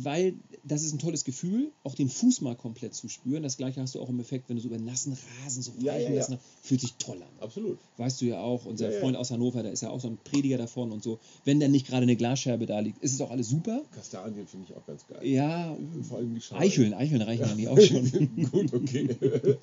[0.00, 0.34] weil
[0.64, 3.42] das ist ein tolles Gefühl, auch den Fuß mal komplett zu spüren.
[3.42, 5.92] Das gleiche hast du auch im Effekt, wenn du so über nassen Rasen so Ja,
[5.92, 6.28] reichen ja, lässt.
[6.30, 6.36] ja.
[6.36, 6.40] ne?
[6.62, 7.28] Fühlt sich toll an.
[7.40, 7.78] Absolut.
[7.96, 9.00] Weißt du ja auch, unser Ja.
[9.00, 11.18] Freund aus Hannover, der ist ja auch so ein Prediger davon und so.
[11.44, 13.82] Wenn dann nicht gerade eine Glasscherbe da liegt, ist es auch alles super.
[13.94, 15.26] Kastanien finde ich auch ganz geil.
[15.26, 15.76] Ja,
[16.08, 16.54] Vor allem die.
[16.54, 18.46] Eicheln, Eicheln reichen ja nicht auch schon.
[18.52, 19.16] Gut, okay.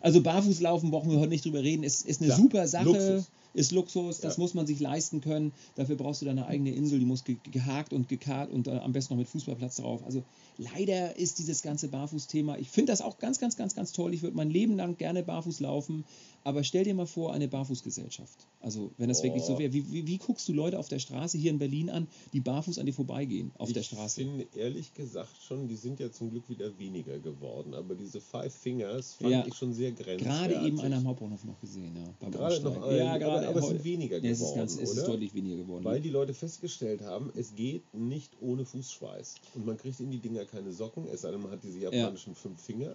[0.00, 1.82] Also Barfußlaufen brauchen wir heute nicht drüber reden.
[1.82, 3.30] Ist, ist eine super Sache, Luxus.
[3.52, 4.40] Ist Luxus, das Ja.
[4.42, 5.52] muss man sich leisten können.
[5.74, 8.92] Dafür brauchst du deine eigene Insel, die muss ge gehakt und gekarrt und äh, am
[8.92, 10.02] besten noch mit Fußballplatz drauf.
[10.04, 10.22] Also
[10.56, 14.14] leider ist dieses ganze Barfußthema, ich finde das auch ganz, ganz, ganz, ganz toll.
[14.14, 16.04] Ich würde mein Leben lang gerne barfuß laufen,
[16.44, 18.46] aber stell dir mal vor, eine Barfußgesellschaft.
[18.60, 19.58] Also wenn das wirklich so Oh.
[19.58, 22.40] wäre, wie, wie, wie guckst du Leute auf der Straße hier in Berlin an, die
[22.40, 24.20] barfuß an dir vorbeigehen auf der Ich Straße?
[24.22, 27.74] finde ehrlich gesagt schon, die sind ja zum Glück wieder weniger geworden.
[27.74, 29.44] Aber diese Five Fingers fand Ja.
[29.46, 30.26] ich schon sehr grenzwertig.
[30.26, 32.30] Gerade eben einer am Hauptbahnhof noch gesehen, ja.
[32.30, 33.74] Gerade noch einen, ja, aber- gerade aber es heute.
[33.76, 35.84] sind weniger Ja, es ist, geworden, ganz, es ist deutlich weniger geworden.
[35.84, 39.34] Weil die Leute festgestellt haben, es geht nicht ohne Fußschweiß.
[39.54, 42.34] Und man kriegt in die Dinger keine Socken, es sei denn, man hat diese japanischen
[42.34, 42.94] fünf Finger.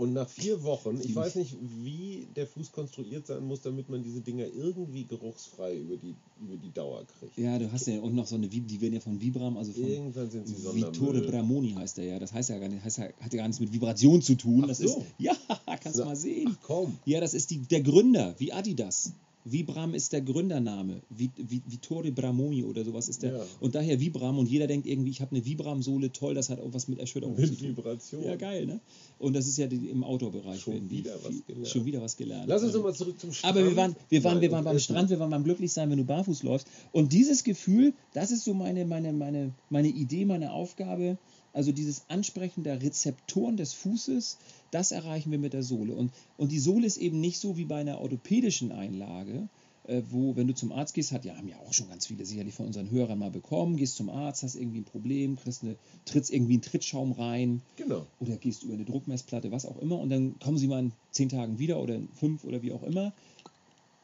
[0.00, 4.02] Und nach vier Wochen, ich weiß nicht, wie der Fuß konstruiert sein muss, damit man
[4.02, 7.36] diese Dinger irgendwie geruchsfrei über die, über die Dauer kriegt.
[7.36, 9.84] Ja, du hast ja und noch so eine, die werden ja von Vibram, also von
[9.84, 11.20] Irgendwann sind sie Vittore.
[11.20, 12.18] Bramoni heißt der ja.
[12.18, 14.62] Das heißt ja gar nicht, heißt ja, hat ja gar nichts mit Vibration zu tun.
[14.64, 14.86] Ach das so.
[14.86, 15.36] ist, ja,
[15.66, 16.48] kannst du Na, mal sehen.
[16.50, 16.96] Ach komm.
[17.04, 19.12] Ja, das ist die, der Gründer, wie Adidas.
[19.44, 21.00] Vibram ist der Gründername.
[21.16, 23.32] Vi- Vi- Vittore Bramoni oder sowas ist der.
[23.38, 23.42] Ja.
[23.60, 26.72] Und daher Vibram und jeder denkt irgendwie, ich habe eine Vibram-Sohle, toll, das hat auch
[26.72, 27.68] was mit Erschütterung zu Mit tun.
[27.76, 28.22] Vibration.
[28.24, 28.80] Ja, geil, ne?
[29.18, 30.60] Und das ist ja die, im Outdoor-Bereich.
[30.60, 31.68] Schon irgendwie wieder was viel- gelernt.
[31.68, 32.44] Schon wieder was gelernt.
[32.48, 33.56] Lass uns nochmal zurück zum Strand.
[33.56, 34.78] aber wir waren, wir waren, Nein, wir waren beim.
[34.78, 36.66] Strand, wir waren beim Glücklichsein, wenn du barfuß läufst.
[36.92, 41.16] Und dieses Gefühl, das ist so meine, meine, meine, meine Idee, meine Aufgabe.
[41.52, 44.38] Also dieses Ansprechen der Rezeptoren des Fußes,
[44.70, 45.94] das erreichen wir mit der Sohle.
[45.94, 49.48] Und, und die Sohle ist eben nicht so wie bei einer orthopädischen Einlage,
[49.84, 52.24] äh, wo, wenn du zum Arzt gehst, hat ja, haben ja auch schon ganz viele
[52.24, 55.76] sicherlich von unseren Hörern mal bekommen, gehst zum Arzt, hast irgendwie ein Problem, kriegst eine,
[56.04, 58.06] trittst irgendwie einen Trittschaum rein, Genau.
[58.20, 61.28] oder gehst über eine Druckmessplatte, was auch immer, und dann kommen sie mal in zehn
[61.28, 63.12] Tagen wieder oder in fünf oder wie auch immer.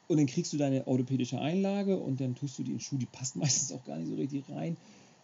[0.08, 2.96] Und dann kriegst du deine orthopädische Einlage und dann tust du die in den Schuh,
[2.96, 4.76] die passt meistens auch gar nicht so richtig rein.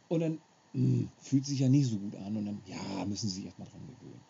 [0.09, 0.39] Und dann
[0.73, 3.69] mh, fühlt sich ja nicht so gut an und dann, ja, müssen sie sich erstmal
[3.69, 4.21] dran gewöhnen.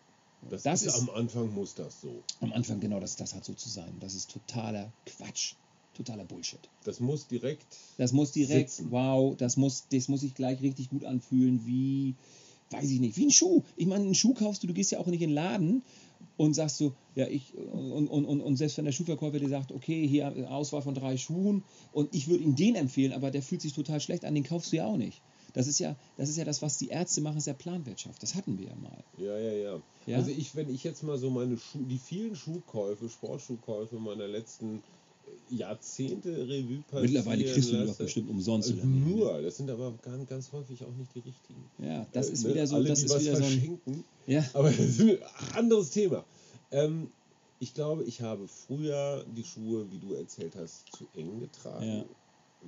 [0.49, 2.21] Das, Das ist, ist- am Anfang muss das so.
[2.41, 3.93] Am Anfang genau, das, das hat so zu sein.
[3.99, 5.53] Das ist totaler Quatsch,
[5.93, 6.59] totaler Bullshit.
[6.83, 7.65] Das muss direkt.
[7.97, 8.91] Das muss direkt, Sitzen.
[8.91, 12.15] wow, das muss, das muss sich gleich richtig gut anfühlen, wie,
[12.71, 13.63] weiß ich nicht, wie ein Schuh.
[13.77, 15.83] Ich meine, einen Schuh kaufst du, du gehst ja auch nicht in den Laden
[16.35, 19.71] und sagst so, ja, ich, und, und, und, und selbst wenn der Schuhverkäufer dir sagt,
[19.71, 21.63] okay, hier Auswahl von drei Schuhen
[21.93, 24.73] und ich würde ihm den empfehlen, aber der fühlt sich total schlecht an, den kaufst
[24.73, 25.21] du ja auch nicht.
[25.53, 28.21] Das ist ja, das ist ja das, was die Ärzte machen, ist ja Planwirtschaft.
[28.23, 29.03] Das hatten wir ja mal.
[29.17, 29.81] Ja, ja, ja.
[30.07, 30.17] Ja?
[30.17, 34.81] Also ich, wenn ich jetzt mal so meine Schuh, die vielen Schuhkäufe, Sportschuhkäufe meiner letzten
[35.49, 38.69] Jahrzehnte Revue passieren Mittlerweile kriegst du die doch bestimmt umsonst.
[38.69, 39.15] Also oder nicht, ne?
[39.15, 41.63] nur, das sind aber ganz, ganz häufig auch nicht die richtigen.
[41.79, 44.03] Ja, das Äh, ist ne, wieder so, alle, das ist wieder so ein, verschenken.
[44.27, 45.17] ja, Aber das ist ein
[45.53, 46.23] anderes Thema.
[46.71, 47.09] Ähm,
[47.59, 52.05] ich glaube, ich habe früher die Schuhe, wie du erzählt hast, zu eng getragen, Ja.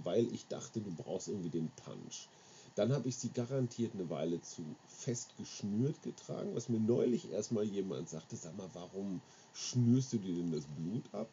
[0.04, 2.28] weil ich dachte, du brauchst irgendwie den Punch.
[2.76, 7.64] Dann habe ich sie garantiert eine Weile zu fest geschnürt getragen, was mir neulich erstmal
[7.64, 9.22] jemand sagte, sag mal, warum
[9.54, 11.30] schnürst du dir denn das Blut ab?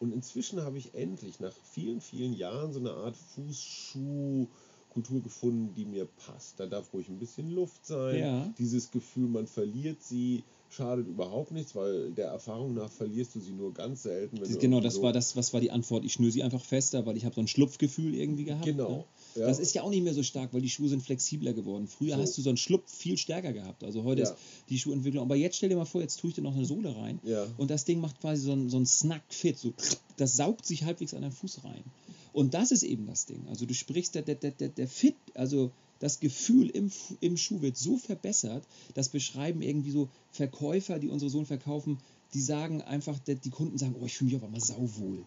[0.00, 5.84] Und inzwischen habe ich endlich nach vielen, vielen Jahren so eine Art Fußschuhkultur gefunden, die
[5.84, 6.58] mir passt.
[6.58, 8.18] Da darf ruhig ein bisschen Luft sein.
[8.18, 8.54] Ja.
[8.58, 13.52] Dieses Gefühl, man verliert sie, schadet überhaupt nichts, weil der Erfahrung nach verlierst du sie
[13.52, 14.40] nur ganz selten.
[14.58, 16.04] Genau, das so- war das, was war die Antwort?
[16.04, 18.64] Ich schnür sie einfach fester, weil ich habe so ein Schlupfgefühl irgendwie gehabt.
[18.64, 18.90] Genau.
[18.90, 19.04] Ne?
[19.36, 19.46] Ja.
[19.46, 21.86] Das ist ja auch nicht mehr so stark, weil die Schuhe sind flexibler geworden.
[21.88, 22.22] Früher So.
[22.22, 23.84] hast du so einen Schlupf viel stärker gehabt.
[23.84, 24.28] Also heute Ja.
[24.30, 24.36] ist
[24.68, 25.22] die Schuhentwicklung.
[25.22, 27.46] Aber jetzt stell dir mal vor, jetzt tue ich dir noch eine Sohle rein Ja.
[27.58, 29.58] und das Ding macht quasi so einen, so einen Snack-Fit.
[29.58, 29.72] So,
[30.16, 31.84] das saugt sich halbwegs an deinen Fuß rein.
[32.32, 33.44] Und das ist eben das Ding.
[33.48, 37.76] Also du sprichst, der, der, der, der- Fit, also das Gefühl im, im Schuh wird
[37.76, 38.64] so verbessert,
[38.94, 41.98] das beschreiben irgendwie so Verkäufer, die unsere Sohlen verkaufen,
[42.34, 45.24] die sagen einfach, die Kunden sagen, oh, ich fühle mich aber mal sauwohl.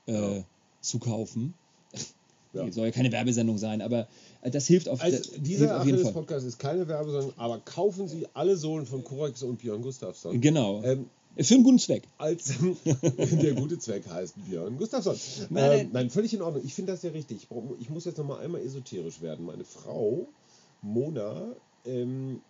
[0.06, 0.44] äh, Ja.
[0.80, 1.54] zu kaufen.
[2.54, 2.70] Ja.
[2.70, 4.08] Soll ja keine Werbesendung sein, aber
[4.42, 6.08] äh, das hilft auf, Also das hilft dieser auf jeden Fall.
[6.08, 10.40] Achilles-Podcast ist keine Werbesendung, aber kaufen Sie alle Sohlen von Korax und Björn Gustafsson.
[10.40, 10.82] Genau.
[10.84, 11.06] Ähm,
[11.38, 12.04] Für einen guten Zweck.
[12.16, 12.54] als
[13.42, 15.16] der gute Zweck heißt Björn Gustafsson.
[15.50, 16.64] Nein, ähm, nein, völlig in Ordnung.
[16.64, 17.48] Ich finde das ja richtig.
[17.80, 19.44] Ich, muss jetzt noch mal einmal esoterisch werden.
[19.44, 20.28] Meine Frau,
[20.80, 22.40] Mona, ähm,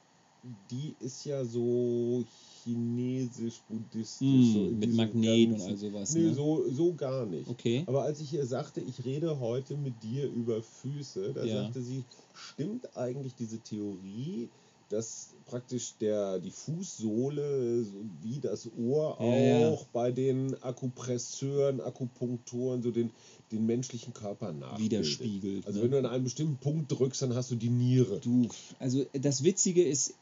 [0.70, 2.24] die ist ja so
[2.64, 4.20] chinesisch-buddhistisch.
[4.26, 6.14] Mm, so in mit Magnet und ganzen- all sowas.
[6.14, 6.34] Nee, Ne?
[6.34, 7.48] so, so gar nicht.
[7.48, 7.84] Okay.
[7.86, 11.62] Aber als ich ihr sagte, ich rede heute mit dir über Füße, da Ja.
[11.64, 12.04] sagte sie,
[12.34, 14.48] stimmt eigentlich diese Theorie,
[14.90, 19.78] dass praktisch der, die Fußsohle so wie das Ohr auch Ja, ja.
[19.92, 23.10] bei den Akupresseuren, Akupunktoren so den,
[23.50, 24.92] den menschlichen Körper nachbildet.
[24.92, 25.84] Widerspiegelt, Also ne?
[25.84, 28.20] wenn du an einen bestimmten Punkt drückst, dann hast du die Niere.
[28.20, 28.48] Du,
[28.78, 30.14] also das Witzige ist,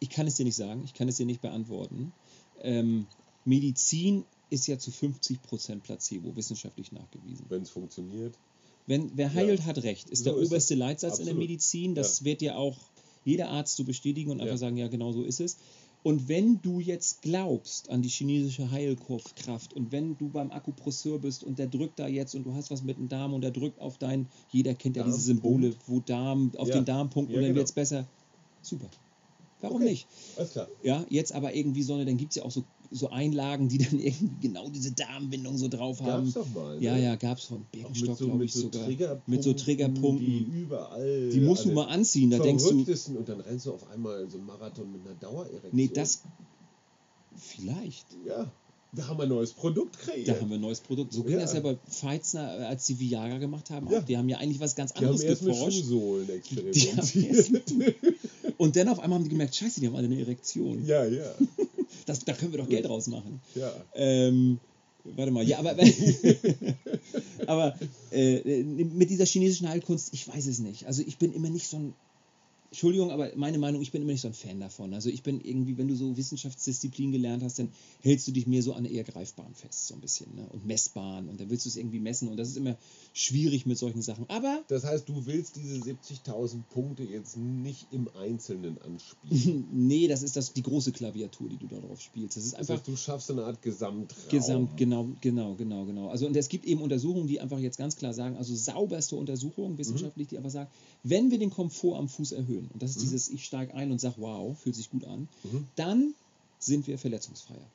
[0.00, 2.12] ich, kann es dir nicht sagen, ich kann es dir nicht beantworten.
[2.62, 3.06] Ähm,
[3.44, 7.46] Medizin ist ja zu 50% Placebo, wissenschaftlich nachgewiesen.
[7.48, 8.34] Wenn es funktioniert.
[8.86, 10.74] Wenn, wer heilt, hat recht, ist So der ist oberste.
[10.74, 11.48] Leitsatz in der Absolut.
[11.48, 11.94] Medizin.
[11.94, 12.76] Das wird ja auch
[13.24, 14.58] jeder Arzt so bestätigen und einfach Ja.
[14.58, 15.58] sagen, ja, genau so ist es.
[16.02, 21.44] Und wenn du jetzt glaubst an die chinesische Heilkraft und wenn du beim Akupresseur bist
[21.44, 23.78] und der drückt da jetzt und du hast was mit dem Darm und der drückt
[23.80, 25.62] auf dein, jeder kennt ja diese Darmpunkt.
[25.62, 26.76] Symbole, wo Darm, auf Ja.
[26.76, 27.58] den Darmpunkt Ja, und dann genau.
[27.58, 28.06] wird es besser.
[28.62, 28.88] Super.
[29.60, 29.90] Warum Okay.
[29.90, 30.06] nicht?
[30.36, 30.68] Alles klar.
[30.82, 33.78] Ja, jetzt aber irgendwie so, eine- dann gibt es ja auch so so Einlagen, die
[33.78, 36.24] dann irgendwie genau diese Darmbindung so drauf haben.
[36.32, 36.82] Gab's doch mal.
[36.82, 37.04] Ja, ne?
[37.04, 39.22] ja, gab es von Birkenstock, mit so, glaube mit ich so sogar.
[39.28, 40.26] Mit so Triggerpunkten.
[40.26, 41.28] Die überall.
[41.30, 44.38] Die musst du mal anziehen, da denkst du, Und dann rennst du auf einmal so
[44.38, 45.70] einen Marathon mit einer Dauererektion.
[45.72, 46.22] nee, das
[47.36, 48.06] vielleicht.
[48.26, 48.50] Ja,
[48.92, 50.26] wir haben ein neues Produkt kreiert.
[50.26, 51.12] Da haben wir ein neues Produkt.
[51.12, 51.40] So ging Ja.
[51.42, 53.88] das ja bei Pfeitzner, äh, als die Viagra gemacht haben.
[53.88, 54.00] Ja.
[54.00, 55.78] Die haben ja eigentlich was ganz die haben anderes erst mit geforscht.
[55.78, 57.62] Schuhsohlen Die experimentiert.
[58.60, 60.84] Und dann auf einmal haben die gemerkt, scheiße, die haben alle eine Erektion.
[60.84, 61.34] ja, ja,
[62.06, 63.40] Das, da können wir doch Geld rausmachen.
[63.54, 63.72] ja.
[63.94, 64.60] Ähm,
[65.04, 65.76] warte mal, ja, aber,
[67.46, 67.78] aber
[68.12, 70.86] äh, mit dieser chinesischen Heilkunst, ich weiß es nicht.
[70.86, 71.94] Also ich bin immer nicht so ein,
[72.70, 74.94] Entschuldigung, aber meine Meinung, ich bin immer nicht so ein Fan davon.
[74.94, 78.62] Also ich bin irgendwie, wenn du so Wissenschaftsdisziplin gelernt hast, dann hältst du dich mehr
[78.62, 80.36] so an eher greifbaren fest, so ein bisschen.
[80.36, 80.46] Ne?
[80.52, 82.76] Und messbaren und dann willst du es irgendwie messen und das ist immer
[83.12, 84.24] schwierig mit solchen Sachen.
[84.28, 89.66] Aber Das heißt, du willst diese 70.000 Punkte jetzt nicht im Einzelnen anspielen.
[89.72, 92.36] nee, das ist das, die große Klaviatur, die du darauf spielst.
[92.36, 94.30] Das ist Das einfach heißt, du schaffst eine Art Gesamtraum.
[94.30, 96.08] Gesamt, genau, genau, genau, genau.
[96.08, 99.76] Also und es gibt eben Untersuchungen, die einfach jetzt ganz klar sagen, also sauberste Untersuchungen
[99.76, 100.70] wissenschaftlich, die einfach sagen,
[101.02, 104.00] wenn wir den Komfort am Fuß erhöhen, und das ist dieses, ich steige ein und
[104.00, 105.66] sage, wow, fühlt sich gut an, Mhm.
[105.76, 106.14] dann
[106.58, 107.66] sind wir verletzungsfreier.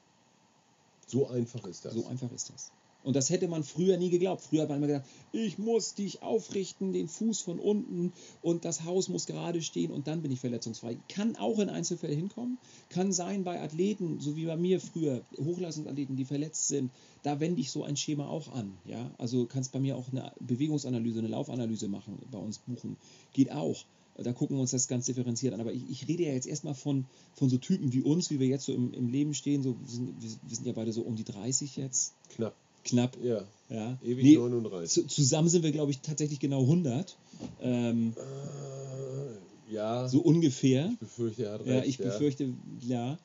[1.07, 1.93] So einfach ist das.
[1.93, 2.71] So einfach ist das.
[3.03, 4.41] Und das hätte man früher nie geglaubt.
[4.41, 8.11] Früher hat man immer gedacht, ich muss dich aufrichten, den Fuß von unten
[8.41, 10.97] und das Haus muss gerade stehen und dann bin ich verletzungsfrei.
[11.07, 12.57] Kann auch in Einzelfällen hinkommen.
[12.89, 16.89] Kann sein bei Athleten, so wie bei mir früher, Hochleistungsathleten, die verletzt sind,
[17.21, 18.75] da wende ich so ein Schema auch an.
[18.85, 19.11] Ja?
[19.19, 22.97] Also kannst bei mir auch eine Bewegungsanalyse, eine Laufanalyse machen, bei uns buchen.
[23.33, 23.85] Geht auch.
[24.17, 25.59] Da gucken wir uns das ganz differenziert an.
[25.59, 27.05] Aber ich, ich rede ja jetzt erstmal von,
[27.35, 29.61] von so Typen wie uns, wie wir jetzt so im, im Leben stehen.
[29.61, 32.13] So, wir, sind, wir, sind ja beide so um die 30 jetzt.
[32.29, 32.55] Knapp.
[32.85, 33.17] Knapp.
[33.21, 33.43] Ja.
[33.69, 33.97] Ja.
[34.03, 34.89] Ewig Nee, 39.
[34.91, 37.17] zu, zusammen sind wir, glaube ich, tatsächlich genau 100.
[37.61, 40.89] Ähm, Äh, ja, so ungefähr.
[40.93, 41.69] ich befürchte, er hat recht.
[41.69, 43.17] Ja, ich befürchte, ja.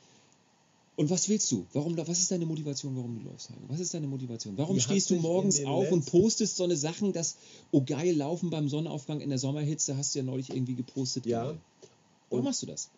[0.96, 1.66] Und was willst du?
[1.72, 3.62] Warum, was ist deine Motivation, warum du läufst, Heiko?
[3.68, 4.58] Was ist deine Motivation?
[4.58, 7.36] Warum hat stehst du morgens auf und postest so eine Sachen, dass,
[7.70, 11.26] oh geil, laufen beim Sonnenaufgang in der Sommerhitze, hast du ja neulich irgendwie gepostet.
[11.26, 11.44] Ja.
[11.44, 11.60] geil.
[12.28, 12.90] Warum machst du das?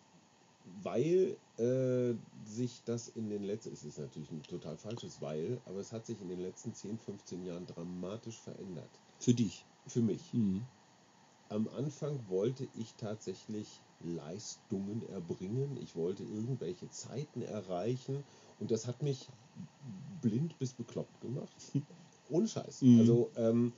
[0.81, 2.15] Weil äh,
[2.45, 6.05] sich das in den letzten, es ist natürlich ein total falsches Weil, aber es hat
[6.05, 8.89] sich in den letzten 10, 15 Jahren dramatisch verändert.
[9.19, 9.65] Für dich.
[9.87, 10.21] Für mich.
[10.33, 10.61] Mhm.
[11.49, 13.67] Am Anfang wollte ich tatsächlich
[14.03, 15.77] Leistungen erbringen.
[15.81, 18.23] Ich wollte irgendwelche Zeiten erreichen
[18.59, 19.27] und das hat mich
[20.21, 21.55] blind bis bekloppt gemacht.
[22.29, 22.81] Ohne Scheiß.
[22.81, 22.99] Mhm.
[22.99, 23.73] Also, ähm,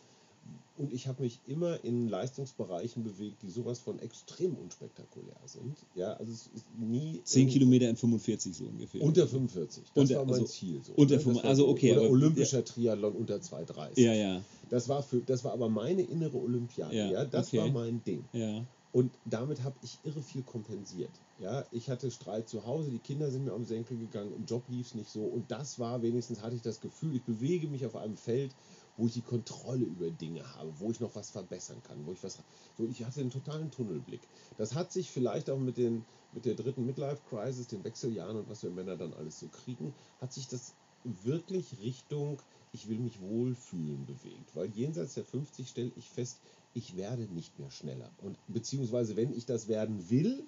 [0.78, 5.78] und ich habe mich immer in Leistungsbereichen bewegt, die sowas von extrem unspektakulär sind.
[5.96, 9.02] Ja, also es ist nie 10 irgend- Kilometer in 45 so ungefähr.
[9.02, 9.86] unter 45.
[9.96, 10.82] Das Unter- war mein also Ziel.
[10.84, 11.16] So, unter ne?
[11.16, 14.00] Das 45, war also so- okay, Oder aber- olympischer Triathlon unter 2,30.
[14.04, 16.96] ja, ja, Das war für, das war aber meine innere Olympiade.
[16.96, 17.60] Ja, Ja, das okay.
[17.60, 18.24] war mein Ding.
[18.34, 18.64] ja.
[18.96, 21.12] Und damit habe ich irre viel kompensiert.
[21.38, 24.64] Ja, ich hatte Streit zu Hause, die Kinder sind mir am Senkel gegangen, im Job
[24.70, 25.20] lief es nicht so.
[25.26, 28.56] Und das war wenigstens, hatte ich das Gefühl, ich bewege mich auf einem Feld,
[28.96, 32.24] wo ich die Kontrolle über Dinge habe, wo ich noch was verbessern kann, wo ich
[32.24, 32.40] was.
[32.78, 34.22] So, ich hatte einen totalen Tunnelblick.
[34.58, 38.64] Das hat sich vielleicht auch mit, den, mit der dritten Midlife-Crisis, den Wechseljahren und was
[38.64, 40.74] wir Männer dann alles so kriegen, hat sich das
[41.04, 42.42] wirklich Richtung,
[42.72, 44.56] ich will mich wohlfühlen bewegt.
[44.56, 46.40] Weil jenseits der 50 stelle ich fest,
[46.76, 48.12] ich werde nicht mehr schneller.
[48.22, 50.44] Und beziehungsweise, wenn ich das werden will,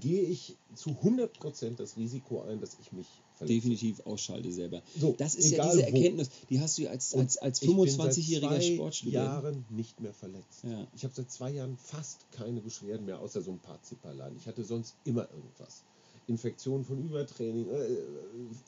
[0.00, 3.54] gehe ich zu 100% das Risiko ein, dass ich mich verletze.
[3.54, 4.82] Definitiv ausschalte selber.
[4.98, 5.86] So, Das ist ja diese wo.
[5.86, 9.14] Erkenntnis, die hast du ja als, als, als ich bin seit 25-jähriger zwei Sportstudent.
[9.14, 10.64] Jahren nicht mehr verletzt.
[10.64, 10.86] Ja.
[10.96, 14.34] Ich habe seit zwei Jahren fast keine Beschwerden mehr, außer so ein paar Zipperlein.
[14.36, 15.82] Ich hatte sonst immer irgendwas.
[16.26, 17.96] Infektionen von Übertraining, äh,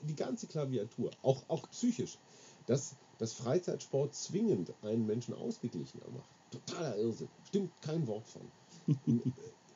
[0.08, 2.18] die ganze Klaviatur, auch, auch psychisch.
[2.66, 6.35] Dass, dass Freizeitsport zwingend einen Menschen ausgeglichener macht.
[6.50, 7.28] Totaler Irrsinn.
[7.42, 8.42] Stimmt kein Wort von.
[9.04, 9.20] In,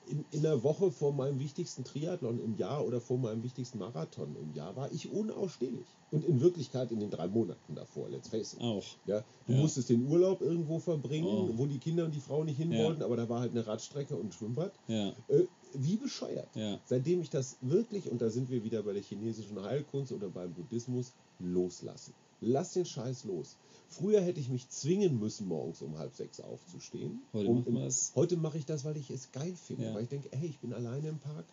[0.07, 4.35] in, in der Woche vor meinem wichtigsten Triathlon im Jahr oder vor meinem wichtigsten Marathon
[4.37, 5.87] im Jahr war ich unausstehlich.
[6.11, 8.61] Und in Wirklichkeit in den drei Monaten davor, let's face it.
[8.61, 8.85] Auch.
[9.05, 9.61] Ja, du Ja.
[9.61, 11.59] musstest den Urlaub irgendwo verbringen, Oh.
[11.59, 12.85] wo die Kinder und die Frau nicht hin Ja.
[12.85, 14.73] wollten, aber da war halt eine Radstrecke und ein Schwimmbad.
[14.89, 16.55] Ja, Äh, wie bescheuert.
[16.57, 16.81] ja.
[16.85, 20.53] Seitdem ich das wirklich, und da sind wir wieder bei der chinesischen Heilkunst oder beim
[20.55, 22.15] Buddhismus, loslassen.
[22.41, 23.57] Lass den Scheiß los.
[23.89, 27.23] Früher hätte ich mich zwingen müssen, morgens um halb sechs aufzustehen.
[27.33, 28.13] Heute um, es.
[28.15, 29.87] Heute mache ich das, weil ich es geil finde.
[29.87, 29.95] Ja.
[29.95, 31.45] Weil ich denke, hey, ich bin alleine im Park,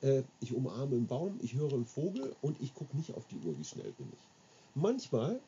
[0.00, 3.36] äh, ich umarme einen Baum, ich höre einen Vogel und ich gucke nicht auf die
[3.46, 4.28] Uhr, wie schnell bin ich.
[4.74, 5.40] Manchmal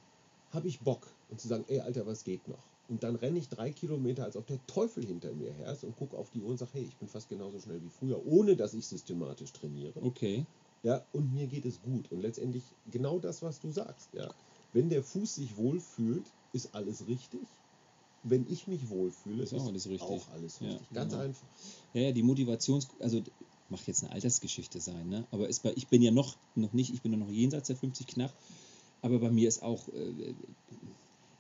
[0.53, 2.63] habe ich Bock und zu sagen, ey Alter, was geht noch?
[2.89, 5.97] Und dann renne ich drei Kilometer, als ob der Teufel hinter mir her ist und
[5.97, 8.55] gucke auf die Uhr und sage, hey, ich bin fast genauso schnell wie früher, ohne
[8.55, 10.01] dass ich systematisch trainiere.
[10.03, 10.47] Okay.
[10.83, 12.13] Ja, und mir geht es gut.
[12.13, 14.11] Und letztendlich genau das, was du sagst.
[14.13, 14.33] Ja.
[14.77, 17.41] Wenn der Fuß sich wohlfühlt, ist alles richtig.
[18.23, 20.03] Wenn ich mich wohlfühle, Ist auch alles richtig.
[20.03, 20.91] auch alles Ja, richtig.
[20.93, 21.25] Ganz genau.
[21.25, 21.47] einfach.
[21.95, 22.87] Ja, ja, die Motivations...
[23.01, 23.23] Also
[23.71, 25.27] mag jetzt eine Altersgeschichte sein, ne?
[25.31, 27.77] aber ist bei, ich bin ja noch, noch nicht, ich bin ja noch jenseits der
[27.77, 28.33] 50 knapp,
[29.03, 30.35] aber bei mir ist auch, äh,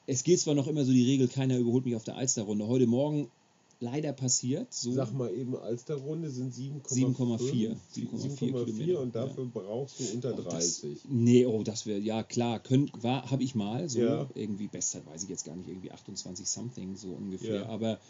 [0.06, 2.66] es gilt zwar noch immer so die Regel, keiner überholt mich auf der Alsterrunde.
[2.66, 3.30] Heute Morgen
[3.78, 4.72] leider passiert.
[4.72, 7.76] So Sag mal eben, Alsterrunde sind 7,4.
[7.94, 9.50] 7,4 und dafür ja.
[9.52, 11.02] brauchst du unter oh, 30.
[11.02, 12.62] Das, nee, oh, das wäre, ja klar,
[13.00, 14.28] war, habe ich mal, so Ja.
[14.34, 17.66] irgendwie, Bestzeit weiß ich jetzt gar nicht, irgendwie 28 something, so ungefähr, Ja.
[17.66, 18.00] aber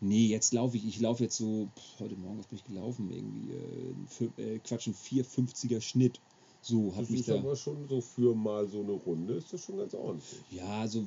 [0.00, 3.10] nee, jetzt laufe ich, ich laufe jetzt so, pff, heute Morgen, was bin ich gelaufen,
[3.10, 6.20] irgendwie, äh, fü- äh, Quatsch, ein 450er Schnitt,
[6.66, 7.36] so Das ist da.
[7.36, 10.40] aber schon so für mal so eine Runde, ist das schon ganz ordentlich.
[10.50, 11.06] Ja, so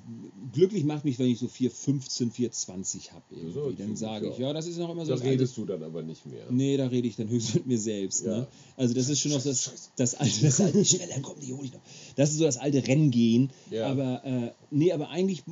[0.54, 3.76] glücklich macht mich, wenn ich so 415, 420 habe irgendwie.
[3.76, 4.54] Dann sage ich, ja.
[4.54, 6.46] das ist noch immer so Da redest du dann aber nicht mehr.
[6.50, 8.26] Nee, da rede ich dann höchstens mit mir selbst.
[8.26, 8.38] Ja.
[8.38, 8.48] Ne?
[8.78, 11.74] Also das ist schon noch das, das alte, das alte, schneller komm, die hole ich
[11.74, 11.82] noch.
[12.16, 13.50] Das ist so das alte Renngehen.
[13.70, 13.88] Ja.
[13.88, 15.44] Aber äh, nee, aber eigentlich,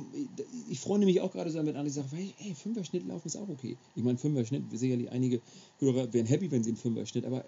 [0.70, 3.36] ich freue mich auch gerade so damit an, ich sage, hey, hey, Fünfer-Schnitt laufen ist
[3.36, 3.76] auch okay.
[3.94, 5.42] Ich meine, Fünfer-Schnitt, sicherlich einige
[5.80, 7.44] Hörer wären happy, wenn sie im Fünfer-Schnitt, aber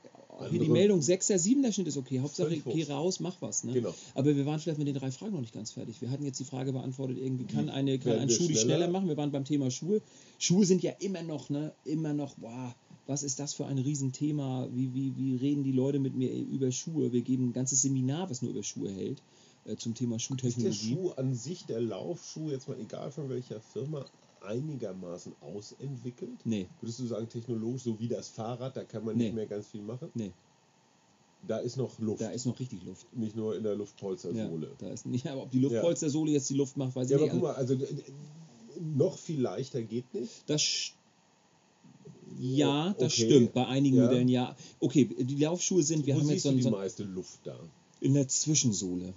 [0.49, 2.21] hier die Meldung, Sechser, Siebener Schnitt ist okay.
[2.21, 3.65] Hauptsache, geh raus, mach was.
[3.65, 3.73] Ne?
[3.73, 3.95] Genau.
[4.15, 6.01] Aber wir waren vielleicht mit den drei Fragen noch nicht ganz fertig.
[6.01, 8.89] Wir hatten jetzt die Frage beantwortet, irgendwie kann, eine, kann ein Schuh die schneller?
[8.89, 9.09] machen.
[9.09, 10.01] Wir waren beim Thema Schuhe.
[10.39, 12.75] Schuhe sind ja immer noch, ne, immer noch, boah,
[13.07, 14.69] was ist das für ein Riesenthema?
[14.73, 17.13] Wie, wie, wie reden die Leute mit mir über Schuhe?
[17.13, 19.23] Wir geben ein ganzes Seminar, was nur über Schuhe hält,
[19.65, 20.95] äh, zum Thema Ist der Schuhtechnologie.
[20.95, 24.05] Schuh an sich, der Laufschuh, jetzt mal egal von welcher Firma,
[24.43, 26.39] einigermaßen ausentwickelt?
[26.45, 29.25] Nee, Würdest du sagen, technologisch, so wie das Fahrrad, da kann man Nee.
[29.25, 30.11] nicht mehr ganz viel machen?
[30.15, 30.33] nee,
[31.47, 33.07] Da ist noch Luft, da ist noch richtig Luft.
[33.17, 34.71] nicht nur in der Ja, Luftpolstersohle.
[34.79, 37.33] da ist nicht, aber ob die Luftpolstersohle jetzt die Luft macht, weiß Ja, ich aber
[37.33, 37.43] nicht.
[37.43, 37.87] guck mal, also äh,
[38.81, 40.49] noch viel leichter geht nicht.
[40.49, 40.93] Das
[42.39, 43.25] ja, das Okay.
[43.27, 43.53] stimmt.
[43.53, 44.05] Bei einigen Ja.
[44.05, 44.57] Modellen ja.
[44.79, 47.59] Okay, die Laufschuhe sind, wir Wo haben jetzt so, die meiste Luft da?
[48.01, 49.13] in der Zwischensohle.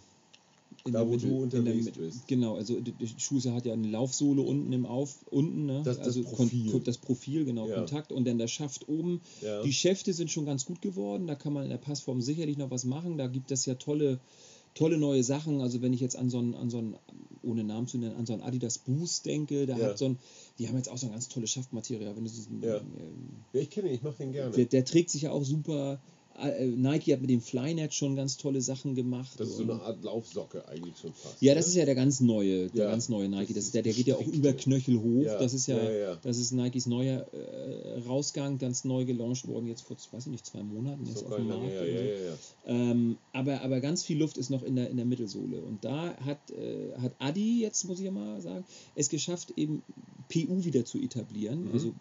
[0.85, 2.27] In Da, der wo Mitte- du unterwegs bist.
[2.27, 2.77] Genau, also
[3.17, 5.81] Schuhe hat ja eine Laufsohle unten im Auf, unten, ne?
[5.85, 6.71] Das- das also Profil.
[6.71, 7.75] Kon, das Profil, genau, Ja.
[7.75, 9.21] Kontakt und dann der Schaft oben.
[9.41, 9.63] Ja.
[9.63, 12.69] Die Schäfte sind schon ganz gut geworden, da kann man in der Passform sicherlich noch
[12.69, 13.17] was machen.
[13.17, 14.19] Da gibt es ja tolle,
[14.73, 15.61] tolle neue Sachen.
[15.61, 16.95] Also wenn ich jetzt an so einen, an so einen
[17.43, 19.85] ohne Namen zu nennen, an so einen Adidas Boost denke, da Ja.
[19.87, 20.17] hat so ein,
[20.59, 22.13] die haben jetzt auch so ein ganz tolles Schaftmaterial.
[22.17, 22.77] Wenn du so, Ja.
[22.77, 22.83] ähm,
[23.53, 24.53] Ja, ich kenne ihn, ich mache den gerne.
[24.53, 26.01] der, der trägt sich ja auch super.
[26.39, 29.31] Äh, Nike hat mit dem Flynet schon ganz tolle Sachen gemacht.
[29.37, 31.41] Das ist so eine Art Laufsocke eigentlich schon fast.
[31.41, 31.69] ja, das ne?
[31.69, 33.53] ist ja der ganz neue, der Ja, ganz neue Nike.
[33.53, 35.23] das Das der, der geht ja auch über Knöchel hoch.
[35.23, 39.67] Ja, Das ist ja, ja, das ist Nikes neuer äh, Rausgang, ganz neu gelauncht worden,
[39.67, 41.63] jetzt vor, weiß ich nicht, zwei Monaten jetzt auf dem Markt.
[41.63, 42.71] so.
[42.71, 45.61] Ähm, aber, aber ganz viel Luft ist noch in der, in der Mittelsohle.
[45.61, 48.65] Und da hat, äh, hat Adi, jetzt muss ich ja mal sagen,
[48.95, 49.83] es geschafft, eben
[50.29, 51.65] PU wieder zu etablieren.
[51.65, 51.73] Mhm.
[51.73, 51.93] Also,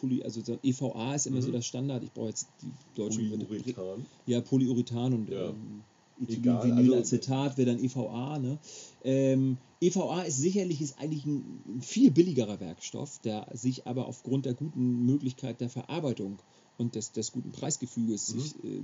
[0.00, 1.42] Poly, also so EVA ist immer Mhm.
[1.42, 2.02] so das Standard.
[2.02, 4.06] Ich brauche jetzt die deutschen Polyurethan.
[4.26, 5.50] ja, Polyurethan und Ja.
[5.50, 5.82] ähm,
[6.26, 8.38] Egal, Ethylenvinylacetat wäre dann EVA.
[8.38, 8.58] Ne?
[9.04, 14.52] Ähm, EVA ist sicherlich ist eigentlich ein viel billigerer Werkstoff, der sich aber aufgrund der
[14.54, 16.42] guten Möglichkeit der Verarbeitung
[16.76, 18.38] und des, des guten Preisgefüges Mhm.
[18.40, 18.82] sich, äh,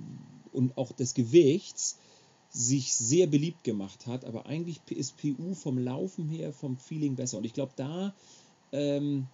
[0.52, 1.98] und auch des Gewichts
[2.48, 4.24] sich sehr beliebt gemacht hat.
[4.24, 7.36] Aber eigentlich ist PU vom Laufen her, vom Feeling besser.
[7.36, 8.14] Und ich glaube, da
[8.72, 9.26] ähm,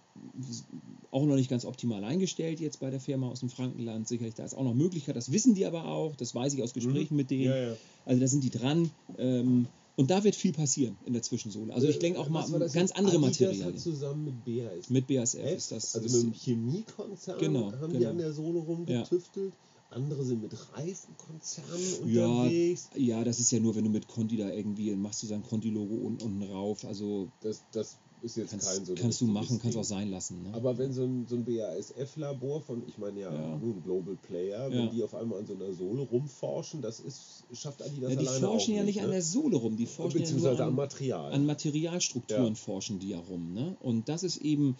[1.11, 4.07] auch noch nicht ganz optimal eingestellt jetzt bei der Firma aus dem Frankenland.
[4.07, 6.73] Sicherlich, da ist auch noch Möglichkeit, das wissen die aber auch, das weiß ich aus
[6.73, 7.43] Gesprächen mit denen.
[7.43, 7.49] Mhm.
[7.49, 7.75] Ja, ja.
[8.05, 8.91] Also da sind die dran.
[9.17, 11.71] Ähm, und da wird viel passieren in der Zwischensohle.
[11.71, 12.95] Also ich denke auch mal ganz jetzt?
[12.95, 13.65] andere Adidas Materialien.
[13.65, 14.89] Hat zusammen mit BASF.
[14.89, 15.95] Mit BASF ist das.
[15.95, 18.09] also ist, mit dem Chemiekonzern Genau, haben die genau.
[18.09, 19.53] an der Sohle rumgetüftelt.
[19.91, 22.89] Andere sind mit Reifenkonzernen ja, unterwegs.
[22.95, 25.93] ja, das ist ja nur, wenn du mit Conti da irgendwie, machst du sein Conti-Logo
[25.93, 26.83] unten, unten rauf.
[26.85, 30.43] Also Das, das ist jetzt kannst, kein so kannst du machen, kannst auch sein lassen.
[30.43, 30.53] Ne?
[30.53, 33.57] Aber wenn so ein, so ein BASF-Labor von, ich meine ja, Ja.
[33.57, 34.71] nun Global Player, Ja.
[34.71, 38.27] wenn die auf einmal an so einer Sohle rumforschen, das ist, schafft Adidas ja, die
[38.27, 39.03] alleine forschen auch ja nicht ne?
[39.03, 41.33] an der Sohle rum, die forschen ja nur an, am Material.
[41.33, 43.53] an Materialstrukturen forschen die ja rum.
[43.53, 43.75] Ne?
[43.81, 44.77] Und das ist eben,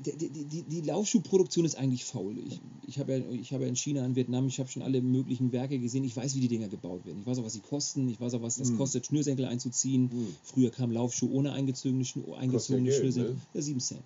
[0.00, 2.36] die, die, die, Laufschuhproduktion ist eigentlich faul.
[2.38, 5.00] Ich, ich habe ja, ich habe ja in China, in Vietnam, ich habe schon alle
[5.02, 6.04] möglichen Werke gesehen.
[6.04, 7.20] Ich weiß, wie die Dinger gebaut werden.
[7.20, 8.08] Ich weiß auch, was sie kosten.
[8.08, 8.76] Ich weiß auch, was das Hm.
[8.78, 10.10] kostet, Schnürsenkel einzuziehen.
[10.10, 10.26] Hm.
[10.42, 12.04] Früher kam Laufschuh ohne eingezogene,
[12.36, 13.34] eingezogene Geld, Schnürsenkel.
[13.34, 13.40] ne?
[13.54, 14.04] Ja, 7 Cent.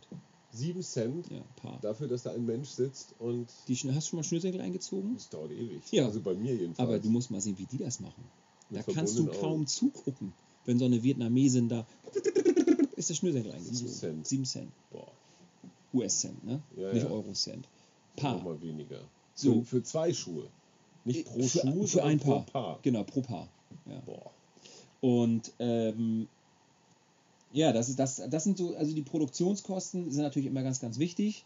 [0.52, 1.78] 7 Cent Ja, paar.
[1.80, 5.14] dafür, dass da ein Mensch sitzt und Die, hast du schon mal Schnürsenkel eingezogen?
[5.14, 5.82] das dauert ewig.
[5.92, 6.06] Ja.
[6.06, 6.78] Also bei mir jedenfalls.
[6.88, 8.24] Aber du musst mal sehen, wie die das machen.
[8.70, 9.66] Da Mit kannst du kaum Augen.
[9.66, 10.32] zugucken,
[10.64, 11.86] wenn so eine Vietnamesin da
[12.96, 13.88] ist der Schnürsenkel eingezogen.
[13.92, 14.26] Cent.
[14.26, 14.70] 7 Cent.
[14.90, 15.12] Boah,
[15.94, 16.60] US-Cent, ne?
[16.76, 17.10] Ja, Nicht ja.
[17.10, 17.68] Euro-Cent.
[18.16, 18.34] Paar.
[18.34, 19.00] nochmal weniger.
[19.34, 19.60] So.
[19.60, 20.48] Für, für zwei Schuhe.
[21.04, 22.44] Nicht pro für, Schuh, für ein Paar.
[22.46, 22.78] Paar.
[22.82, 23.48] Genau, pro Paar.
[23.86, 24.00] Ja.
[24.04, 24.30] Boah.
[25.00, 26.28] Und ähm,
[27.52, 30.98] ja, das, ist, das, das sind so, also die Produktionskosten sind natürlich immer ganz, ganz
[30.98, 31.44] wichtig.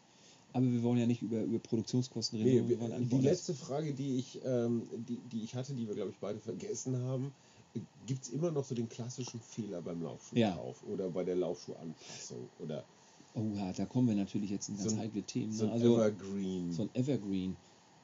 [0.55, 2.66] Aber wir wollen ja nicht über, über Produktionskosten reden.
[2.66, 5.94] Nee, wir wollen die letzte Frage, die ich, ähm, die, die ich hatte, die wir,
[5.94, 7.32] glaube ich, beide vergessen haben,
[8.06, 12.85] gibt es immer noch so den klassischen Fehler beim Laufschuhkauf oder bei der Laufschuhanpassung oder
[13.34, 15.52] Oh ja, da kommen wir natürlich jetzt in ganz So heikle Themen.
[15.52, 15.72] so Ne?
[15.72, 16.72] ein Also Evergreen?
[16.72, 17.56] so ein Evergreen.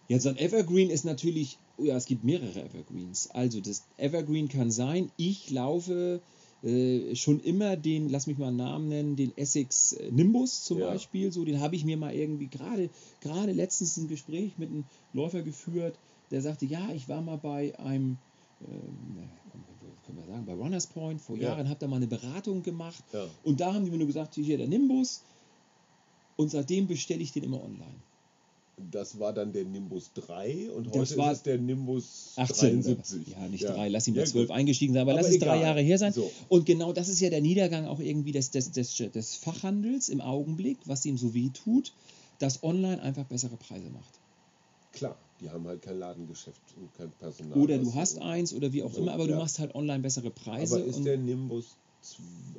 [0.08, 3.30] Jetzt so ein Evergreen ist natürlich, ja, es gibt mehrere Evergreens.
[3.30, 6.22] Also das Evergreen kann sein, ich laufe
[6.62, 10.78] äh, schon immer den, lass mich mal einen Namen nennen, den Essex äh, Nimbus zum
[10.78, 10.86] Ja.
[10.90, 11.30] Beispiel.
[11.30, 12.90] So, den habe ich mir mal irgendwie gerade
[13.20, 15.98] gerade letztens ein Gespräch mit einem Läufer geführt,
[16.30, 18.16] der sagte, ja, ich war mal bei einem,
[18.62, 19.62] ähm, na, komm,
[20.08, 21.50] können wir sagen, bei Runners Point vor Ja.
[21.50, 23.26] Jahren, habe da mal eine Beratung gemacht Ja.
[23.44, 25.22] und da haben die mir nur gesagt, hier der Nimbus
[26.36, 27.94] und seitdem bestelle ich den immer online.
[28.92, 32.82] Das war dann der Nimbus 3 und Das heute war ist es der Nimbus 18,
[32.82, 33.26] 73.
[33.28, 34.56] ja nicht drei, lass ihn bei Ja, 12 gut.
[34.56, 35.62] eingestiegen sein, aber, Aber lass es drei egal.
[35.62, 36.12] Jahre her sein.
[36.12, 36.30] So.
[36.48, 40.20] Und genau das ist ja der Niedergang auch irgendwie des, des, des, des Fachhandels im
[40.20, 41.92] Augenblick, was ihm so weh tut,
[42.38, 44.20] dass online einfach bessere Preise macht.
[44.92, 47.58] Klar, die haben halt kein Ladengeschäft und kein Personal.
[47.58, 49.38] Oder du hast eins oder wie auch So, immer, aber du ja.
[49.38, 50.76] machst halt online bessere Preise.
[50.76, 51.76] Aber ist und, der Nimbus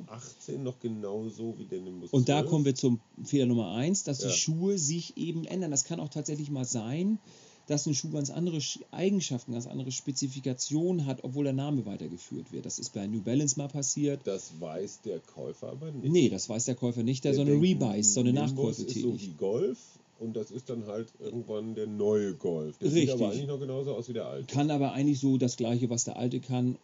[0.06, 2.50] 18 noch genauso wie der Nimbus und da 12?
[2.50, 4.28] kommen wir zum Fehler Nummer eins, dass Ja.
[4.28, 5.70] die Schuhe sich eben ändern.
[5.70, 7.18] Das kann auch tatsächlich mal sein,
[7.66, 12.50] dass ein Schuh ganz andere Sch- Eigenschaften, ganz andere Spezifikationen hat, obwohl der Name weitergeführt
[12.52, 12.66] wird.
[12.66, 14.20] Das ist bei New Balance mal passiert.
[14.24, 16.10] Das weiß der Käufer aber nicht.
[16.10, 18.98] Nee, das weiß der Käufer nicht, der, so eine Rebuys, so eine Nimbus Nachkäufe ist
[19.00, 19.38] so wie tätigt.
[19.38, 19.78] Golf
[20.20, 22.76] und das ist dann halt irgendwann der neue Golf.
[22.78, 23.38] Der sieht aber Richtig.
[23.38, 24.52] eigentlich noch genauso aus wie der alte.
[24.52, 26.76] Kann aber eigentlich so das Gleiche, was der alte kann.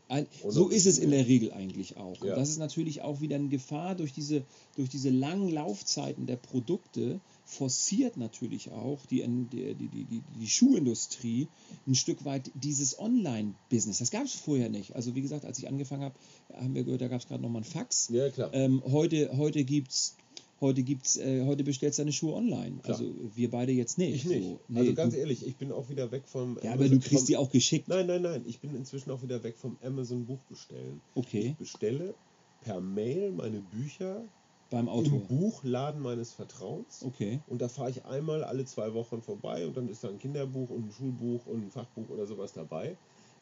[0.49, 2.25] So ist es in der Regel eigentlich auch.
[2.25, 2.33] Ja.
[2.33, 4.43] Und das ist natürlich auch wieder eine Gefahr durch diese,
[4.77, 11.47] durch diese langen Laufzeiten der Produkte forciert natürlich auch die, die, die, die, die, Schuhindustrie
[11.87, 13.99] ein Stück weit dieses Online-Business.
[13.99, 14.97] Das gab es vorher nicht.
[14.97, 16.15] Also wie gesagt, als ich angefangen habe,
[16.55, 18.09] haben wir gehört, da gab es gerade nochmal ein Fax.
[18.09, 18.53] Ja, klar.
[18.53, 20.17] Ähm, heute heute gibt's
[20.61, 22.79] heute gibt's äh, heute bestellst du deine Schuhe online.
[22.83, 22.99] Klar.
[22.99, 24.15] Also wir beide jetzt nicht.
[24.15, 24.45] ich nicht.
[24.45, 26.99] So, nee, also ganz du, ehrlich, ich bin auch wieder weg vom ja, aber du
[26.99, 27.89] kriegst vom, die auch geschickt.
[27.89, 28.43] Nein, nein, nein.
[28.47, 31.01] Ich bin inzwischen auch wieder weg vom Amazon Buchbestellen.
[31.15, 32.15] Okay, Ich bestelle
[32.63, 34.25] per Mail meine Bücher
[34.71, 35.21] beim im Autor.
[35.21, 37.05] Buchladen meines Vertrauens.
[37.05, 37.41] Okay.
[37.47, 40.71] Und da fahre ich einmal alle zwei Wochen vorbei und dann ist da ein Kinderbuch
[40.71, 42.97] und ein Schulbuch und ein Fachbuch oder sowas dabei,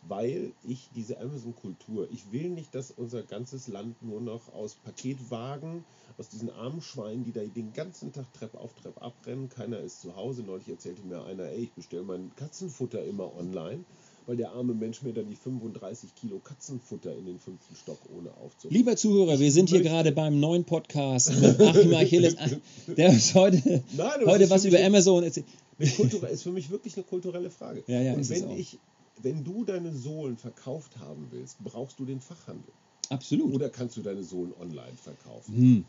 [0.09, 5.85] weil ich diese Amazon-Kultur, ich will nicht, dass unser ganzes Land nur noch aus Paketwagen,
[6.19, 10.01] aus diesen armen Schweinen, die da den ganzen Tag Treppe auf Treppe abrennen, keiner ist
[10.01, 10.43] zu Hause.
[10.43, 13.85] Neulich erzählte mir einer, ey, ich bestelle mein Katzenfutter immer online,
[14.27, 18.31] weil der arme Mensch mir dann die 35 Kilo Katzenfutter in den fünften Stock ohne
[18.31, 18.77] aufzunehmen.
[18.79, 22.37] Lieber Zuhörer, wir sind hier gerade beim neuen Podcast mit Achim Achilles,
[22.87, 25.47] der uns heute, Nein, heute was über Amazon erzählt.
[25.79, 27.83] Eine kulture- ist für mich wirklich eine kulturelle Frage.
[27.89, 28.79] Ja, ja, und wenn ich,
[29.23, 32.73] wenn du deine Sohlen verkauft haben willst, brauchst du den Fachhandel.
[33.11, 33.53] Absolut.
[33.55, 35.55] Oder kannst du deine Sohlen online verkaufen?
[35.55, 35.85] Hm.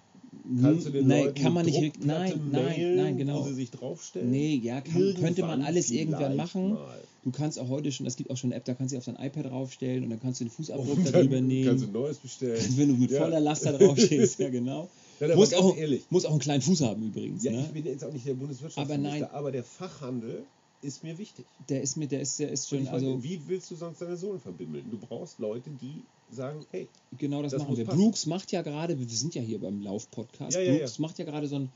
[0.61, 1.77] Kannst du den Nein, Leuten kann man nicht.
[1.81, 3.39] Druckplatte Nein, nein, nein, genau.
[3.39, 4.29] wo sie sich draufstellen?
[4.29, 6.73] Nee, ja, kann, könnte man alles irgendwann machen.
[6.73, 6.99] mal.
[7.23, 9.05] Du kannst auch heute schon, es gibt auch schon eine App, da kannst du auf
[9.05, 11.67] dein iPad draufstellen und dann kannst du den Fußabdruck Und darüber nehmen.
[11.69, 12.61] kannst du ein neues bestellen.
[12.77, 13.21] wenn du mit Ja.
[13.21, 14.89] voller Last da draufstehst, ja genau.
[15.21, 16.03] Aber muss, auch, ehrlich.
[16.09, 17.43] muss auch einen kleinen Fuß haben übrigens.
[17.45, 17.61] Ja, ne?
[17.61, 19.23] ich bin jetzt auch nicht der Bundeswirtschaftsminister, Aber nein.
[19.31, 20.43] aber der Fachhandel
[20.81, 21.45] ist mir wichtig.
[21.69, 24.17] Der ist mit, der ist, der ist schon, meine, also wie willst du sonst deine
[24.17, 24.85] Sohlen verbimmeln?
[24.91, 26.87] Du brauchst Leute, die sagen, hey,
[27.17, 27.85] genau das, das machen wir.
[27.85, 27.97] passen.
[27.97, 31.25] Brooks macht ja gerade, wir sind ja hier beim Lauf-Podcast, Ja, ja, Brooks macht ja
[31.25, 31.69] gerade so einen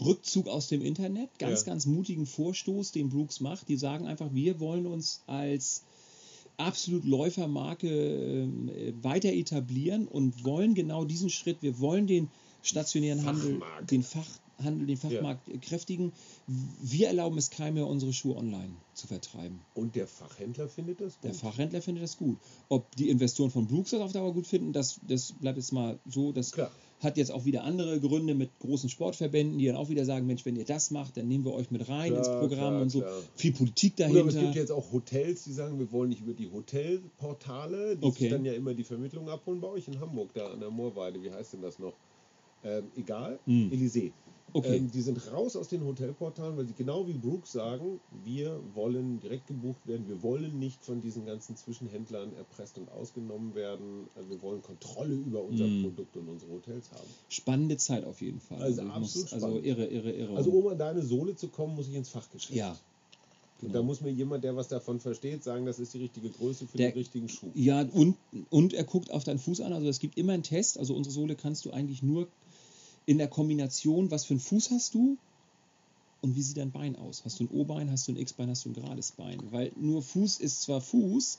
[0.00, 1.72] Rückzug aus dem Internet, ganz, Ja.
[1.72, 3.68] ganz mutigen Vorstoß, den Brooks macht.
[3.68, 5.82] Die sagen einfach, wir wollen uns als
[6.58, 12.28] absolut Läufermarke äh, weiter etablieren und wollen genau diesen Schritt, wir wollen den
[12.62, 13.60] stationären Handel,
[13.90, 14.02] den
[14.56, 16.12] Fachhandel, den Fachmarkt äh, kräftigen.
[16.46, 19.60] Wir erlauben es keinem mehr, unsere Schuhe online zu vertreiben.
[19.74, 21.40] und der Fachhändler findet das Der gut.
[21.40, 22.38] Fachhändler findet das gut.
[22.68, 25.98] Ob die Investoren von Brooks das auf Dauer gut finden, das, das bleibt jetzt mal
[26.06, 26.32] so.
[26.32, 26.70] Das Klar.
[27.00, 30.46] hat jetzt auch wieder andere Gründe mit großen Sportverbänden, die dann auch wieder sagen, Mensch,
[30.46, 32.88] wenn ihr das macht, dann nehmen wir euch mit rein Klar, ins Programm klar, und
[32.90, 33.00] so.
[33.00, 33.22] klar.
[33.34, 34.40] Viel Politik Oder aber es dahinter.
[34.44, 38.18] gibt jetzt auch Hotels, die sagen, wir wollen nicht über die Hotelportale, die Okay.
[38.20, 41.22] sich dann ja immer die Vermittlung abholen bei euch in Hamburg, da an der Moorweide,
[41.22, 41.92] wie heißt denn das noch?
[42.64, 43.70] Ähm, egal, Hm.
[43.70, 44.12] Elysée.
[44.52, 44.76] Okay.
[44.76, 49.20] Ähm, die sind raus aus den Hotelportalen, weil sie genau wie Brooks sagen, wir wollen
[49.20, 54.30] direkt gebucht werden, wir wollen nicht von diesen ganzen Zwischenhändlern erpresst und ausgenommen werden, äh,
[54.30, 55.82] wir wollen Kontrolle über unser Hm.
[55.82, 57.06] Produkt und unsere Hotels haben.
[57.28, 58.62] Spannende Zeit auf jeden Fall.
[58.62, 59.66] Also ich absolut also spannend.
[59.66, 60.36] irre, irre, irre.
[60.36, 62.54] Also um an deine Sohle zu kommen, muss ich ins Fachgeschäft.
[62.56, 62.76] ja.
[63.62, 66.66] Und da muss mir jemand, der was davon versteht, sagen, das ist die richtige Größe
[66.66, 67.50] für Der- den richtigen Schuh.
[67.54, 68.14] Ja, und,
[68.50, 69.72] und er guckt auf deinen Fuß an.
[69.72, 70.78] Also es gibt immer einen Test.
[70.78, 72.28] Also unsere Sohle kannst du eigentlich nur
[73.06, 75.16] in der Kombination, was für einen Fuß hast du
[76.20, 77.24] und wie sieht dein Bein aus?
[77.24, 79.40] Hast du ein O-Bein, hast du ein X-Bein, hast du ein gerades Bein?
[79.50, 81.38] Weil nur Fuß ist zwar Fuß,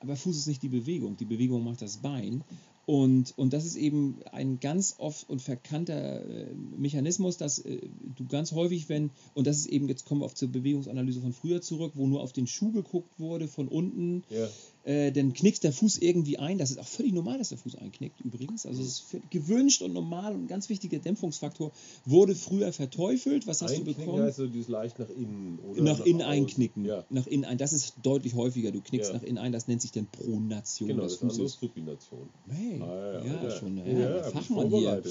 [0.00, 1.16] aber Fuß ist nicht die Bewegung.
[1.16, 2.44] Die Bewegung macht das Bein.
[2.86, 7.80] Und, und das ist eben ein ganz oft und verkannter äh, Mechanismus, dass äh,
[8.16, 11.32] du ganz häufig, wenn, und das ist eben, jetzt kommen wir auf zur Bewegungsanalyse von
[11.32, 14.48] früher zurück, wo nur auf den Schuh geguckt wurde, von unten, Ja.
[14.86, 16.58] Äh, dann knickt der Fuß irgendwie ein.
[16.58, 18.64] Das ist auch völlig normal, dass der Fuß einknickt übrigens.
[18.66, 21.72] Also es ist gewünscht und normal und ein ganz wichtiger Dämpfungsfaktor.
[22.04, 23.46] Wurde früher verteufelt.
[23.46, 24.22] Was hast du Einknicken bekommen?
[24.22, 25.58] heißt so dieses leicht nach innen.
[25.58, 26.32] Oder nach innen außen.
[26.32, 26.84] einknicken.
[26.84, 27.58] Ja, Nach innen ein.
[27.58, 28.70] Das ist deutlich häufiger.
[28.70, 29.16] Du knickst Ja.
[29.16, 29.52] nach innen ein.
[29.52, 31.38] Das nennt sich dann Pronation genau, das Fußes.
[31.38, 32.28] ist Supination.
[32.48, 33.76] Hey, Ah, ja, schon.
[33.78, 35.02] Ja, ja, hab ich Fachmann hier.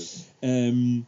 [0.41, 1.05] Ähm,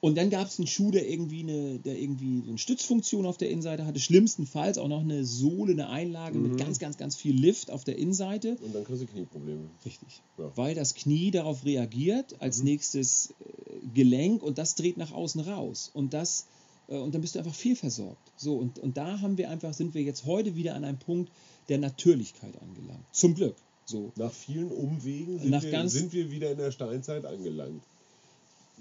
[0.00, 3.36] und dann gab es einen Schuh, der irgendwie eine, der irgendwie so eine Stützfunktion auf
[3.36, 3.98] der Innenseite hatte.
[3.98, 6.50] Schlimmstenfalls auch noch eine Sohle, eine Einlage Mhm.
[6.50, 8.56] mit ganz, ganz, ganz viel Lift auf der Innenseite.
[8.62, 9.68] Und dann kriegst du Knieprobleme.
[9.84, 10.22] Richtig.
[10.38, 10.52] Ja.
[10.54, 15.90] Weil das Knie darauf reagiert, als nächstes äh, Gelenk und das dreht nach außen raus.
[15.92, 16.46] Und das
[16.88, 18.32] äh, und dann bist du einfach fehlversorgt.
[18.36, 21.32] So, und, und da haben wir einfach, sind wir jetzt heute wieder an einem Punkt
[21.68, 23.04] der Natürlichkeit angelangt.
[23.12, 23.56] Zum Glück.
[23.84, 24.12] So.
[24.16, 27.82] Nach vielen Umwegen sind, Nach wir, sind wir wieder in der Steinzeit angelangt.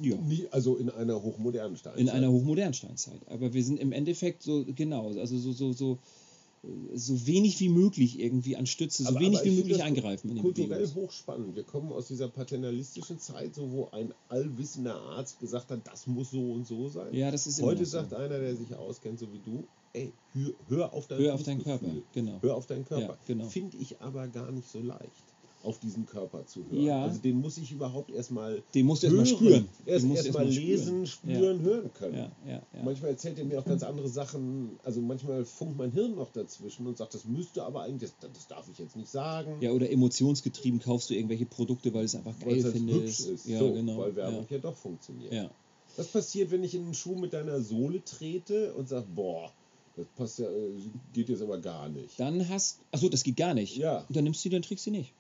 [0.02, 0.16] Ja.
[0.18, 2.02] Nie, also in einer hochmodernen Steinzeit.
[2.02, 3.20] In einer hochmodernen Steinzeit.
[3.28, 5.98] Aber wir sind im Endeffekt so, genau, also so, so, so,
[6.96, 10.30] so wenig wie möglich irgendwie an Stütze, so Aber- wenig aber wie ich möglich eingreifen
[10.30, 11.04] in die Kulturell Bewegung.
[11.04, 11.56] hochspannend.
[11.56, 16.32] Wir kommen aus dieser paternalistischen Zeit, so wo ein allwissender Arzt gesagt hat, das muss
[16.32, 17.14] so und so sein.
[17.14, 17.98] Ja, das ist Heute noch so.
[18.00, 19.64] sagt einer, der sich auskennt, so wie du,
[19.94, 21.64] ey, hör, hör auf dein Hör auf deinen.
[21.64, 22.38] Körper, genau.
[22.42, 23.04] Hör auf deinen Körper.
[23.14, 23.46] Ja, genau.
[23.48, 25.24] Finde ich aber gar nicht so leicht,
[25.68, 26.82] auf diesen Körper zu hören.
[26.82, 27.04] Ja.
[27.04, 29.36] Also den muss ich überhaupt erstmal Den musst du erst mal hören.
[29.36, 29.70] spüren.
[29.86, 32.16] Erst, Den erst erst mal lesen, spüren, hören können.
[32.16, 32.84] Ja, ja, ja.
[32.84, 34.80] Manchmal erzählt er mir auch ganz andere Sachen.
[34.84, 38.48] Also manchmal funkt mein Hirn noch dazwischen und sagt, das müsste aber eigentlich, das, das
[38.48, 39.58] darf ich jetzt nicht sagen.
[39.62, 43.28] Ja, oder emotionsgetrieben kaufst du irgendwelche Produkte, weil es einfach geil halt hübsch findest.
[43.28, 43.48] ist.
[43.48, 43.98] Ja, so, genau.
[43.98, 44.56] Weil Werbung ja.
[44.56, 45.34] ja doch funktioniert.
[45.34, 45.52] Ja.
[45.98, 49.52] Was passiert, wenn ich in einen Schuh mit deiner Sohle trete und sage, boah,
[49.98, 50.72] das passt ja, äh,
[51.14, 52.20] geht jetzt aber gar nicht.
[52.20, 53.78] Dann hast, achso, das geht gar nicht.
[53.78, 54.06] Ja.
[54.08, 55.14] Und dann nimmst du die, dann trägst du die nicht.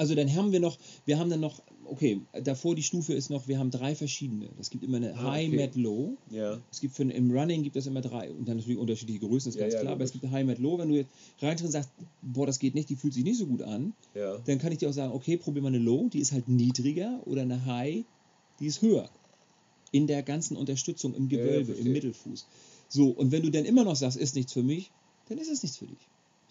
[0.00, 3.48] Also dann haben wir noch, wir haben dann noch, okay, davor die Stufe ist noch,
[3.48, 4.48] wir haben drei verschiedene.
[4.58, 5.56] Es gibt immer eine Ah, High, okay.
[5.58, 6.16] Mad, Low.
[6.30, 6.58] Ja.
[6.72, 9.56] Es gibt für, im Running gibt es immer drei und dann natürlich unterschiedliche Größen, ist
[9.56, 10.78] Ja, ganz ja, klar, aber es gibt eine High, Mad, Low.
[10.78, 11.10] Wenn du jetzt
[11.42, 11.90] reintrittst und sagst,
[12.22, 14.38] boah, das geht nicht, die fühlt sich nicht so gut an, Ja.
[14.38, 17.20] dann kann ich dir auch sagen, okay, probier mal eine Low, die ist halt niedriger
[17.26, 18.04] oder eine High,
[18.58, 19.10] die ist höher.
[19.92, 22.46] In der ganzen Unterstützung im Gewölbe, im Mittelfuß.
[22.88, 24.90] So, und wenn du dann immer noch sagst, ist nichts für mich,
[25.28, 25.98] dann ist es nichts für dich.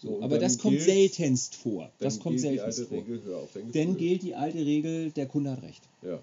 [0.02, 1.90] So, aber das kommt gilt- seltenst vor.
[1.98, 2.98] Das kommt gilt die seltenst alte vor.
[2.98, 5.82] Regel, Dann gilt die alte Regel, der Kunde hat recht.
[6.02, 6.18] Ja.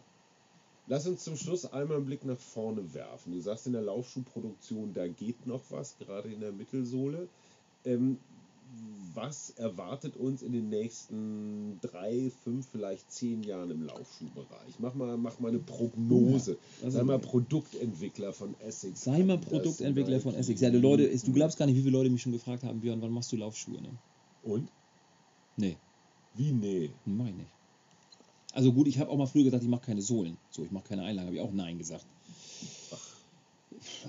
[0.87, 3.33] Lass uns zum Schluss einmal einen Blick nach vorne werfen.
[3.33, 7.27] Du sagst in der Laufschuhproduktion, da geht noch was, gerade in der Mittelsohle.
[7.85, 8.17] Ähm,
[9.13, 14.75] was erwartet uns in den nächsten drei, fünf, vielleicht zehn Jahren im Laufschuhbereich?
[14.79, 16.57] Mach mal, mach mal eine Prognose.
[16.83, 19.03] Also- Sei mal Produktentwickler von Essex.
[19.03, 20.35] Sei mal Produktentwickler von.
[20.35, 20.61] Essex.
[20.61, 23.01] Ja, die Leute, du glaubst gar nicht, wie viele Leute mich schon gefragt haben, Björn,
[23.01, 23.81] wann machst du Laufschuhe?
[23.81, 23.89] Ne?
[24.43, 24.69] Und?
[25.55, 25.77] Nee,
[26.35, 26.91] Wie nee?
[27.05, 27.49] mach ich nicht.
[28.53, 30.37] Also gut, ich habe auch mal früher gesagt, ich mache keine Sohlen.
[30.51, 32.05] So, ich mache keine Einlagen, habe ich auch Nein gesagt.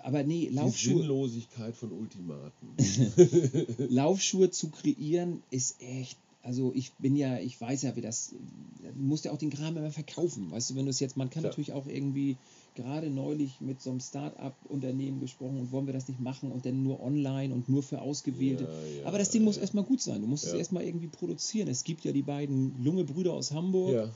[0.02, 2.68] Aber nee, Die Laufschuhe, Sinnlosigkeit von Ultimaten.
[3.90, 6.18] Laufschuhe zu kreieren ist echt.
[6.42, 8.30] Also ich bin ja, ich weiß ja, wie das.
[8.80, 10.50] Du musst ja auch den Kram immer verkaufen.
[10.50, 11.50] Weißt du, wenn du es jetzt, man kann Klar.
[11.50, 12.36] natürlich auch irgendwie
[12.74, 16.82] gerade neulich mit so einem Start-up-Unternehmen gesprochen und wollen wir das nicht machen und dann
[16.84, 18.64] nur online und nur für Ausgewählte.
[18.64, 19.62] Ja, ja, Aber das Ding muss ja.
[19.62, 20.20] erstmal gut sein.
[20.22, 21.68] Du musst es erstmal irgendwie produzieren.
[21.68, 23.92] Es gibt ja die beiden Lunge-Brüder aus Hamburg.
[23.94, 24.08] Ja.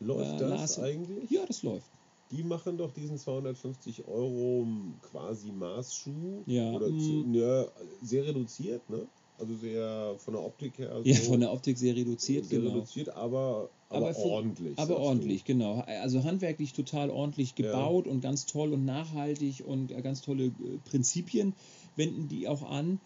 [0.00, 1.28] Läuft Äh, das Lars- eigentlich?
[1.30, 1.86] Ja, das läuft.
[2.34, 4.66] Die machen doch diesen 250 Euro
[5.02, 6.42] quasi Maßschuh.
[6.46, 7.00] Ja, Oder mm.
[7.00, 7.66] zu, ja,
[8.02, 9.06] sehr reduziert, ne?
[9.38, 11.00] Also sehr von der Optik her.
[11.04, 12.72] Ja, so von der Optik sehr reduziert, sehr genau.
[12.72, 14.78] reduziert, aber, aber, Aber ordentlich.
[14.78, 15.02] Aber sagst du.
[15.02, 15.80] ordentlich, genau.
[15.86, 20.52] Also handwerklich total ordentlich gebaut und ganz toll und nachhaltig und ganz tolle äh,
[20.84, 21.54] Prinzipien
[21.96, 23.00] wenden die auch an.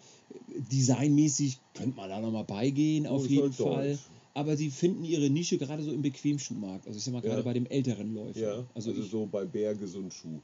[0.48, 3.88] Designmäßig könnte man da nochmal beigehen, Oh, auf jeden halt Fall.
[3.92, 4.00] deutsch.
[4.38, 6.86] Aber sie finden ihre Nische gerade so im Bequemschuhmarkt.
[6.86, 7.42] Also ich sag mal gerade Ja.
[7.42, 8.38] bei dem älteren Läufer.
[8.38, 10.38] Ja, also, also, ich, so bei Bär gesund Schuh.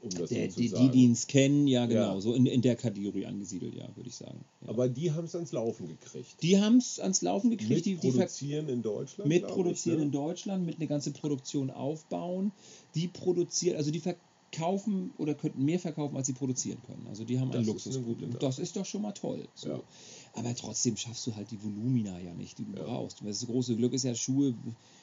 [0.00, 2.20] Um das der, so zu die, die, die es kennen, ja genau, Ja.
[2.20, 4.38] so in, in der Kategorie angesiedelt, ja, würde ich sagen.
[4.66, 6.36] Aber die haben es ans Laufen gekriegt.
[6.42, 9.28] die haben es ans Laufen gekriegt, Mit die, die produzieren in Deutschland.
[9.28, 10.16] mit produzieren ich, in ne?
[10.16, 12.52] Deutschland, mit eine ganze Produktion aufbauen.
[12.94, 14.27] Die produzieren, also die verkaufen
[15.18, 17.06] oder könnten mehr verkaufen, als sie produzieren können.
[17.08, 18.38] Also die haben ein Das Luxusproblem.
[18.40, 19.46] Das ist doch schon mal toll.
[19.54, 19.68] So.
[19.68, 19.80] Ja.
[20.34, 22.82] Aber trotzdem schaffst du halt die Volumina ja nicht, die du Ja.
[22.84, 23.18] brauchst.
[23.24, 24.54] Das große Glück ist ja Schuhe.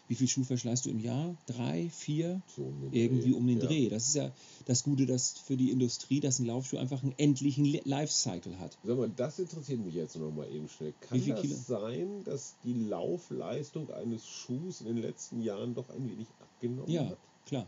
[0.07, 1.35] Wie viel Schuh verschleißt du im Jahr?
[1.47, 2.41] Drei, vier?
[2.55, 3.38] So um Irgendwie Dreh.
[3.38, 3.65] um den ja.
[3.65, 3.89] Dreh.
[3.89, 4.31] Das ist ja
[4.65, 8.77] das Gute, dass für die Industrie, dass ein Laufschuh einfach einen endlichen Le- Lifecycle hat.
[8.84, 10.93] Sag mal, das interessiert mich jetzt noch mal eben schnell.
[11.01, 11.55] Kann das Kilo?
[11.55, 17.05] sein, dass die Laufleistung eines Schuhs in den letzten Jahren doch ein wenig abgenommen Ja,
[17.09, 17.17] hat?
[17.45, 17.67] klar.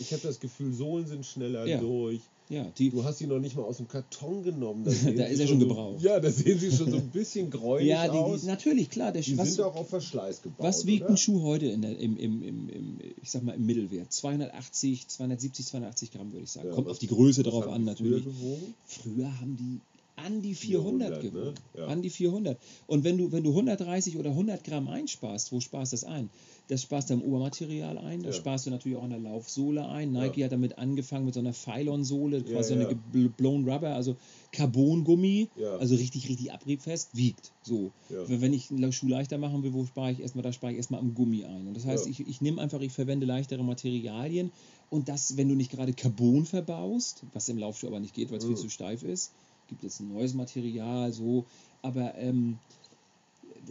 [0.00, 1.78] Ich habe das Gefühl, Sohlen sind schneller Ja.
[1.78, 2.20] durch.
[2.48, 4.84] Ja, die, Du hast sie noch nicht mal aus dem Karton genommen.
[4.84, 4.90] Da,
[5.24, 6.00] ist er schon so, gebraucht.
[6.00, 8.42] Ja, da sehen sie schon so ein bisschen gräulich ja, die, aus.
[8.42, 9.10] die, natürlich, klar.
[9.10, 10.64] Der, die was, sind auch auf Verschleiß gebaut.
[10.64, 11.10] Was wiegt oder?
[11.10, 14.12] ein Schuh heute in der, im, im, im, im, ich sag mal, im Mittelwert?
[14.12, 16.68] 280, 270, 280 Gramm, würde ich sagen.
[16.68, 18.24] Ja, Kommt auf die Größe drauf an, früher natürlich.
[18.24, 18.74] gewogen?
[18.86, 19.80] Früher haben die
[20.18, 21.54] an die 400, 400, gewonnen.
[21.74, 21.80] ne?
[21.80, 21.86] Ja.
[21.88, 22.58] An die 400.
[22.86, 26.30] Und wenn du, wenn du 130 oder 100 Gramm einsparst, wo sparst du das ein?
[26.68, 28.40] Das sparst du im Obermaterial ein, das Ja.
[28.40, 30.10] sparst du natürlich auch an der Laufsohle ein.
[30.10, 33.28] Nike hat damit angefangen mit so einer Phylon-Sohle, quasi Ja, so eine ja.
[33.36, 34.16] blown Rubber, also
[34.50, 35.76] Carbongummi, Ja.
[35.76, 37.52] also richtig, richtig abriebfest, wiegt.
[37.62, 37.92] So.
[38.10, 38.28] Ja.
[38.28, 40.98] Wenn ich einen Schuh leichter machen will, wo spare ich erstmal, da spare ich erstmal
[41.00, 41.68] am Gummi ein.
[41.68, 42.10] Und das heißt, Ja.
[42.10, 44.50] ich, ich nehme einfach, ich verwende leichtere Materialien
[44.90, 48.38] und das, wenn du nicht gerade Carbon verbaust, was im Laufschuh aber nicht geht, weil
[48.38, 49.32] es viel zu steif ist,
[49.68, 51.44] gibt es ein neues Material, so,
[51.82, 52.58] aber ähm,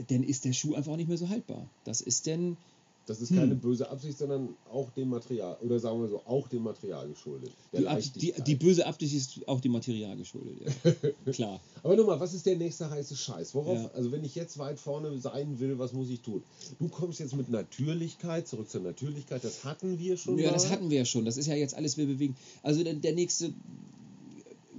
[0.07, 1.69] dann ist der Schuh einfach auch nicht mehr so haltbar.
[1.85, 2.57] Das ist denn,
[3.07, 3.37] Das ist Hm.
[3.37, 7.51] keine böse Absicht, sondern auch dem Material, oder sagen wir so, auch dem Material geschuldet.
[7.71, 10.55] Die, Ab- die, die böse Absicht ist auch dem Material geschuldet.
[11.25, 11.31] Ja.
[11.33, 11.59] Klar.
[11.83, 13.53] Aber nochmal, was ist der nächste heiße Scheiß?
[13.53, 13.91] Worauf, Ja.
[13.93, 16.41] also wenn ich jetzt weit vorne sein will, was muss ich tun?
[16.79, 20.53] Du kommst jetzt mit Natürlichkeit, zurück zur Natürlichkeit, das hatten wir schon Ja, mal.
[20.53, 21.25] das hatten wir ja schon.
[21.25, 22.35] Das ist ja jetzt alles, wir bewegen.
[22.63, 23.53] Also der, der nächste.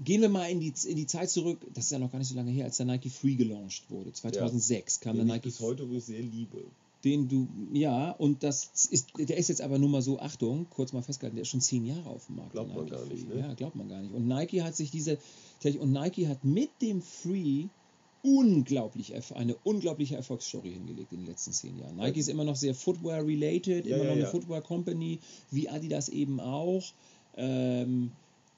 [0.05, 2.29] Gehen wir mal in die, in die Zeit zurück, das ist ja noch gar nicht
[2.29, 4.13] so lange her, als der Nike Free gelauncht wurde.
[4.13, 6.59] 2006 kam den der ich Nike bis heute übrigens sehr liebe.
[7.05, 10.93] Den du, ja, und das ist, der ist jetzt aber nur mal so, Achtung, kurz
[10.93, 12.53] mal festgehalten, der ist schon zehn Jahre auf dem Markt.
[12.53, 13.41] Glaubt man gar nicht, ne?
[13.41, 14.13] Ja, glaubt man gar nicht.
[14.13, 15.19] Und Nike hat sich diese,
[15.79, 17.67] und Nike hat mit dem Free
[18.23, 21.97] unglaublich, eine unglaubliche Erfolgsstory hingelegt in den letzten zehn Jahren.
[21.97, 24.31] Nike ist immer noch sehr Footwear-related, Ja, immer ja, noch eine ja.
[24.31, 25.21] Footwear-Company,
[25.53, 26.93] wie Adidas eben auch.
[27.37, 28.11] Ähm,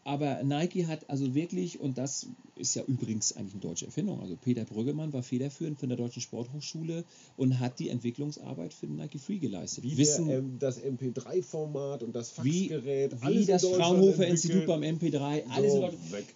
[0.09, 2.27] aber Nike hat also wirklich, und das
[2.57, 6.23] ist ja übrigens eigentlich eine deutsche Erfindung, also Peter Brüggemann war federführend von der Deutschen
[6.23, 7.05] Sporthochschule
[7.37, 9.85] und hat die Entwicklungsarbeit für den Nike Free geleistet.
[9.85, 14.67] Wie Wissen, der, ähm, das MP3-Format und das wie, Faxgerät, wie alles in das Fraunhofer-Institut
[14.67, 15.23] beim entwickelt.
[15.23, 15.91] MP3, alles So.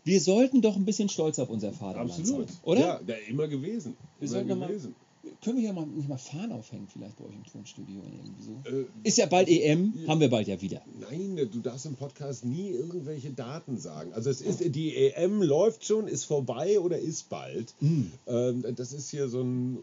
[0.05, 2.49] Wir sollten doch ein bisschen stolz auf unser Vaterland Absolut.
[2.49, 2.81] sein, oder?
[2.81, 3.97] Ja, der immer gewesen.
[4.19, 4.95] Wir immer sollten doch mal- gewesen.
[5.43, 8.53] Können wir ja mal, nicht mal Fahnen aufhängen, vielleicht bei euch im Tonstudio irgendwie so.
[8.71, 10.83] Äh, Ist ja bald EM, haben wir bald ja wieder.
[11.01, 14.13] Nein, du darfst im Podcast nie irgendwelche Daten sagen.
[14.13, 17.75] Also es ist die EM läuft schon, ist vorbei oder ist bald.
[17.81, 19.79] Ähm, das ist hier so ein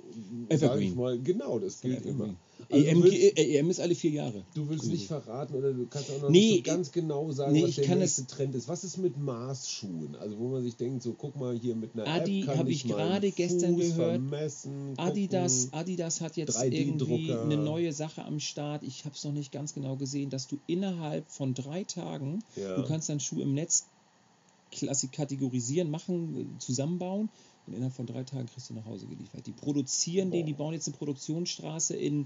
[0.50, 0.88] sag Evergreen.
[0.88, 2.36] ich mal, genau, das gilt immer.
[2.70, 4.44] Also EM, willst, EM ist alle vier Jahre.
[4.54, 7.54] du willst nicht verraten oder du kannst auch noch Nee, nicht so ganz genau sagen,
[7.54, 8.68] nee, was der nächste Trend ist.
[8.68, 10.16] Was ist mit Maßschuhen?
[10.16, 12.68] Also wo man sich denkt, so guck mal hier mit einer Adi, App kann hab
[12.68, 13.96] ich gerade gestern gehört.
[13.96, 15.80] vermessen, Adidas, gucken.
[15.80, 17.12] Adidas hat jetzt 3D-Drucker.
[17.14, 18.84] irgendwie eine neue Sache am Start.
[18.84, 22.76] Ich habe es noch nicht ganz genau gesehen, dass du innerhalb von drei Tagen, Ja.
[22.76, 23.86] du kannst deinen Schuh im Netz
[24.74, 27.30] klassi- kategorisieren, machen, äh, zusammenbauen
[27.70, 29.46] und innerhalb von drei Tagen kriegst du nach Hause geliefert.
[29.48, 32.26] Die produzieren den, die bauen jetzt eine Produktionsstraße in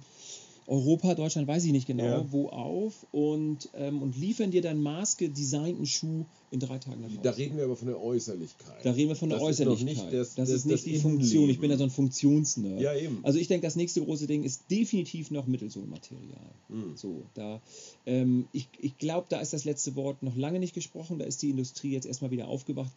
[0.65, 2.25] Europa, Deutschland, weiß ich nicht genau, Ja.
[2.31, 7.19] wo auf und, ähm, und liefern dir dann maßgedesignten Schuh in drei Tagen nach Hause.
[7.21, 8.77] Da reden wir aber von der Äußerlichkeit.
[8.85, 9.87] Da reden wir von der Das ist Äußerlichkeit.
[10.05, 11.49] nicht das- das, das- ist nicht die Funktion.
[11.49, 12.79] Ich bin da so ein Funktionsnerd.
[12.79, 13.19] Ja, eben.
[13.23, 16.53] Also ich denke, das nächste große Ding ist definitiv noch Mittelsohlmaterial.
[16.69, 16.95] Mhm.
[16.95, 17.59] So, da,
[18.05, 21.19] ähm, ich ich glaube, da ist das letzte Wort noch lange nicht gesprochen.
[21.19, 22.93] Da ist die Industrie jetzt erstmal wieder aufgewacht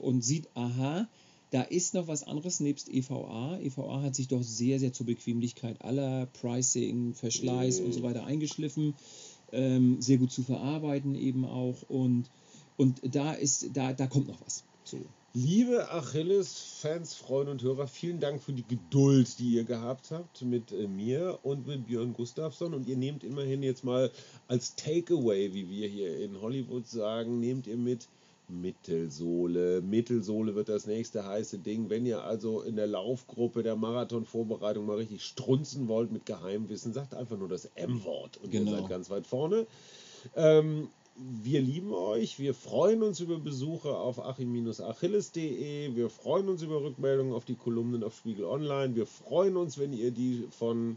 [0.00, 1.06] und sieht, aha,
[1.52, 3.58] da ist noch was anderes nebst EVA.
[3.60, 7.86] EVA hat sich doch sehr, sehr zur Bequemlichkeit aller Pricing, Verschleiß Mhm.
[7.86, 8.94] und so weiter eingeschliffen.
[9.52, 11.76] Ähm, sehr gut zu verarbeiten eben auch.
[11.88, 12.30] Und,
[12.78, 14.64] und da ist, da, da kommt noch was.
[14.84, 14.98] So.
[15.34, 20.72] Liebe Achilles-Fans, Freunde und Hörer, vielen Dank für die Geduld, die ihr gehabt habt mit
[20.72, 22.72] äh, mir und mit Björn Gustafsson.
[22.72, 24.10] Und ihr nehmt immerhin jetzt mal
[24.48, 28.08] als Takeaway, wie wir hier in Hollywood sagen, nehmt ihr mit
[28.52, 29.80] Mittelsohle.
[29.82, 31.90] Mittelsohle wird das nächste heiße Ding.
[31.90, 37.14] Wenn ihr also in der Laufgruppe der Marathonvorbereitung mal richtig strunzen wollt mit Geheimwissen, sagt
[37.14, 38.70] einfach nur das M-Wort und Genau.
[38.72, 39.66] ihr seid ganz weit vorne.
[40.36, 42.38] Ähm, wir lieben euch.
[42.38, 45.94] Wir freuen uns über Besuche auf achim-achilles.de.
[45.94, 48.94] Wir freuen uns über Rückmeldungen auf die Kolumnen auf Spiegel Online.
[48.94, 50.96] Wir freuen uns, wenn ihr die von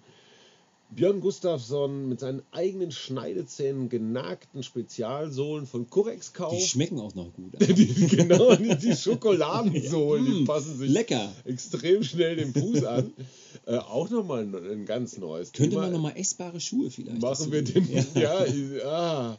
[0.95, 6.61] Björn Gustafsson mit seinen eigenen Schneidezähnen genagten Spezialsohlen von Curex Die kauft.
[6.67, 7.53] schmecken auch noch gut.
[7.59, 11.31] Die, genau, die, die Schokoladensohlen, die Mm, passen sich lecker.
[11.43, 13.11] extrem schnell dem Fuß an.
[13.67, 15.83] Äh, auch nochmal ein, ein ganz neues Könnte Thema.
[15.83, 17.87] man nochmal essbare Schuhe vielleicht Machen wir den.
[18.13, 19.37] Ja, ja,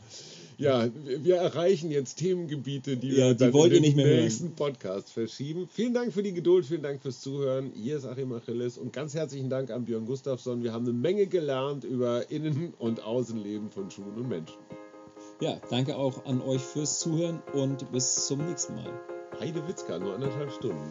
[0.59, 4.21] ja, wir erreichen jetzt Themengebiete, die Ja, wir die wollt in den mehr hören.
[4.23, 5.69] nächsten Podcast verschieben.
[5.73, 7.73] Vielen Dank für die Geduld, vielen Dank fürs Zuhören.
[7.75, 10.63] Hier ist Achim Achilles und ganz herzlichen Dank an Björn Gustafsson.
[10.63, 14.57] Wir haben eine Menge gelernt über Innen- und Außenleben von Schuhen und Menschen.
[15.41, 18.91] Ja, danke auch an euch fürs Zuhören und bis zum nächsten Mal.
[19.39, 20.91] Heide Witzka, nur anderthalb Stunden.